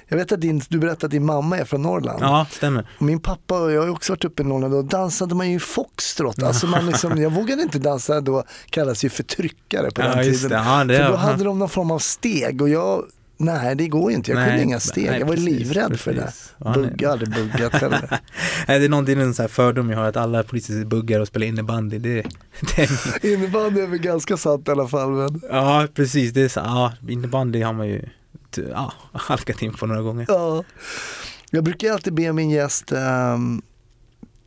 jag 0.08 0.18
vet 0.18 0.32
att 0.32 0.42
din, 0.42 0.62
du 0.70 0.80
berättade 0.80 1.06
att 1.06 1.12
din 1.12 1.26
mamma 1.26 1.58
är 1.58 1.66
från 1.66 1.82
Norrland. 1.82 2.20
Ja, 2.22 2.46
stämmer. 2.52 2.88
Och 2.98 3.02
Min 3.02 3.20
pappa 3.20 3.60
och 3.62 3.72
jag 3.72 3.82
har 3.82 3.90
också 3.90 4.12
varit 4.14 4.26
uppe 4.26 4.42
i 4.44 4.46
Norrland 4.46 4.74
och 4.74 4.84
då 4.84 4.90
dansade 4.98 5.36
man 5.36 5.52
ju 5.52 5.60
foxtrot. 5.60 6.44
Alltså 6.44 6.68
man 6.68 6.86
liksom, 6.86 7.22
jag 7.22 7.30
vågade 7.30 7.62
inte 7.62 7.80
dansa 7.80 8.22
då, 8.22 8.44
kallas 8.70 9.06
ju 9.06 9.10
för 9.10 9.24
tryckare 9.24 9.92
på 9.92 10.02
den 10.02 10.12
Ja, 10.18 10.24
just 10.24 10.44
tiden. 10.44 10.64
det. 10.64 10.70
Ja, 10.70 10.84
det 10.84 10.98
För 10.98 11.10
då 11.12 11.16
hade 11.16 11.44
de 11.44 11.60
någon 11.60 11.70
form 11.70 11.92
av 11.92 12.00
steg 12.00 12.62
och 12.62 12.70
jag, 12.70 13.04
nej 13.38 13.76
det 13.76 13.88
går 13.88 14.12
ju 14.12 14.18
inte, 14.18 14.32
jag 14.32 14.38
kunde 14.38 14.54
Nej, 14.56 14.64
inga 14.64 14.80
steg. 14.80 15.10
nej, 15.10 15.20
jag 15.20 15.28
var 15.28 15.36
precis, 15.36 15.50
livrädd 15.60 16.00
för 16.00 16.14
det. 16.14 16.22
precis. 16.22 16.54
Ja. 16.58 16.74
Bugga, 16.74 17.12
aldrig 17.12 17.30
buggat 17.34 17.74
heller. 17.82 18.20
Nej, 18.68 18.80
det 18.80 18.86
är 18.86 18.90
någon, 18.90 19.06
det 19.06 19.12
är 19.12 19.18
en 19.18 19.34
sån 19.34 19.50
fördom 19.50 19.90
jag 19.90 19.98
har 19.98 20.06
att 20.06 20.18
alla 20.18 20.44
poliser 20.44 20.86
buggar 20.86 21.20
och 21.20 21.28
spelar 21.28 21.48
innebandy. 21.48 21.98
Det, 21.98 22.14
det 22.76 22.82
är, 22.84 23.26
Innebandy 23.34 23.82
är 23.82 23.88
väl 23.88 24.00
ganska 24.00 24.38
sant 24.38 24.68
i 24.68 24.72
alla 24.72 24.88
fall. 24.88 25.10
Men, 25.12 25.42
ja, 25.50 25.88
precis. 25.94 26.34
Det 26.34 26.42
är 26.42 26.50
så, 26.50 26.60
ja, 26.60 26.94
innebandy 27.10 27.62
har 27.62 27.74
man 27.74 27.88
ju 27.88 28.02
ja, 28.58 28.94
halkat 29.14 29.62
in 29.62 29.74
på 29.74 29.86
några 29.86 30.02
gånger. 30.02 30.26
ja. 30.30 30.64
Jag 31.52 31.64
brukar 31.64 31.92
alltid 31.92 32.14
be 32.14 32.34
min 32.34 32.50
gäst 32.50 32.92
ehm, 32.92 33.62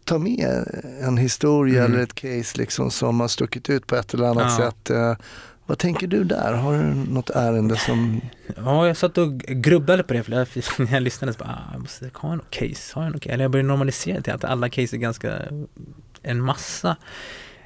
ta 0.04 0.18
med 0.18 0.64
en 1.00 1.16
historia 1.16 1.80
Mm. 1.84 1.92
eller 1.92 2.02
ett 2.04 2.14
case 2.14 2.58
liksom 2.58 2.90
som 2.90 3.20
har 3.20 3.28
stuckit 3.28 3.70
ut 3.70 3.86
på 3.86 3.96
ett 3.96 4.14
eller 4.14 4.26
annat 4.26 4.52
Ja. 4.58 4.66
sätt. 4.66 4.90
Eh, 4.90 5.16
vad 5.66 5.78
tänker 5.78 6.06
du 6.06 6.24
där? 6.24 6.52
Har 6.52 6.72
du 6.72 6.84
något 6.94 7.30
ärende 7.30 7.76
som 7.76 8.20
Ja, 8.56 8.86
jag 8.86 8.96
satt 8.96 9.18
och 9.18 9.38
grubblade 9.38 10.02
på 10.02 10.12
det 10.14 10.22
för 10.22 10.32
jag, 10.32 10.46
när 10.78 10.92
jag 10.92 11.02
lyssnade 11.02 11.32
så 11.32 11.38
bara, 11.38 11.48
ah, 11.48 11.72
jag 11.72 11.80
måste 11.80 12.10
ha 12.14 12.34
något 12.34 12.50
case, 12.50 12.92
har 12.94 13.02
jag 13.02 13.12
något 13.12 13.22
case? 13.22 13.32
Eller 13.34 13.44
jag 13.44 13.50
började 13.50 13.68
normalisera 13.68 14.20
till 14.22 14.32
att 14.32 14.44
alla 14.44 14.68
case 14.68 14.96
är 14.96 14.98
ganska, 14.98 15.42
en 16.22 16.40
massa. 16.42 16.96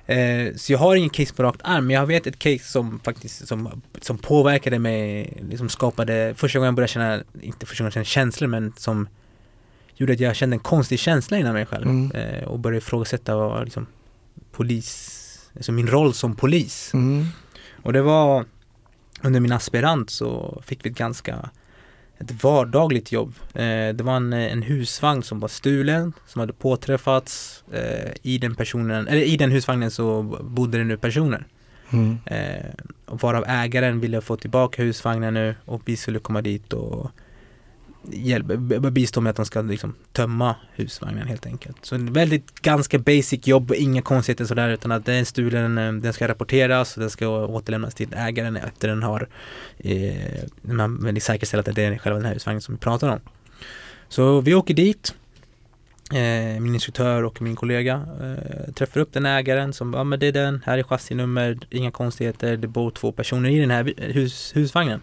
Eh, 0.07 0.55
så 0.55 0.73
jag 0.73 0.79
har 0.79 0.97
ingen 0.97 1.11
case 1.11 1.35
på 1.35 1.43
rakt 1.43 1.61
arm, 1.65 1.87
men 1.87 1.97
jag 1.97 2.07
vet 2.07 2.27
ett 2.27 2.39
case 2.39 2.65
som 2.65 3.01
faktiskt, 3.05 3.49
som, 3.49 3.83
som 4.01 4.19
påverkade 4.19 4.79
mig, 4.79 5.33
liksom 5.51 5.69
skapade, 5.69 6.35
första 6.37 6.59
gången 6.59 6.67
jag 6.67 6.75
började 6.75 6.93
känna, 6.93 7.23
inte 7.41 7.67
första 7.67 7.85
gången 7.85 7.93
jag 7.95 8.07
kände 8.07 8.09
känslor, 8.09 8.49
men 8.49 8.73
som 8.77 9.09
gjorde 9.95 10.13
att 10.13 10.21
jag 10.21 10.37
kände 10.37 10.57
en 10.57 10.61
konstig 10.61 10.99
känsla 10.99 11.39
inom 11.39 11.53
mig 11.53 11.67
själv. 11.67 11.87
Mm. 11.87 12.11
Eh, 12.11 12.45
och 12.45 12.59
började 12.59 12.79
ifrågasätta 12.79 13.37
vad 13.37 13.65
liksom 13.65 13.87
polis, 14.53 15.19
alltså 15.57 15.73
min 15.73 15.87
roll 15.87 16.15
som 16.15 16.37
polis. 16.37 16.95
Mm. 16.95 17.27
Och 17.83 17.93
det 17.93 18.03
var 18.03 18.45
under 19.23 19.41
min 19.41 19.53
aspirant 19.53 20.11
så 20.11 20.63
fick 20.67 20.85
vi 20.87 20.91
ett 20.91 20.97
ganska 20.97 21.51
ett 22.19 22.45
vardagligt 22.45 23.13
jobb. 23.13 23.35
Eh, 23.55 23.89
det 23.95 24.03
var 24.03 24.17
en, 24.17 24.33
en 24.33 24.63
husvagn 24.63 25.23
som 25.23 25.41
var 25.41 25.49
stulen, 25.49 26.13
som 26.27 26.41
hade 26.41 26.53
påträffats. 26.53 27.65
Eh, 27.73 28.13
I 28.23 28.39
den 28.39 28.55
personen, 28.55 29.09
eller 29.09 29.23
i 29.23 29.37
den 29.37 29.51
husvagnen 29.51 29.91
så 29.91 30.23
bodde 30.43 30.79
det 30.79 30.85
nu 30.85 30.97
personer. 30.97 31.45
Mm. 31.93 32.19
Eh, 32.27 32.71
varav 33.07 33.45
ägaren 33.49 34.01
ville 34.01 34.21
få 34.21 34.37
tillbaka 34.37 34.83
husvagnen 34.83 35.35
nu 35.35 35.55
och 35.65 35.83
vi 35.85 35.97
skulle 35.97 36.19
komma 36.19 36.43
dit 36.43 36.73
och 36.73 37.11
hjälp, 38.11 38.47
bistå 38.93 39.21
med 39.21 39.31
att 39.31 39.37
de 39.37 39.47
ska 39.47 39.63
liksom 39.63 39.95
tömma 40.13 40.57
husvagnen 40.73 41.29
helt 41.29 41.47
enkelt. 41.47 41.77
Så 41.83 41.95
en 41.95 42.13
väldigt 42.13 42.61
ganska 42.61 42.99
basic 42.99 43.47
jobb, 43.47 43.73
inga 43.77 44.03
konstigheter 44.03 44.45
sådär 44.45 44.69
utan 44.69 44.93
att 44.93 45.07
den 45.07 45.15
är 45.15 45.25
stulen, 45.25 45.79
eh, 45.79 45.93
den 45.93 46.13
ska 46.13 46.29
rapporteras 46.29 46.97
och 46.97 47.01
den 47.01 47.11
ska 47.11 47.29
återlämnas 47.29 47.95
till 47.95 48.15
ägaren 48.15 48.57
efter 48.57 48.89
den 48.89 49.03
har 49.03 49.29
eh, 49.79 50.43
man 50.63 51.05
vill 51.05 51.23
säkerställt 51.23 51.69
att 51.69 51.75
det 51.75 51.83
är 51.83 51.99
själva 51.99 52.19
den 52.19 52.27
här 52.27 52.35
husvagnen 52.35 52.61
som 52.61 52.75
vi 52.75 52.79
pratar 52.79 53.09
om. 53.09 53.21
Så 54.09 54.41
vi 54.41 54.55
åker 54.55 54.75
dit 54.75 55.15
Eh, 56.13 56.61
min 56.61 56.75
instruktör 56.75 57.23
och 57.23 57.43
min 57.43 57.57
kollega 57.57 58.07
eh, 58.21 58.73
träffar 58.73 59.01
upp 59.01 59.13
den 59.13 59.27
ägaren 59.27 59.73
som, 59.73 59.95
ja 59.95 60.05
men 60.05 60.21
det 60.21 60.27
är 60.27 60.33
den, 60.33 60.63
här 60.67 60.79
är 60.79 60.83
chassinummer, 60.83 61.59
inga 61.71 61.91
konstigheter, 61.91 62.57
det 62.57 62.69
bor 62.69 62.91
två 62.91 63.13
personer 63.13 63.51
i 63.51 63.59
den 63.59 63.71
här 63.71 63.95
hus, 63.97 64.53
husvagnen. 64.55 65.01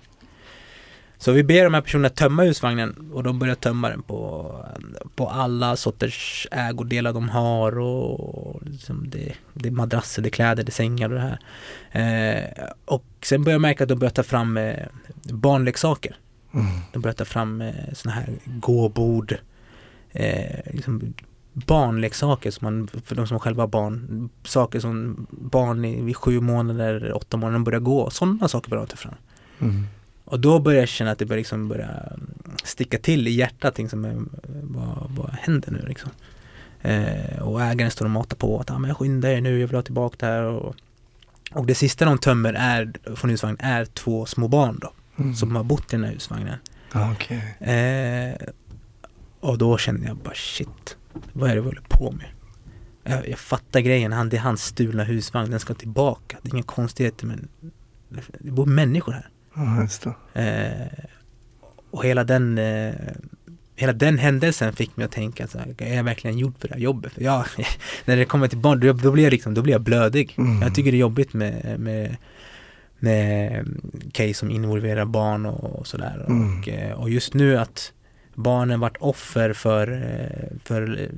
Så 1.22 1.32
vi 1.32 1.44
ber 1.44 1.64
de 1.64 1.74
här 1.74 1.82
personerna 1.82 2.10
tömma 2.10 2.44
husvagnen 2.44 3.12
och 3.14 3.24
de 3.24 3.40
börjar 3.40 3.56
tömma 3.56 3.90
den 3.90 4.02
på, 4.02 4.56
på 5.16 5.28
alla 5.28 5.76
sorters 5.76 6.48
ägodelar 6.52 7.14
de 7.14 7.30
har 7.30 7.80
och 7.80 8.62
liksom 8.66 9.10
det, 9.10 9.34
det 9.54 9.70
är 9.70 9.72
madrasser, 9.72 10.22
det 10.22 10.30
är 10.30 10.32
kläder, 10.32 10.64
det 10.64 10.70
är 10.70 10.72
sängar 10.72 11.10
och 11.10 11.16
det 11.16 11.22
här. 11.22 11.40
Eh, 11.92 12.66
och 12.86 13.06
sen 13.22 13.44
börjar 13.44 13.54
jag 13.54 13.62
märka 13.62 13.84
att 13.84 13.90
de 13.90 14.00
börjar 14.00 14.12
ta 14.12 14.24
fram 14.24 14.58
eh, 14.58 14.86
barnleksaker. 15.24 16.16
Mm. 16.54 16.66
De 16.94 17.02
börjar 17.02 17.16
ta 17.16 17.26
fram 17.26 17.62
eh, 17.62 17.74
såna 17.94 18.14
här 18.16 18.30
gåbord, 18.46 19.36
eh, 20.12 20.60
liksom 20.74 21.14
barnleksaker 21.54 22.52
som 22.52 22.66
man, 22.66 22.88
för 23.06 23.16
de 23.16 23.28
som 23.28 23.40
själva 23.40 23.64
har 23.64 23.68
barn, 23.68 24.30
saker 24.44 24.80
som 24.80 25.28
barn 25.30 25.86
i, 25.86 26.02
vid 26.02 26.18
sju 26.18 26.42
månader, 26.42 27.14
åtta 27.14 27.38
månader 27.38 27.60
börjar 27.60 27.80
gå, 27.80 28.10
sådana 28.10 28.48
saker 28.48 28.70
börjar 28.70 28.86
de 28.86 28.90
ta 28.92 28.98
fram. 28.98 29.16
Mm. 29.60 29.86
Och 30.30 30.40
då 30.40 30.60
börjar 30.60 30.80
jag 30.80 30.90
känna 30.90 31.12
att 31.12 31.20
det 31.20 31.26
börjar 31.26 31.38
liksom 31.40 31.68
börja 31.68 32.14
sticka 32.64 32.98
till 32.98 33.28
i 33.28 33.32
hjärtat, 33.32 33.78
liksom, 33.78 34.30
vad, 34.64 35.12
vad 35.18 35.30
händer 35.42 35.72
nu 35.72 35.86
liksom? 35.88 36.12
Eh, 36.82 37.40
och 37.42 37.62
ägaren 37.64 37.92
står 37.92 38.06
och 38.06 38.12
matar 38.12 38.38
på 38.38 38.60
att 38.60 38.72
ah, 38.72 38.80
men 38.80 38.96
skynda 38.96 39.32
er 39.32 39.42
nu, 39.42 39.60
jag 39.60 39.68
vill 39.68 39.76
ha 39.76 39.82
tillbaka 39.82 40.16
det 40.20 40.26
här. 40.26 40.44
Och, 40.44 40.76
och 41.52 41.66
det 41.66 41.76
sista 41.76 42.06
de 42.06 42.18
tömmer 42.18 42.54
är, 42.54 42.94
från 43.16 43.30
husvagnen 43.32 43.58
är 43.60 43.86
två 43.86 44.26
små 44.26 44.48
barn 44.48 44.78
då, 44.82 44.94
Mm. 45.20 45.36
som 45.36 45.56
har 45.56 45.64
bott 45.64 45.94
i 45.94 45.96
den 45.96 46.04
här 46.04 46.12
husvagnen. 46.12 46.56
Ja, 46.94 47.12
okej. 47.12 47.56
Eh, 47.60 48.48
och 49.40 49.58
då 49.58 49.78
kände 49.78 50.08
jag 50.08 50.18
bara 50.18 50.34
shit, 50.36 50.98
vad 51.34 51.50
är 51.50 51.56
det 51.56 51.62
vi 51.62 51.68
håller 51.68 51.82
på 51.90 52.12
med? 52.12 52.26
Jag, 53.04 53.30
jag 53.30 53.40
fattar 53.40 53.80
grejen, 53.80 54.12
han, 54.12 54.30
det 54.30 54.38
är 54.38 54.42
hans 54.42 54.64
stulna 54.66 55.04
husvagn, 55.04 55.52
den 55.52 55.60
ska 55.60 55.74
tillbaka. 55.74 56.38
Det 56.42 56.50
är 56.50 56.54
inga 56.54 56.64
konstigheter 56.64 57.26
men 57.26 57.48
det 58.40 58.52
bor 58.52 58.66
människor 58.66 59.12
här. 59.12 59.30
Ja, 59.60 59.82
just 59.82 60.08
det. 60.34 60.42
Eh, 60.42 61.06
och 61.92 62.06
hela 62.06 62.24
den, 62.24 62.58
eh, 62.58 62.94
hela 63.76 63.94
den 63.94 64.18
händelsen 64.18 64.74
fick 64.74 64.98
mig 64.98 65.06
att 65.06 65.12
tänka 65.12 65.48
så 65.48 65.58
här, 65.58 65.76
är 65.78 65.96
jag 65.96 66.04
verkligen 66.04 66.38
gjord 66.38 66.54
för 66.60 66.68
det 66.68 66.74
här 66.74 66.82
jobbet? 66.82 67.14
För 67.14 67.22
jag, 67.22 67.46
när 68.06 68.18
det 68.18 68.26
kommer 68.26 68.48
till 68.48 68.58
barn, 68.58 68.80
då, 68.80 68.94
då 68.94 69.12
blir 69.12 69.24
jag 69.24 69.32
liksom, 69.32 69.54
då 69.54 69.62
blir 69.62 69.74
jag 69.74 69.82
blödig. 69.82 70.36
Mm. 70.38 70.62
Jag 70.62 70.76
tycker 70.76 70.92
det 70.92 70.98
är 70.98 71.00
jobbigt 71.00 71.34
med, 71.34 71.80
med, 71.80 72.18
med 73.00 73.66
case 74.12 74.34
som 74.34 74.52
involverar 74.52 75.06
barn 75.06 75.46
och, 75.46 75.80
och 75.80 75.88
sådär. 75.88 76.26
Mm. 76.28 76.60
Och, 76.60 76.70
eh, 76.70 77.00
och 77.00 77.10
just 77.10 77.34
nu 77.34 77.58
att 77.58 77.94
barnen 78.36 78.80
varit 78.80 78.98
offer 79.00 79.54
för, 79.54 79.92
eh, 79.92 80.58
för, 80.64 81.10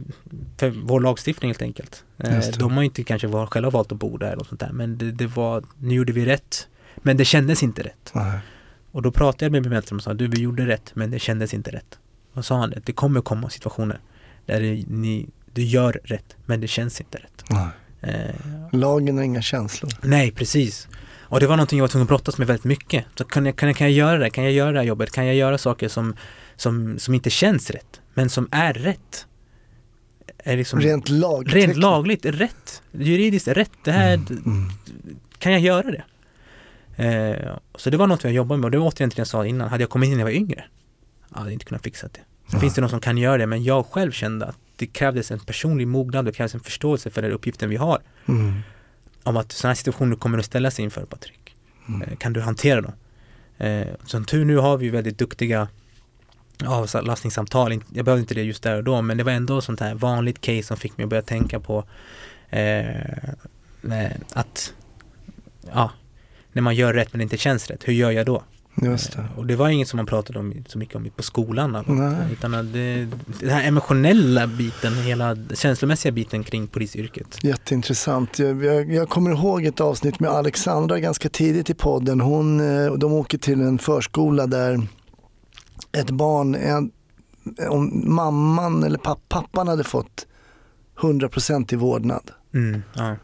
för 0.57 0.69
vår 0.69 0.99
lagstiftning 0.99 1.49
helt 1.49 1.61
enkelt. 1.61 2.03
Eh. 2.17 2.39
De 2.59 2.71
har 2.71 2.81
ju 2.81 2.85
inte 2.85 3.03
kanske 3.03 3.27
var, 3.27 3.45
själva 3.45 3.69
valt 3.69 3.91
att 3.91 3.99
bo 3.99 4.17
där 4.17 4.39
och 4.39 4.45
sånt 4.45 4.59
där, 4.59 4.71
men 4.71 4.97
det, 4.97 5.11
det 5.11 5.27
var, 5.27 5.63
nu 5.77 5.95
gjorde 5.95 6.13
vi 6.13 6.25
rätt. 6.25 6.67
Men 7.01 7.17
det 7.17 7.25
kändes 7.25 7.63
inte 7.63 7.81
rätt. 7.83 8.11
Nej. 8.13 8.39
Och 8.91 9.01
då 9.01 9.11
pratade 9.11 9.45
jag 9.45 9.51
med 9.51 9.63
bemötaren 9.63 9.97
och 9.97 10.03
sa 10.03 10.13
du 10.13 10.27
vi 10.27 10.41
gjorde 10.41 10.65
rätt 10.67 10.91
men 10.95 11.11
det 11.11 11.19
kändes 11.19 11.53
inte 11.53 11.71
rätt. 11.71 11.99
Och 12.33 12.45
sa 12.45 12.57
han 12.57 12.69
det, 12.69 12.81
det 12.85 12.93
kommer 12.93 13.21
komma 13.21 13.49
situationer 13.49 13.99
där 14.45 14.61
det, 14.61 14.83
ni, 14.87 15.29
du 15.53 15.63
gör 15.63 15.99
rätt 16.03 16.35
men 16.45 16.61
det 16.61 16.67
känns 16.67 17.01
inte 17.01 17.17
rätt. 17.17 17.43
Nej. 17.49 17.67
Eh, 18.01 18.35
Lagen 18.71 19.17
har 19.17 19.23
inga 19.23 19.41
känslor. 19.41 19.91
nej 20.03 20.31
precis. 20.31 20.87
Och 21.21 21.39
det 21.39 21.47
var 21.47 21.55
någonting 21.57 21.79
jag 21.79 21.83
var 21.83 21.87
tvungen 21.87 22.03
att 22.05 22.07
brottas 22.09 22.37
med 22.37 22.47
väldigt 22.47 22.63
mycket. 22.63 23.05
Så 23.17 23.23
kan 23.23 23.45
jag, 23.45 23.55
kan, 23.55 23.69
jag, 23.69 23.75
kan 23.77 23.87
jag 23.87 23.93
göra 23.93 24.17
det? 24.17 24.29
Kan 24.29 24.43
jag 24.43 24.53
göra 24.53 24.71
det 24.71 24.77
här 24.79 24.85
jobbet? 24.85 25.11
Kan 25.11 25.25
jag 25.25 25.35
göra 25.35 25.57
saker 25.57 25.87
som, 25.87 26.15
som, 26.55 26.99
som 26.99 27.13
inte 27.13 27.29
känns 27.29 27.69
rätt 27.69 28.01
men 28.13 28.29
som 28.29 28.47
är 28.51 28.73
rätt? 28.73 29.27
Är 30.43 30.57
liksom, 30.57 30.79
Rent 30.81 31.09
lag. 31.09 31.55
rent 31.55 31.77
lagligt 31.77 32.25
rätt. 32.25 32.81
Juridiskt 32.91 33.47
rätt. 33.47 33.71
Det 33.83 33.91
här, 33.91 34.13
Mm. 34.13 34.69
kan 35.37 35.51
jag 35.51 35.61
göra 35.61 35.91
det? 35.91 36.03
Eh, 36.95 37.57
så 37.75 37.89
det 37.89 37.97
var 37.97 38.07
något 38.07 38.23
jag 38.23 38.33
jobbade 38.33 38.57
med 38.61 38.65
och 38.65 38.71
det 38.71 38.77
var 38.77 38.87
återigen 38.87 39.09
till 39.09 39.15
det 39.15 39.19
jag 39.19 39.27
sa 39.27 39.45
innan, 39.45 39.69
hade 39.69 39.83
jag 39.83 39.89
kommit 39.89 40.07
in 40.07 40.13
när 40.13 40.19
jag 40.19 40.25
var 40.25 40.31
yngre, 40.31 40.63
jag 41.29 41.39
hade 41.39 41.53
inte 41.53 41.65
kunnat 41.65 41.83
fixa 41.83 42.07
det. 42.07 42.19
Så 42.51 42.59
finns 42.59 42.73
det 42.73 42.81
någon 42.81 42.89
som 42.89 42.99
kan 42.99 43.17
göra 43.17 43.37
det, 43.37 43.47
men 43.47 43.63
jag 43.63 43.85
själv 43.85 44.11
kände 44.11 44.45
att 44.45 44.57
det 44.75 44.87
krävdes 44.87 45.31
en 45.31 45.39
personlig 45.39 45.87
mognad, 45.87 46.25
det 46.25 46.31
krävdes 46.31 46.53
en 46.53 46.59
förståelse 46.59 47.09
för 47.09 47.21
den 47.21 47.31
uppgiften 47.31 47.69
vi 47.69 47.75
har. 47.75 47.99
Mm. 48.27 48.61
Om 49.23 49.37
att 49.37 49.51
sådana 49.51 49.69
här 49.69 49.75
situationer 49.75 50.15
kommer 50.15 50.37
att 50.37 50.45
ställas 50.45 50.79
inför 50.79 51.05
Patrik. 51.05 51.55
Mm. 51.87 52.01
Eh, 52.01 52.17
kan 52.17 52.33
du 52.33 52.41
hantera 52.41 52.81
dem? 52.81 52.93
Eh, 53.57 53.87
som 54.05 54.25
tur 54.25 54.45
nu 54.45 54.57
har 54.57 54.77
vi 54.77 54.89
väldigt 54.89 55.17
duktiga 55.17 55.67
avlastningssamtal, 56.65 57.81
jag 57.93 58.05
behövde 58.05 58.21
inte 58.21 58.33
det 58.33 58.43
just 58.43 58.63
där 58.63 58.75
och 58.75 58.83
då, 58.83 59.01
men 59.01 59.17
det 59.17 59.23
var 59.23 59.31
ändå 59.31 59.61
sånt 59.61 59.79
här 59.79 59.95
vanligt 59.95 60.41
case 60.41 60.63
som 60.63 60.77
fick 60.77 60.97
mig 60.97 61.03
att 61.03 61.09
börja 61.09 61.21
tänka 61.21 61.59
på 61.59 61.83
eh, 62.49 62.89
eh, 63.83 64.11
att 64.33 64.73
ja, 65.73 65.91
när 66.53 66.61
man 66.61 66.75
gör 66.75 66.93
rätt 66.93 67.13
men 67.13 67.21
inte 67.21 67.37
känns 67.37 67.67
rätt, 67.67 67.87
hur 67.87 67.93
gör 67.93 68.11
jag 68.11 68.25
då? 68.25 68.43
Just 68.81 69.11
det. 69.11 69.19
Eh, 69.19 69.39
Och 69.39 69.45
det 69.45 69.55
var 69.55 69.69
inget 69.69 69.87
som 69.87 69.97
man 69.97 70.05
pratade 70.05 70.39
om 70.39 70.53
så 70.67 70.77
mycket 70.77 70.95
om 70.95 71.09
på 71.15 71.23
skolan. 71.23 71.75
alltså. 71.75 71.93
Utan 72.31 72.53
att 72.53 72.73
det, 72.73 73.07
den 73.39 73.49
här 73.49 73.67
emotionella 73.67 74.47
biten, 74.47 74.93
hela 74.93 75.37
känslomässiga 75.53 76.11
biten 76.11 76.43
kring 76.43 76.67
polisyrket. 76.67 77.37
Jätteintressant. 77.43 78.39
Jag, 78.39 78.65
jag, 78.65 78.91
jag 78.93 79.09
kommer 79.09 79.31
ihåg 79.31 79.65
ett 79.65 79.81
avsnitt 79.81 80.19
med 80.19 80.29
Alexandra 80.29 80.99
ganska 80.99 81.29
tidigt 81.29 81.69
i 81.69 81.73
podden. 81.73 82.21
Hon, 82.21 82.59
eh, 82.85 82.93
de 82.93 83.13
åker 83.13 83.37
till 83.37 83.61
en 83.61 83.77
förskola 83.79 84.47
där 84.47 84.81
ett 85.91 86.09
barn, 86.11 86.55
en, 86.55 86.91
om 87.69 88.03
mamman 88.15 88.83
eller 88.83 88.97
papp, 88.97 89.19
pappan 89.29 89.67
hade 89.67 89.83
fått 89.83 90.27
100% 90.99 91.73
i 91.73 91.75
vårdnad 91.77 92.31
Mm, 92.53 92.83
ja, 92.93 93.15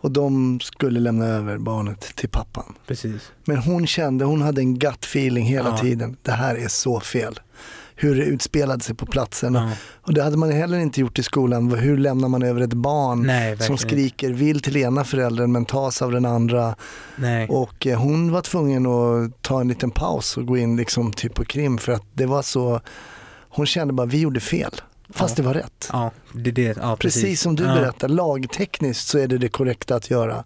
och 0.00 0.10
de 0.10 0.60
skulle 0.60 1.00
lämna 1.00 1.26
över 1.26 1.58
barnet 1.58 2.00
till 2.00 2.28
pappan. 2.28 2.74
precis. 2.86 3.32
Men 3.44 3.56
hon 3.56 3.86
kände, 3.86 4.24
hon 4.24 4.42
hade 4.42 4.60
en 4.60 4.78
gut 4.78 5.04
feeling 5.04 5.44
hela 5.46 5.68
Ja. 5.68 5.78
tiden. 5.78 6.16
Det 6.22 6.32
här 6.32 6.54
är 6.54 6.68
så 6.68 7.00
fel. 7.00 7.40
Hur 8.00 8.14
det 8.16 8.22
utspelade 8.24 8.84
sig 8.84 8.94
på 8.94 9.06
platsen. 9.06 9.54
Ja. 9.54 9.70
Och 10.02 10.14
det 10.14 10.22
hade 10.22 10.36
man 10.36 10.52
heller 10.52 10.78
inte 10.78 11.00
gjort 11.00 11.18
i 11.18 11.22
skolan. 11.22 11.70
Hur 11.74 11.98
lämnar 11.98 12.28
man 12.28 12.42
över 12.42 12.60
ett 12.60 12.72
barn 12.72 13.22
Nej, 13.22 13.58
som 13.58 13.78
skriker 13.78 14.30
vill 14.32 14.60
till 14.60 14.76
ena 14.76 15.04
föräldern 15.04 15.52
men 15.52 15.64
tas 15.64 16.02
av 16.02 16.12
den 16.12 16.24
andra. 16.24 16.74
Nej. 17.16 17.48
Och 17.48 17.86
eh, 17.86 17.98
hon 18.00 18.32
var 18.32 18.40
tvungen 18.42 18.86
att 18.86 19.42
ta 19.42 19.60
en 19.60 19.68
liten 19.68 19.90
paus 19.90 20.36
och 20.36 20.46
gå 20.46 20.56
in 20.56 20.76
liksom 20.76 21.12
typ 21.12 21.34
på 21.34 21.44
krim 21.44 21.78
för 21.78 21.92
att 21.92 22.04
det 22.14 22.26
var 22.26 22.42
så, 22.42 22.80
hon 23.48 23.66
kände 23.66 23.94
bara 23.94 24.06
vi 24.06 24.20
gjorde 24.20 24.40
fel. 24.40 24.72
Fast 25.10 25.36
det 25.36 25.42
var 25.42 25.54
rätt. 25.54 25.88
Ja, 25.92 26.10
det, 26.32 26.50
det, 26.50 26.76
ja 26.76 26.96
precis. 26.96 27.22
Precis 27.22 27.40
som 27.40 27.56
du 27.56 27.64
ja. 27.64 27.74
berättar, 27.74 28.08
lagtekniskt 28.08 29.08
så 29.08 29.18
är 29.18 29.28
det 29.28 29.38
det 29.38 29.48
korrekta 29.48 29.94
att 29.94 30.10
göra. 30.10 30.44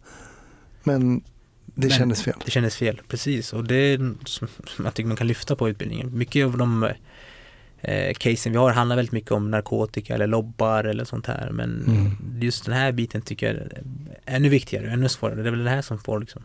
Men 0.82 1.22
det 1.64 1.88
Men 1.88 1.90
kändes 1.90 2.22
fel. 2.22 2.34
Det 2.44 2.50
kändes 2.50 2.76
fel, 2.76 3.00
precis. 3.08 3.52
Och 3.52 3.64
det 3.64 3.74
är 3.74 3.98
som 4.24 4.48
som 4.66 4.84
jag 4.84 4.94
tycker 4.94 5.08
man 5.08 5.16
kan 5.16 5.26
lyfta 5.26 5.56
på 5.56 5.68
utbildningen. 5.68 6.18
Mycket 6.18 6.46
av 6.46 6.56
de 6.58 6.88
eh, 7.80 8.14
casen 8.14 8.52
vi 8.52 8.58
har 8.58 8.70
handlar 8.72 8.96
väldigt 8.96 9.12
mycket 9.12 9.30
om 9.30 9.50
narkotika 9.50 10.14
eller 10.14 10.26
lobbar 10.26 10.84
eller 10.84 11.04
sånt 11.04 11.26
här. 11.26 11.50
Men 11.50 11.84
Mm. 11.86 12.16
just 12.40 12.64
den 12.64 12.74
här 12.74 12.92
biten 12.92 13.22
tycker 13.22 13.46
jag 13.46 13.56
är 13.56 13.82
ännu 14.24 14.48
viktigare, 14.48 14.90
ännu 14.90 15.08
svårare. 15.08 15.42
Det 15.42 15.48
är 15.48 15.50
väl 15.50 15.64
det 15.64 15.70
här 15.70 15.82
som 15.82 15.98
får 15.98 16.20
liksom 16.20 16.42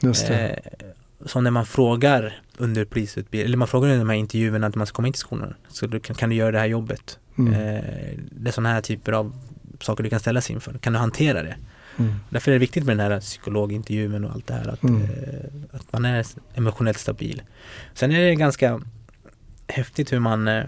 Just 0.00 0.26
det. 0.26 0.48
Eh, 0.48 1.26
som 1.26 1.44
när 1.44 1.50
man 1.50 1.66
frågar 1.66 2.40
under 2.56 2.84
polisutbildningen, 2.84 3.46
eller 3.46 3.56
man 3.56 3.68
frågar 3.68 3.88
under 3.88 3.98
de 3.98 4.08
här 4.08 4.16
intervjuerna 4.16 4.66
att 4.66 4.74
man 4.74 4.86
ska 4.86 4.94
komma 4.96 5.08
in 5.08 5.12
till 5.12 5.20
skolan. 5.20 5.54
Så 5.68 5.86
du, 5.86 6.00
kan, 6.00 6.16
kan 6.16 6.30
du 6.30 6.36
göra 6.36 6.50
det 6.52 6.58
här 6.58 6.66
jobbet? 6.66 7.18
Mm. 7.38 7.52
Eh, 7.52 7.82
det 8.30 8.48
är 8.48 8.52
sådana 8.52 8.68
här 8.74 8.80
typer 8.80 9.12
av 9.12 9.32
saker 9.80 10.04
du 10.04 10.10
kan 10.10 10.20
ställas 10.20 10.50
inför. 10.50 10.72
Kan 10.78 10.92
du 10.92 10.98
hantera 10.98 11.42
det? 11.42 11.56
Mm. 11.98 12.14
Därför 12.30 12.50
är 12.50 12.54
det 12.54 12.58
viktigt 12.58 12.84
med 12.84 12.98
den 12.98 13.12
här 13.12 13.20
psykologintervjun 13.20 14.24
och 14.24 14.30
allt 14.32 14.46
det 14.46 14.54
här. 14.54 14.68
Att, 14.68 14.82
Mm. 14.82 15.02
eh, 15.02 15.08
att 15.72 15.92
man 15.92 16.04
är 16.04 16.26
emotionellt 16.54 16.98
stabil. 16.98 17.42
Sen 17.94 18.10
är 18.12 18.20
det 18.20 18.34
ganska 18.34 18.80
häftigt 19.68 20.12
hur 20.12 20.20
man 20.20 20.48
eh, 20.48 20.64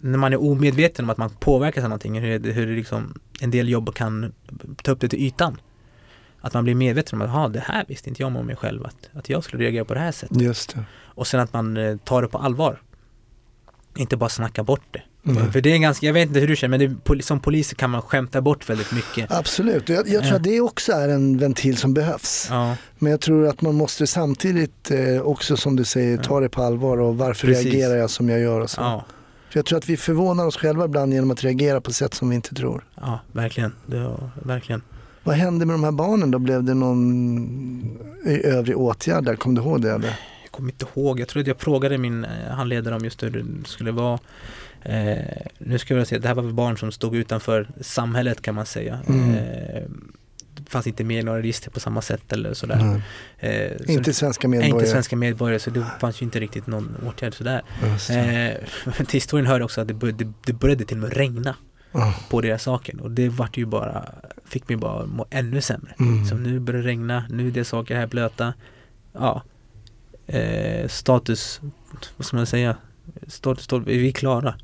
när 0.00 0.18
man 0.18 0.32
är 0.32 0.40
omedveten 0.42 1.04
om 1.04 1.10
att 1.10 1.16
man 1.18 1.30
påverkas 1.30 1.84
av 1.84 1.90
någonting, 1.90 2.20
hur, 2.20 2.38
det- 2.38 2.52
hur 2.52 2.66
det 2.66 2.72
liksom, 2.74 3.14
en 3.40 3.50
del 3.50 3.68
jobb 3.68 3.94
kan 3.94 4.32
ta 4.82 4.92
upp 4.92 5.00
det 5.00 5.08
till 5.08 5.18
ytan. 5.22 5.60
Att 6.40 6.54
man 6.54 6.64
blir 6.64 6.74
medveten 6.74 7.20
om 7.20 7.26
att, 7.26 7.34
"Jaha, 7.34 7.48
det 7.48 7.60
här 7.60 7.84
visste 7.88 8.08
inte 8.08 8.22
jag 8.22 8.36
om 8.36 8.46
mig 8.46 8.56
själv, 8.56 8.86
att, 8.86 9.10
att 9.12 9.28
jag 9.30 9.44
skulle 9.44 9.62
reagera 9.64 9.84
på 9.84 9.94
det 9.94 10.00
här 10.00 10.12
sättet. 10.12 10.40
Just 10.40 10.74
det. 10.74 10.84
Och 10.94 11.26
sen 11.26 11.40
att 11.40 11.52
man 11.52 11.98
tar 12.04 12.22
det 12.22 12.28
på 12.28 12.38
allvar. 12.38 12.80
Inte 13.96 14.16
bara 14.16 14.28
snacka 14.28 14.62
bort 14.64 14.82
det. 14.90 15.02
Mm. 15.30 15.52
För 15.52 15.60
det 15.60 15.72
är 15.72 15.78
ganska, 15.78 16.06
jag 16.06 16.12
vet 16.12 16.28
inte 16.28 16.40
hur 16.40 16.48
du 16.48 16.56
känner, 16.56 16.78
men 16.78 17.00
det, 17.16 17.22
som 17.22 17.40
polis 17.40 17.74
kan 17.74 17.90
man 17.90 18.02
skämta 18.02 18.40
bort 18.40 18.70
väldigt 18.70 18.92
mycket. 18.92 19.32
Absolut, 19.32 19.88
jag, 19.88 20.08
jag 20.08 20.22
tror 20.24 20.36
att 20.36 20.42
det 20.42 20.60
också 20.60 20.92
är 20.92 21.08
en 21.08 21.38
ventil 21.38 21.76
som 21.76 21.94
behövs. 21.94 22.46
Ja, 22.50 22.76
Men 22.98 23.10
jag 23.10 23.20
tror 23.20 23.46
att 23.48 23.62
man 23.62 23.74
måste 23.74 24.06
samtidigt 24.06 24.90
eh, 24.90 25.20
också 25.22 25.56
som 25.56 25.76
du 25.76 25.84
säger 25.84 26.16
ta 26.18 26.40
det 26.40 26.48
på 26.48 26.62
allvar 26.62 26.98
och 27.00 27.16
varför 27.18 27.46
Precis. 27.46 27.64
reagerar 27.64 27.96
jag 27.96 28.10
som 28.10 28.28
jag 28.28 28.40
gör 28.40 28.60
och 28.60 28.70
så. 28.70 28.80
ja, 28.80 29.04
För 29.50 29.58
jag 29.58 29.66
tror 29.66 29.78
att 29.78 29.88
vi 29.88 29.96
förvånar 29.96 30.46
oss 30.46 30.56
själva 30.56 30.84
ibland 30.84 31.14
genom 31.14 31.30
att 31.30 31.44
reagera 31.44 31.80
på 31.80 31.92
sätt 31.92 32.14
som 32.14 32.28
vi 32.28 32.36
inte 32.36 32.54
tror. 32.54 32.84
ja, 33.00 33.20
verkligen. 33.32 33.72
Var- 33.86 34.30
verkligen. 34.42 34.82
Vad 35.24 35.34
hände 35.36 35.66
med 35.66 35.74
de 35.74 35.84
här 35.84 35.92
barnen 35.92 36.30
då? 36.30 36.38
Blev 36.38 36.64
det 36.64 36.74
någon 36.74 37.98
i 38.26 38.46
övrig 38.46 38.76
åtgärd 38.78 39.24
där? 39.24 39.36
Kom 39.36 39.54
du 39.54 39.62
ihåg 39.62 39.82
det 39.82 39.90
eller? 39.92 40.18
Jag 40.52 40.56
kommer 40.56 40.70
inte 40.72 40.86
ihåg, 40.96 41.20
jag 41.20 41.28
tror 41.28 41.40
att 41.40 41.46
jag 41.46 41.60
frågade 41.60 41.98
min 41.98 42.24
eh, 42.24 42.30
handledare 42.50 42.94
om 42.96 43.04
just 43.04 43.22
hur 43.22 43.30
det 43.30 43.68
skulle 43.68 43.90
vara. 43.90 44.18
Eh, 44.82 45.16
nu 45.58 45.78
ska 45.78 45.94
jag 45.96 46.06
säga, 46.06 46.18
det 46.18 46.28
här 46.28 46.34
var 46.34 46.42
barn 46.42 46.78
som 46.78 46.92
stod 46.92 47.16
utanför 47.16 47.68
samhället 47.80 48.42
kan 48.42 48.54
man 48.54 48.66
säga. 48.66 48.98
Mm. 49.08 49.30
Eh, 49.34 49.82
det 50.54 50.70
fanns 50.70 50.86
inte 50.86 51.04
med 51.04 51.20
i 51.20 51.22
några 51.22 51.38
register 51.38 51.70
på 51.70 51.80
samma 51.80 52.02
sätt 52.02 52.32
eller 52.32 52.54
sådär. 52.54 53.00
Nej. 53.40 53.62
Eh, 53.72 53.76
så 53.86 53.92
Inte 53.92 54.12
svenska 54.12 54.48
medborgare? 54.48 54.78
inte 54.78 54.90
svenska 54.90 55.16
medborgare 55.16 55.58
så 55.58 55.70
det 55.70 55.86
fanns 56.00 56.22
ju 56.22 56.24
inte 56.24 56.40
riktigt 56.40 56.66
någon 56.66 56.96
åtgärd 57.06 57.34
sådär. 57.34 57.62
Eh, 58.10 58.56
till 58.96 59.06
historien 59.12 59.46
hör 59.46 59.62
också 59.62 59.80
att 59.80 59.88
det 59.88 59.94
började, 59.94 60.32
det 60.46 60.52
började 60.52 60.84
till 60.84 60.96
och 60.96 61.02
med 61.02 61.12
regna 61.16 61.56
Ja. 61.92 62.14
på 62.30 62.40
deras 62.40 62.62
saker 62.62 63.00
och 63.00 63.10
det 63.10 63.28
vart 63.28 63.56
ju 63.56 63.66
bara, 63.66 64.04
fick 64.44 64.68
mig 64.68 64.76
bara 64.76 65.06
må 65.06 65.26
ännu 65.30 65.60
sämre. 65.60 65.94
Mm. 65.98 66.24
Så 66.26 66.34
nu 66.34 66.60
börjar 66.60 66.82
det 66.82 66.88
regna, 66.88 67.24
nu 67.30 67.46
är 67.48 67.50
det 67.50 67.64
saker 67.64 67.96
här 67.96 68.06
blöta. 68.06 68.54
Ja, 69.12 69.42
eh, 70.32 70.88
status, 70.88 71.60
vad 72.16 72.26
ska 72.26 72.36
man 72.36 72.46
säga, 72.46 72.76
status, 73.28 73.64
status 73.64 73.88
är 73.88 73.98
vi 73.98 74.12
klara? 74.12 74.54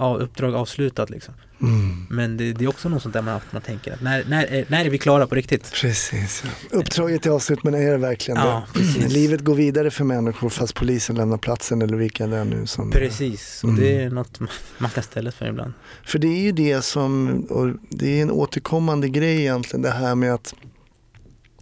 Ja, 0.00 0.16
uppdrag 0.16 0.54
avslutat 0.54 1.10
liksom. 1.10 1.34
Mm. 1.62 2.06
Men 2.10 2.36
det, 2.36 2.52
det 2.52 2.64
är 2.64 2.68
också 2.68 2.88
något 2.88 3.02
sånt 3.02 3.12
där 3.14 3.22
man, 3.22 3.40
man 3.50 3.62
tänker 3.62 3.92
att 3.92 4.02
när, 4.02 4.24
när, 4.24 4.44
är, 4.46 4.64
när 4.68 4.84
är 4.84 4.90
vi 4.90 4.98
klara 4.98 5.26
på 5.26 5.34
riktigt? 5.34 5.72
Precis. 5.72 6.44
Uppdraget 6.70 7.26
är 7.26 7.30
avslut 7.30 7.64
men 7.64 7.74
är 7.74 7.90
det 7.90 7.96
verkligen 7.96 8.40
Ja, 8.40 8.62
det? 8.74 8.78
precis. 8.78 9.12
Livet 9.12 9.40
går 9.40 9.54
vidare 9.54 9.90
för 9.90 10.04
människor 10.04 10.48
fast 10.48 10.74
polisen 10.74 11.16
lämnar 11.16 11.36
platsen 11.38 11.82
eller 11.82 11.96
vilka 11.96 12.26
det 12.26 12.36
är 12.36 12.44
nu 12.44 12.66
som... 12.66 12.90
Precis, 12.90 13.64
och 13.64 13.68
Mm. 13.70 13.80
det 13.80 14.02
är 14.02 14.10
något 14.10 14.40
man- 14.78 14.90
kan 14.90 15.02
ställa 15.02 15.32
för 15.32 15.46
ibland. 15.48 15.72
För 16.06 16.18
det 16.18 16.28
är 16.28 16.40
ju 16.42 16.52
det 16.52 16.82
som, 16.84 17.40
och 17.50 17.68
det 17.90 18.18
är 18.18 18.22
en 18.22 18.30
återkommande 18.30 19.08
grej 19.08 19.40
egentligen 19.40 19.82
det 19.82 19.90
här 19.90 20.14
med 20.14 20.34
att 20.34 20.54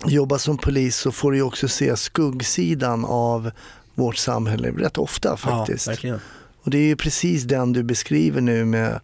jobba 0.04 0.38
som 0.38 0.58
polis 0.58 0.96
så 0.96 1.12
får 1.12 1.32
du 1.32 1.42
också 1.42 1.68
se 1.68 1.96
skuggsidan 1.96 3.04
av 3.04 3.50
vårt 3.94 4.16
samhälle 4.16 4.70
rätt 4.70 4.98
ofta 4.98 5.36
faktiskt. 5.36 6.04
Ja, 6.04 6.18
och 6.62 6.70
det 6.70 6.78
är 6.78 6.86
ju 6.86 6.96
precis 6.96 7.42
den 7.42 7.72
du 7.72 7.82
beskriver 7.82 8.40
nu 8.40 8.64
med 8.64 9.00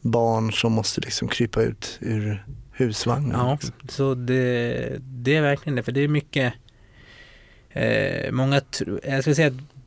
barn 0.00 0.52
som 0.52 0.72
måste 0.72 1.00
liksom 1.00 1.28
krypa 1.28 1.62
ut 1.62 1.98
ur 2.00 2.44
husvagnen. 2.72 3.30
Ja, 3.30 3.58
så 3.88 4.14
det, 4.14 4.96
det 5.00 5.36
är 5.36 5.42
verkligen 5.42 5.76
det, 5.76 5.82
för 5.82 5.92
det 5.92 6.00
är 6.00 6.08
mycket 6.08 6.52
eh, 7.70 8.32
Många, 8.32 8.60
jag 9.04 9.20
skulle 9.22 9.34
säga 9.34 9.48
att 9.48 9.77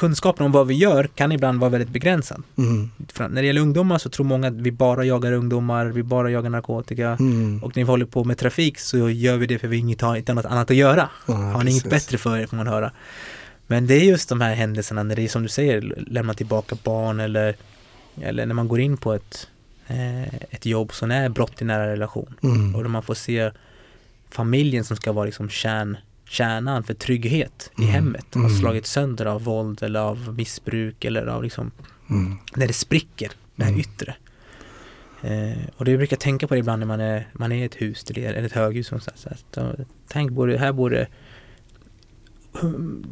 kunskapen 0.00 0.46
om 0.46 0.52
vad 0.52 0.66
vi 0.66 0.74
gör 0.74 1.04
kan 1.04 1.32
ibland 1.32 1.60
vara 1.60 1.70
väldigt 1.70 1.88
begränsad. 1.88 2.42
Mm. 2.58 2.90
När 3.18 3.42
det 3.42 3.46
gäller 3.46 3.60
ungdomar 3.60 3.98
så 3.98 4.10
tror 4.10 4.26
många 4.26 4.48
att 4.48 4.54
vi 4.54 4.72
bara 4.72 5.04
jagar 5.04 5.32
ungdomar, 5.32 5.86
vi 5.86 6.02
bara 6.02 6.30
jagar 6.30 6.50
narkotika. 6.50 7.16
Mm. 7.20 7.64
Och 7.64 7.76
när 7.76 7.84
vi 7.84 7.90
håller 7.90 8.06
på 8.06 8.24
med 8.24 8.38
trafik 8.38 8.78
så 8.78 9.10
gör 9.10 9.36
vi 9.36 9.46
det 9.46 9.58
för 9.58 9.68
vi 9.68 9.78
inte 9.78 10.06
har 10.06 10.16
inte 10.16 10.32
har 10.32 10.36
något 10.36 10.44
annat 10.44 10.70
att 10.70 10.76
göra. 10.76 11.08
Ja, 11.26 11.34
har 11.34 11.64
ni 11.64 11.70
inget 11.70 11.90
bättre 11.90 12.18
för 12.18 12.38
er 12.38 12.46
får 12.46 12.56
man 12.56 12.66
höra. 12.66 12.92
Men 13.66 13.86
det 13.86 13.94
är 13.94 14.04
just 14.04 14.28
de 14.28 14.40
här 14.40 14.54
händelserna 14.54 15.02
när 15.02 15.16
det 15.16 15.22
är 15.22 15.28
som 15.28 15.42
du 15.42 15.48
säger, 15.48 16.04
lämna 16.06 16.34
tillbaka 16.34 16.76
barn 16.84 17.20
eller, 17.20 17.56
eller 18.20 18.46
när 18.46 18.54
man 18.54 18.68
går 18.68 18.80
in 18.80 18.96
på 18.96 19.12
ett, 19.12 19.48
eh, 19.86 20.34
ett 20.50 20.66
jobb 20.66 20.92
som 20.92 21.10
är 21.10 21.28
brott 21.28 21.62
i 21.62 21.64
nära 21.64 21.92
relation. 21.92 22.34
Mm. 22.42 22.74
Och 22.74 22.82
där 22.82 22.90
man 22.90 23.02
får 23.02 23.14
se 23.14 23.50
familjen 24.30 24.84
som 24.84 24.96
ska 24.96 25.12
vara 25.12 25.24
liksom 25.24 25.48
kärn, 25.48 25.96
kärnan 26.30 26.82
för 26.84 26.94
trygghet 26.94 27.70
i 27.78 27.82
Mm. 27.82 27.94
hemmet. 27.94 28.26
Har 28.34 28.40
Mm. 28.40 28.56
slagit 28.58 28.86
sönder 28.86 29.26
av 29.26 29.42
våld 29.44 29.82
eller 29.82 30.00
av 30.00 30.34
missbruk 30.36 31.04
eller 31.04 31.26
av 31.26 31.42
liksom 31.42 31.70
Mm. 32.10 32.36
när 32.56 32.66
det 32.66 32.72
spricker, 32.72 33.30
det 33.56 33.64
här 33.64 33.70
Mm. 33.70 33.80
yttre. 33.80 34.14
Eh, 35.22 35.58
och 35.76 35.84
det 35.84 35.96
brukar 35.96 36.14
jag 36.16 36.20
tänka 36.20 36.46
på 36.46 36.54
det 36.54 36.60
ibland 36.60 36.80
när 36.80 36.86
man 36.86 37.00
är, 37.00 37.28
man 37.32 37.52
är 37.52 37.56
i 37.56 37.62
ett 37.64 37.74
hus 37.82 38.04
eller 38.10 38.42
ett 38.42 38.52
höghus. 38.52 38.86
Så 38.86 38.98
så 39.00 39.10
så 39.14 39.28
här, 39.60 39.84
tänk, 40.08 40.30
borde, 40.32 40.58
här 40.58 40.72
bor 40.72 40.90
det 40.90 41.06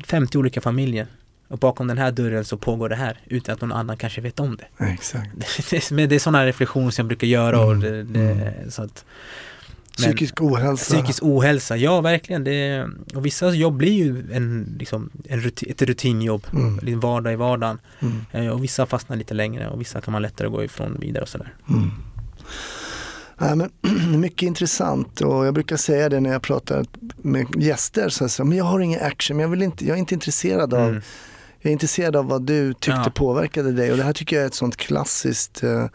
50 0.06 0.38
olika 0.38 0.60
familjer. 0.60 1.06
Och 1.48 1.58
bakom 1.58 1.86
den 1.86 1.98
här 1.98 2.12
dörren 2.12 2.44
så 2.44 2.56
pågår 2.56 2.88
det 2.88 2.96
här 2.96 3.20
utan 3.26 3.54
att 3.54 3.60
någon 3.60 3.72
annan 3.72 3.96
kanske 3.96 4.20
vet 4.20 4.40
om 4.40 4.56
det. 4.56 4.84
Exakt. 4.84 5.30
Det 5.70 5.76
är, 5.76 5.94
men 5.94 6.08
det 6.08 6.14
är 6.14 6.18
sådana 6.18 6.46
reflektioner 6.46 6.90
som 6.90 7.02
jag 7.02 7.08
brukar 7.08 7.26
göra. 7.26 7.60
Och 7.60 7.76
det, 7.76 8.02
det, 8.02 8.20
Mm. 8.30 8.70
så 8.70 8.82
att, 8.82 9.04
Psykisk 10.02 10.40
ohälsa. 10.42 10.94
Psykisk 10.94 11.22
ohälsa, 11.22 11.76
ja 11.76 12.00
verkligen. 12.00 12.44
Det, 12.44 12.86
och 13.14 13.26
vissa 13.26 13.50
jobb 13.54 13.76
blir 13.76 13.92
ju 13.92 14.32
en, 14.32 14.76
liksom, 14.78 15.10
en 15.28 15.40
rutin, 15.40 15.70
ett 15.70 15.82
rutinjobb, 15.82 16.46
Mm. 16.52 17.00
vardag 17.00 17.32
i 17.32 17.36
vardagen. 17.36 17.78
Mm. 18.00 18.20
Eh, 18.32 18.52
Och 18.52 18.64
vissa 18.64 18.86
fastnar 18.86 19.16
lite 19.16 19.34
längre 19.34 19.68
och 19.68 19.80
vissa 19.80 20.00
kan 20.00 20.12
man 20.12 20.22
lättare 20.22 20.48
gå 20.48 20.64
ifrån 20.64 20.96
vidare 21.00 21.22
och 21.22 21.28
sådär. 21.28 21.54
Mm. 21.68 21.90
Nej, 23.40 23.56
men, 23.56 23.70
mycket 24.20 24.42
intressant 24.42 25.20
och 25.20 25.46
jag 25.46 25.54
brukar 25.54 25.76
säga 25.76 26.08
det 26.08 26.20
när 26.20 26.30
jag 26.32 26.42
pratar 26.42 26.86
med 27.22 27.46
gäster. 27.56 28.08
Så 28.08 28.24
här, 28.24 28.44
men 28.44 28.58
jag 28.58 28.64
har 28.64 28.80
ingen 28.80 29.00
action, 29.02 29.36
men 29.36 29.42
jag, 29.42 29.50
vill 29.50 29.62
inte, 29.62 29.86
jag 29.86 29.94
är 29.94 29.98
inte 29.98 30.14
intresserad 30.14 30.74
av 30.74 30.88
Mm. 30.88 31.02
Jag 31.60 31.68
är 31.70 31.72
intresserad 31.72 32.16
av 32.16 32.26
vad 32.26 32.42
du 32.42 32.72
tyckte 32.74 32.90
Ja. 33.04 33.12
påverkade 33.14 33.72
dig 33.72 33.90
och 33.90 33.96
det 33.96 34.02
här 34.02 34.12
tycker 34.12 34.36
jag 34.36 34.42
är 34.42 34.46
ett 34.46 34.54
sånt 34.54 34.76
klassiskt 34.76 35.62
eh, 35.62 35.86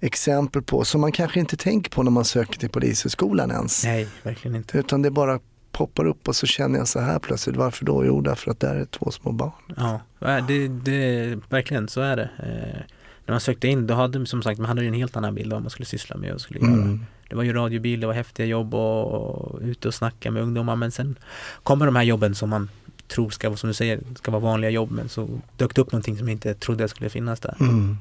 exempel 0.00 0.62
på 0.62 0.84
som 0.84 1.00
man 1.00 1.12
kanske 1.12 1.40
inte 1.40 1.56
tänker 1.56 1.90
på 1.90 2.02
när 2.02 2.10
man 2.10 2.24
söker 2.24 2.58
till 2.58 2.70
polishögskolan 2.70 3.50
ens. 3.50 3.84
Nej, 3.84 4.08
verkligen 4.22 4.56
inte. 4.56 4.78
Utan 4.78 5.02
det 5.02 5.10
bara 5.10 5.40
poppar 5.72 6.04
upp 6.04 6.28
och 6.28 6.36
så 6.36 6.46
känner 6.46 6.78
jag 6.78 6.88
så 6.88 7.00
här 7.00 7.18
plötsligt. 7.18 7.56
Varför 7.56 7.84
då? 7.84 8.04
Jo, 8.06 8.20
därför 8.20 8.50
att 8.50 8.60
där 8.60 8.76
är 8.76 8.84
två 8.84 9.10
små 9.10 9.32
barn. 9.32 9.52
Ja, 9.76 10.00
det, 10.48 10.68
det, 10.68 11.38
verkligen 11.48 11.88
så 11.88 12.00
är 12.00 12.16
det. 12.16 12.30
Eh, 12.38 12.82
när 13.26 13.32
man 13.32 13.40
sökte 13.40 13.68
in, 13.68 13.86
då 13.86 13.94
hade 13.94 14.26
som 14.26 14.42
sagt, 14.42 14.58
man 14.58 14.68
hade 14.68 14.84
en 14.84 14.94
helt 14.94 15.16
annan 15.16 15.34
bild 15.34 15.52
av 15.52 15.56
vad 15.56 15.62
man 15.62 15.70
skulle 15.70 15.86
syssla 15.86 16.16
med 16.16 16.32
och 16.32 16.40
skulle 16.40 16.60
göra. 16.60 16.72
Mm. 16.72 17.04
Det 17.28 17.36
var 17.36 17.42
ju 17.42 17.52
radiobil, 17.52 18.00
det 18.00 18.06
var 18.06 18.14
häftiga 18.14 18.46
jobb 18.46 18.74
och, 18.74 19.12
och 19.12 19.60
ute 19.62 19.88
och 19.88 19.94
snacka 19.94 20.30
med 20.30 20.42
ungdomar 20.42 20.76
men 20.76 20.90
sen 20.90 21.18
kommer 21.62 21.86
de 21.86 21.96
här 21.96 22.02
jobben 22.02 22.34
som 22.34 22.50
man 22.50 22.70
tror 23.08 23.30
ska 23.30 23.48
vara, 23.48 23.56
som 23.56 23.68
du 23.68 23.74
säger, 23.74 24.00
ska 24.16 24.30
vara 24.30 24.42
vanliga 24.42 24.70
jobb 24.70 24.90
men 24.90 25.08
så 25.08 25.40
dök 25.56 25.74
det 25.74 25.80
upp 25.80 25.92
någonting 25.92 26.18
som 26.18 26.28
jag 26.28 26.34
inte 26.34 26.54
trodde 26.54 26.88
skulle 26.88 27.10
finnas 27.10 27.40
där. 27.40 27.56
Mm. 27.60 27.96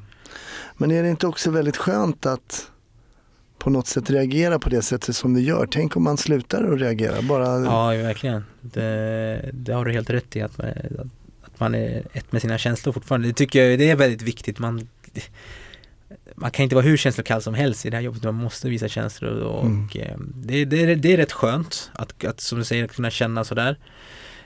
Men 0.78 0.92
är 0.92 1.04
det 1.04 1.10
inte 1.10 1.28
också 1.28 1.52
väldigt 1.52 1.78
skönt 1.78 2.26
att 2.26 2.72
på 3.58 3.70
något 3.70 3.88
sätt 3.88 4.10
reagera 4.10 4.60
på 4.60 4.70
det 4.70 4.82
sättet 4.82 5.16
som 5.16 5.34
du 5.34 5.42
gör? 5.42 5.68
Tänk 5.72 5.96
om 5.98 6.04
man 6.04 6.18
slutar 6.18 6.74
att 6.74 6.80
reagera, 6.80 7.22
bara 7.22 7.60
Ja, 7.60 7.88
verkligen. 8.04 8.44
Det, 8.62 9.50
det 9.54 9.74
har 9.74 9.86
du 9.86 9.92
helt 9.92 10.10
rätt 10.10 10.36
i 10.36 10.42
att 10.42 10.58
man, 10.58 10.68
att 11.44 11.60
man 11.60 11.76
är 11.76 12.04
ett 12.14 12.32
med 12.32 12.42
sina 12.42 12.58
känslor 12.58 12.94
fortfarande. 12.94 13.28
Det 13.28 13.34
tycker 13.34 13.64
jag 13.66 13.80
det 13.80 13.90
är 13.90 13.96
väldigt 13.96 14.22
viktigt. 14.22 14.60
Man, 14.60 14.88
man 16.36 16.52
kan 16.52 16.64
inte 16.64 16.76
vara 16.76 16.86
hur 16.86 16.98
känslokall 16.98 17.42
som 17.42 17.54
helst 17.54 17.86
i 17.86 17.90
det 17.90 17.96
här 17.98 18.04
jobbet. 18.04 18.24
Man 18.24 18.36
måste 18.36 18.70
visa 18.70 18.88
känslor 18.88 19.32
och 19.40 19.66
Mm. 19.66 19.88
eh, 19.96 20.18
det, 20.36 20.66
det, 20.66 20.96
det 20.96 21.14
är 21.14 21.18
rätt 21.18 21.32
skönt 21.32 21.92
att, 21.94 22.26
att 22.26 22.42
som 22.42 22.58
du 22.58 22.64
säger 22.64 22.88
kunna 22.88 23.10
känna 23.10 23.44
sådär. 23.44 23.78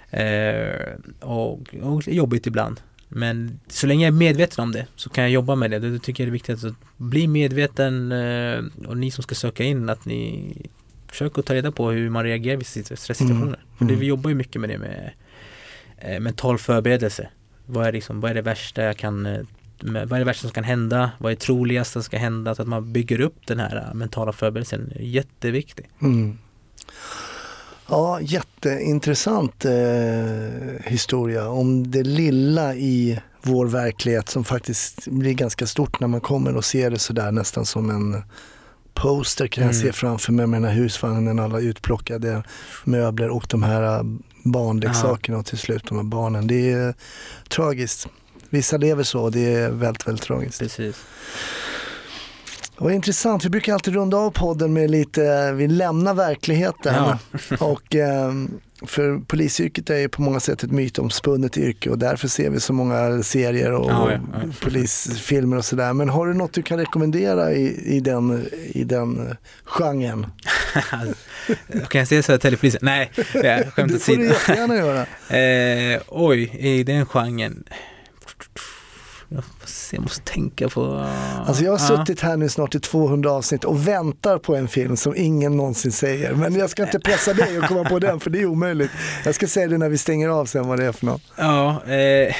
Eh, 0.09 0.93
och, 1.19 1.75
och 1.81 2.07
jobbigt 2.07 2.47
ibland. 2.47 2.81
Men 3.13 3.59
så 3.67 3.87
länge 3.87 4.05
jag 4.05 4.13
är 4.13 4.17
medveten 4.17 4.63
om 4.63 4.71
det 4.71 4.87
så 4.95 5.09
kan 5.09 5.23
jag 5.23 5.31
jobba 5.31 5.55
med 5.55 5.71
det. 5.71 5.79
Det 5.79 5.99
tycker 5.99 6.23
jag 6.23 6.27
är 6.27 6.31
viktigt 6.31 6.63
att 6.63 6.73
bli 6.97 7.27
medveten 7.27 8.11
eh, 8.11 8.63
och 8.87 8.97
ni 8.97 9.11
som 9.11 9.23
ska 9.23 9.35
söka 9.35 9.63
in 9.63 9.89
att 9.89 10.05
ni 10.05 10.53
försöker 11.07 11.41
ta 11.41 11.53
reda 11.53 11.71
på 11.71 11.89
hur 11.91 12.09
man 12.09 12.23
reagerar 12.23 12.57
vid 12.57 12.65
stresssituationer. 12.65 13.41
Mm. 13.43 13.59
För 13.77 13.85
det, 13.85 13.93
Mm. 13.93 13.99
vi 13.99 14.05
jobbar 14.05 14.29
ju 14.29 14.35
mycket 14.35 14.61
med 14.61 14.69
det 14.69 14.77
med 14.77 15.11
eh, 15.97 16.19
mental 16.19 16.57
förberedelse. 16.57 17.29
Vad 17.65 17.87
är, 17.87 17.91
liksom, 17.91 18.21
vad 18.21 18.31
är 18.31 18.35
det 18.35 18.41
värsta 18.41 18.83
jag 18.83 18.97
kan 18.97 19.25
eh, 19.25 19.41
vad 19.83 20.11
är 20.13 20.19
det 20.19 20.23
värsta 20.25 20.41
som 20.41 20.51
kan 20.51 20.63
hända? 20.63 21.11
Vad 21.17 21.31
är 21.31 21.35
troligast 21.35 21.91
som 21.91 22.03
ska 22.03 22.17
hända? 22.17 22.55
Så 22.55 22.61
att 22.61 22.67
man 22.67 22.93
bygger 22.93 23.21
upp 23.21 23.47
den 23.47 23.59
här 23.59 23.93
mentala 23.93 24.33
förberedelsen. 24.33 24.93
Jätteviktig. 24.99 25.89
Mm. 26.01 26.37
Ja, 27.91 28.21
jätteintressant 28.21 29.65
eh, 29.65 29.71
historia 30.83 31.49
om 31.49 31.91
det 31.91 32.03
lilla 32.03 32.75
i 32.75 33.19
vår 33.41 33.65
verklighet 33.65 34.29
som 34.29 34.43
faktiskt 34.43 35.07
blir 35.07 35.33
ganska 35.33 35.67
stort 35.67 35.99
när 35.99 36.07
man 36.07 36.21
kommer 36.21 36.55
och 36.55 36.65
ser 36.65 36.89
det 36.91 36.99
sådär 36.99 37.31
nästan 37.31 37.65
som 37.65 37.89
en 37.89 38.23
poster 38.93 39.47
kan 39.47 39.63
jag 39.63 39.73
Mm. 39.75 39.81
se 39.83 39.91
framför 39.91 40.31
mig 40.33 40.47
med 40.47 40.61
den 40.61 40.69
här 40.71 40.77
husvagnen, 40.77 41.39
alla 41.39 41.59
utplockade 41.59 42.43
möbler 42.83 43.29
och 43.29 43.45
de 43.49 43.63
här 43.63 43.97
eh, 43.97 44.03
barnleksakerna 44.43 45.37
och 45.37 45.45
till 45.45 45.57
slut 45.57 45.83
de 45.87 45.97
här 45.97 46.03
barnen. 46.05 46.47
Det 46.47 46.71
är 46.71 46.93
tragiskt. 47.49 48.07
Vissa 48.49 48.77
lever 48.77 49.03
så 49.03 49.21
och 49.21 49.31
det 49.31 49.53
är 49.53 49.69
väldigt, 49.71 50.07
väldigt 50.07 50.23
tragiskt. 50.25 50.59
Precis. 50.59 50.95
Vad 52.81 52.93
intressant, 52.93 53.45
vi 53.45 53.49
brukar 53.49 53.73
alltid 53.73 53.93
runda 53.93 54.17
av 54.17 54.31
podden 54.31 54.73
med 54.73 54.91
lite, 54.91 55.51
vi 55.51 55.67
lämnar 55.67 56.13
verkligheten 56.13 56.95
Ja. 56.95 57.19
och 57.59 57.95
eh, 57.95 58.31
för 58.85 59.19
polisyrket 59.27 59.89
är 59.89 59.97
ju 59.97 60.09
på 60.09 60.21
många 60.21 60.39
sätt 60.39 60.63
ett 60.63 60.71
mytomspunnet 60.71 61.57
yrke 61.57 61.89
och 61.89 61.97
därför 61.97 62.27
ser 62.27 62.49
vi 62.49 62.59
så 62.59 62.73
många 62.73 63.23
serier 63.23 63.71
och 63.71 63.91
Ja, 63.91 64.11
ja, 64.11 64.19
polisfilmer 64.61 65.57
och 65.57 65.65
sådär. 65.65 65.93
Men 65.93 66.09
har 66.09 66.27
du 66.27 66.33
något 66.33 66.53
du 66.53 66.61
kan 66.61 66.77
rekommendera 66.77 67.53
i, 67.53 67.95
i, 67.95 67.99
den, 67.99 68.45
i 68.73 68.83
den 68.83 69.27
eh, 69.27 69.35
genren? 69.63 70.25
kan 71.89 71.99
jag 71.99 72.07
säga 72.07 72.23
Södertäljepolisen? 72.23 72.79
Nej, 72.83 73.11
ja, 73.33 73.63
skämt 73.71 73.91
Det 73.91 73.95
åt 73.95 74.03
får 74.03 74.15
du 74.15 74.25
jättegärna 74.25 74.75
göra. 74.75 75.01
Eh, 75.37 76.01
oj, 76.07 76.41
i 76.59 76.83
den 76.83 77.05
genren. 77.05 77.63
Se, 79.91 79.95
jag 79.97 80.01
måste 80.03 80.21
tänka 80.33 80.69
på... 80.69 81.05
Alltså 81.47 81.63
jag 81.63 81.71
har 81.77 81.79
Ja. 81.95 81.97
suttit 81.97 82.21
här 82.21 82.37
nu 82.37 82.49
snart 82.49 82.75
i 82.75 82.79
200 82.79 83.31
avsnitt 83.31 83.63
och 83.63 83.87
väntar 83.87 84.37
på 84.37 84.55
en 84.55 84.67
film 84.67 84.97
som 84.97 85.13
ingen 85.17 85.57
någonsin 85.57 85.91
säger. 85.91 86.33
Men 86.33 86.55
jag 86.55 86.69
ska 86.69 86.83
inte 86.83 86.99
pressa 86.99 87.33
dig 87.33 87.57
att 87.57 87.67
komma 87.67 87.83
på 87.89 87.99
den 87.99 88.19
för 88.19 88.29
det 88.29 88.39
är 88.41 88.45
omöjligt. 88.45 88.91
Jag 89.25 89.35
ska 89.35 89.47
säga 89.47 89.67
det 89.67 89.77
när 89.77 89.89
vi 89.89 89.97
stänger 89.97 90.29
av 90.29 90.45
sen 90.45 90.67
vad 90.67 90.79
det 90.79 90.85
är 90.85 90.91
för 90.91 91.05
något. 91.05 91.21
Ja, 91.37 91.83
eh, 91.85 92.35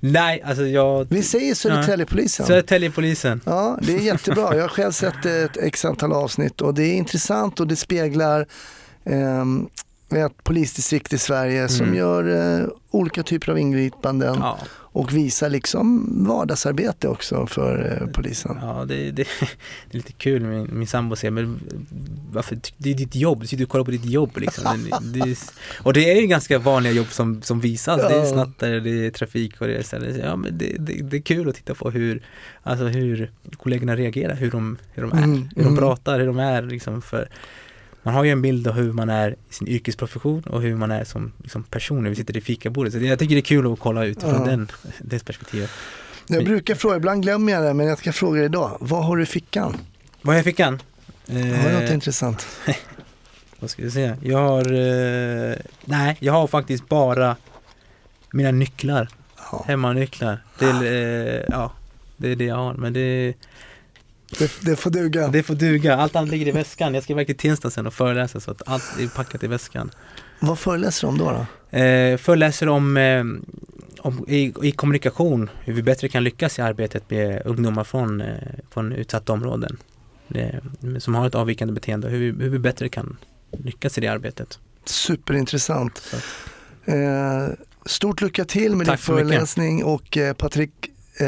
nej, 0.00 0.42
alltså 0.42 0.66
jag... 0.66 1.06
Vi 1.10 1.22
säger 1.22 1.54
Södertäljepolisen. 1.54 2.46
Södertäljepolisen. 2.46 3.40
Ja, 3.46 3.78
det 3.82 3.94
är 3.94 3.98
jättebra. 4.00 4.54
Jag 4.56 4.62
har 4.62 4.68
själv 4.68 4.92
sett 4.92 5.26
ett 5.26 5.56
x 5.56 5.84
antal 5.84 6.12
avsnitt 6.12 6.60
och 6.60 6.74
det 6.74 6.82
är 6.82 6.94
intressant 6.94 7.60
och 7.60 7.66
det 7.66 7.76
speglar 7.76 8.46
ehm, 9.04 9.68
ett 10.14 10.44
polisdistrikt 10.44 11.12
i 11.12 11.18
Sverige 11.18 11.68
som 11.68 11.86
Mm. 11.86 11.98
gör 11.98 12.58
eh, 12.60 12.66
olika 12.90 13.22
typer 13.22 13.52
av 13.52 13.58
ingripanden 13.58 14.36
Ja, 14.40 14.58
och 14.92 15.12
visar 15.16 15.50
liksom 15.50 16.06
vardagsarbete 16.26 17.08
också 17.08 17.46
för 17.46 17.98
eh, 18.02 18.08
polisen. 18.12 18.58
ja 18.62 18.84
det, 18.88 18.94
det, 19.10 19.12
det 19.12 19.24
är 19.90 19.96
lite 19.96 20.12
kul, 20.12 20.42
min, 20.42 20.68
min 20.72 20.86
sambo 20.86 21.16
säger, 21.16 21.30
men 21.32 21.60
varför, 22.32 22.58
det 22.76 22.90
är 22.90 22.94
ditt 22.94 23.14
jobb, 23.16 23.40
du 23.40 23.46
sitter 23.46 23.64
och 23.64 23.70
kollar 23.70 23.84
på 23.84 23.90
ditt 23.90 24.04
jobb 24.04 24.36
liksom. 24.36 24.88
Det, 25.02 25.20
det, 25.20 25.30
är- 25.30 25.38
och 25.82 25.92
det 25.92 26.12
är 26.12 26.20
ju 26.20 26.26
ganska 26.26 26.58
vanliga 26.58 26.92
jobb 26.92 27.06
som, 27.10 27.42
som 27.42 27.60
visas, 27.60 27.96
det 28.08 28.14
är 28.14 28.18
Ja. 28.24 28.26
snattare, 28.32 28.80
det 28.80 29.06
är 29.06 29.10
trafik 29.10 29.60
och 29.60 29.66
det 29.66 29.74
är 29.74 29.82
så 29.82 29.96
ja 30.20 30.36
men 30.36 30.58
det, 30.58 30.76
det, 30.78 30.92
det 31.02 31.16
är 31.16 31.20
kul 31.22 31.48
att 31.48 31.54
titta 31.54 31.74
på 31.74 31.90
hur, 31.90 32.22
alltså 32.62 32.84
hur 32.84 33.30
kollegorna 33.56 33.96
reagerar, 33.96 34.34
hur 34.34 34.50
de, 34.50 34.78
hur 34.94 35.02
de 35.02 35.12
är, 35.12 35.22
Mm, 35.24 35.36
hur 35.56 35.62
de 35.62 35.68
mm. 35.68 35.76
pratar, 35.76 36.18
hur 36.18 36.26
de 36.26 36.38
är 36.38 36.62
liksom 36.62 37.02
för 37.02 37.28
man 38.02 38.14
har 38.14 38.24
ju 38.24 38.30
en 38.30 38.42
bild 38.42 38.66
av 38.68 38.74
hur 38.74 38.92
man 38.92 39.10
är 39.10 39.30
i 39.50 39.54
sin 39.54 39.68
yrkesprofession 39.68 40.42
och 40.42 40.62
hur 40.62 40.76
man 40.76 40.90
är 40.90 41.04
som, 41.04 41.32
som 41.48 41.62
person 41.62 42.02
när 42.02 42.10
vi 42.10 42.16
sitter 42.16 42.36
i 42.36 42.40
fikabordet. 42.40 42.92
Så 42.92 42.98
det, 42.98 43.06
jag 43.06 43.18
tycker 43.18 43.34
det 43.34 43.38
är 43.40 43.42
kul 43.42 43.72
att 43.72 43.78
kolla 43.80 44.04
utifrån 44.04 44.34
Ja. 44.34 44.44
den, 44.46 44.70
det 44.98 45.24
perspektivet. 45.24 45.70
Jag 46.26 46.44
brukar 46.44 46.74
fråga, 46.74 46.96
ibland 46.96 47.22
glömmer 47.22 47.52
jag 47.52 47.62
det, 47.62 47.74
men 47.74 47.86
jag 47.86 47.98
ska 47.98 48.12
fråga 48.12 48.36
dig 48.36 48.44
idag. 48.46 48.76
Vad 48.80 49.04
har 49.04 49.16
du 49.16 49.22
i 49.22 49.26
fickan? 49.26 49.76
Vad 50.22 50.26
har 50.26 50.34
jag 50.34 50.40
i 50.40 50.44
fickan? 50.50 50.82
Har 51.28 51.34
du 51.68 51.72
något 51.72 51.82
Eh, 51.82 51.94
intressant? 51.94 52.46
vad 53.60 53.70
ska 53.70 53.82
vi 53.82 53.90
säga? 53.90 54.16
Jag 54.22 54.38
har, 54.38 54.72
eh, 54.72 55.56
nej, 55.84 56.16
jag 56.20 56.32
har 56.32 56.46
faktiskt 56.46 56.88
bara 56.88 57.36
mina 58.32 58.50
nycklar, 58.50 59.08
Ja, 59.52 59.64
hemmanycklar. 59.68 60.44
Till, 60.58 60.68
eh, 60.82 61.44
ja, 61.48 61.72
det 62.16 62.28
är 62.28 62.36
det 62.36 62.44
jag 62.44 62.56
har. 62.56 62.74
Men 62.74 62.92
det, 62.92 63.34
det, 64.38 64.52
det 64.60 64.76
får 64.76 64.90
duga. 64.90 65.28
det 65.28 65.42
får 65.42 65.54
duga. 65.54 65.96
Allt 65.96 66.16
annat 66.16 66.30
ligger 66.30 66.46
i 66.48 66.50
väskan. 66.50 66.94
Jag 66.94 67.02
ska 67.02 67.12
iväg 67.12 67.26
till 67.26 67.36
Tensta 67.36 67.70
sen 67.70 67.86
och 67.86 67.94
föreläsa 67.94 68.40
så 68.40 68.50
att 68.50 68.62
allt 68.68 68.84
är 69.00 69.08
packat 69.08 69.44
i 69.44 69.46
väskan. 69.46 69.90
Vad 70.40 70.58
föreläser 70.58 71.06
du 71.06 71.10
om 71.12 71.18
då? 71.18 71.46
då? 71.70 71.78
Eh, 71.78 72.16
föreläser 72.16 72.68
om, 72.68 72.96
eh, 72.96 73.24
om 74.00 74.24
i, 74.28 74.54
i 74.62 74.72
kommunikation, 74.72 75.50
hur 75.64 75.72
vi 75.72 75.82
bättre 75.82 76.08
kan 76.08 76.24
lyckas 76.24 76.58
i 76.58 76.62
arbetet 76.62 77.10
med 77.10 77.42
ungdomar 77.44 77.84
från, 77.84 78.20
eh, 78.20 78.34
från 78.70 78.92
utsatta 78.92 79.32
områden. 79.32 79.76
Som 80.98 81.14
har 81.14 81.26
ett 81.26 81.34
avvikande 81.34 81.74
beteende, 81.74 82.08
hur 82.08 82.18
vi, 82.18 82.44
hur 82.44 82.50
vi 82.50 82.58
bättre 82.58 82.88
kan 82.88 83.16
lyckas 83.64 83.98
i 83.98 84.00
det 84.00 84.08
arbetet. 84.08 84.58
Superintressant. 84.84 86.14
Eh, 86.84 86.94
stort 87.86 88.20
lycka 88.20 88.44
till 88.44 88.70
med 88.76 88.78
din 88.78 88.84
Tack 88.86 88.92
mycket. 88.94 89.04
föreläsning 89.04 89.84
och 89.84 90.16
eh, 90.16 90.32
Patrik, 90.34 90.70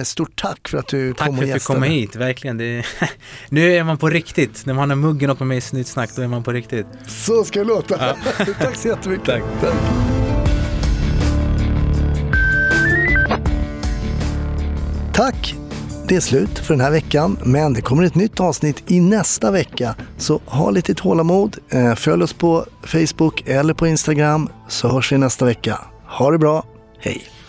stort 0.05 0.41
tack 0.41 0.69
för 0.69 0.79
att 0.79 0.89
du 0.89 1.15
Tack 1.15 1.27
kom 1.27 1.37
för 1.37 1.43
och 1.43 1.45
att 1.45 1.49
jag 1.49 1.61
fick 1.61 1.67
komma 1.67 1.87
gästade. 1.87 2.01
hit, 2.01 2.17
verkligen. 2.17 2.61
Är, 2.61 2.87
nu 3.49 3.75
är 3.75 3.85
man 3.85 3.99
på 3.99 4.09
riktigt. 4.09 4.67
När 4.67 4.75
man 4.75 4.91
har 4.91 4.97
muggen 4.97 5.31
och 5.31 5.47
med 5.47 5.59
i 5.59 5.61
Snytsnack, 5.61 6.11
då 6.17 6.23
är 6.23 6.29
man 6.29 6.43
på 6.43 6.53
riktigt. 6.53 6.87
Så 7.07 7.45
ska 7.45 7.59
det 7.59 7.65
låta. 7.65 7.99
tack 8.59 8.77
så 8.77 8.89
jättemycket. 8.89 9.27
Tack. 9.27 9.43
Tack! 15.15 15.55
Det 16.09 16.17
är 16.17 16.21
slut 16.21 16.59
för 16.59 16.75
den 16.75 16.81
här 16.81 16.91
veckan, 16.91 17.39
men 17.45 17.73
det 17.73 17.81
kommer 17.81 18.03
ett 18.03 18.15
nytt 18.15 18.41
avsnitt 18.41 18.91
i 18.91 19.01
nästa 19.01 19.51
vecka. 19.51 19.95
Så 20.17 20.41
ha 20.47 20.71
lite 20.71 20.95
tålamod, 20.95 21.57
eh, 21.71 21.95
följ 21.95 22.23
oss 22.23 22.33
på 22.33 22.67
Facebook 22.83 23.43
eller 23.47 23.75
på 23.75 23.87
Instagram 23.87 24.49
så 24.69 24.89
hörs 24.89 25.13
vi 25.13 25.19
nästa 25.19 25.45
vecka. 25.45 25.79
Ha 26.07 26.31
det 26.31 26.39
bra, 26.39 26.65
hej! 26.99 27.42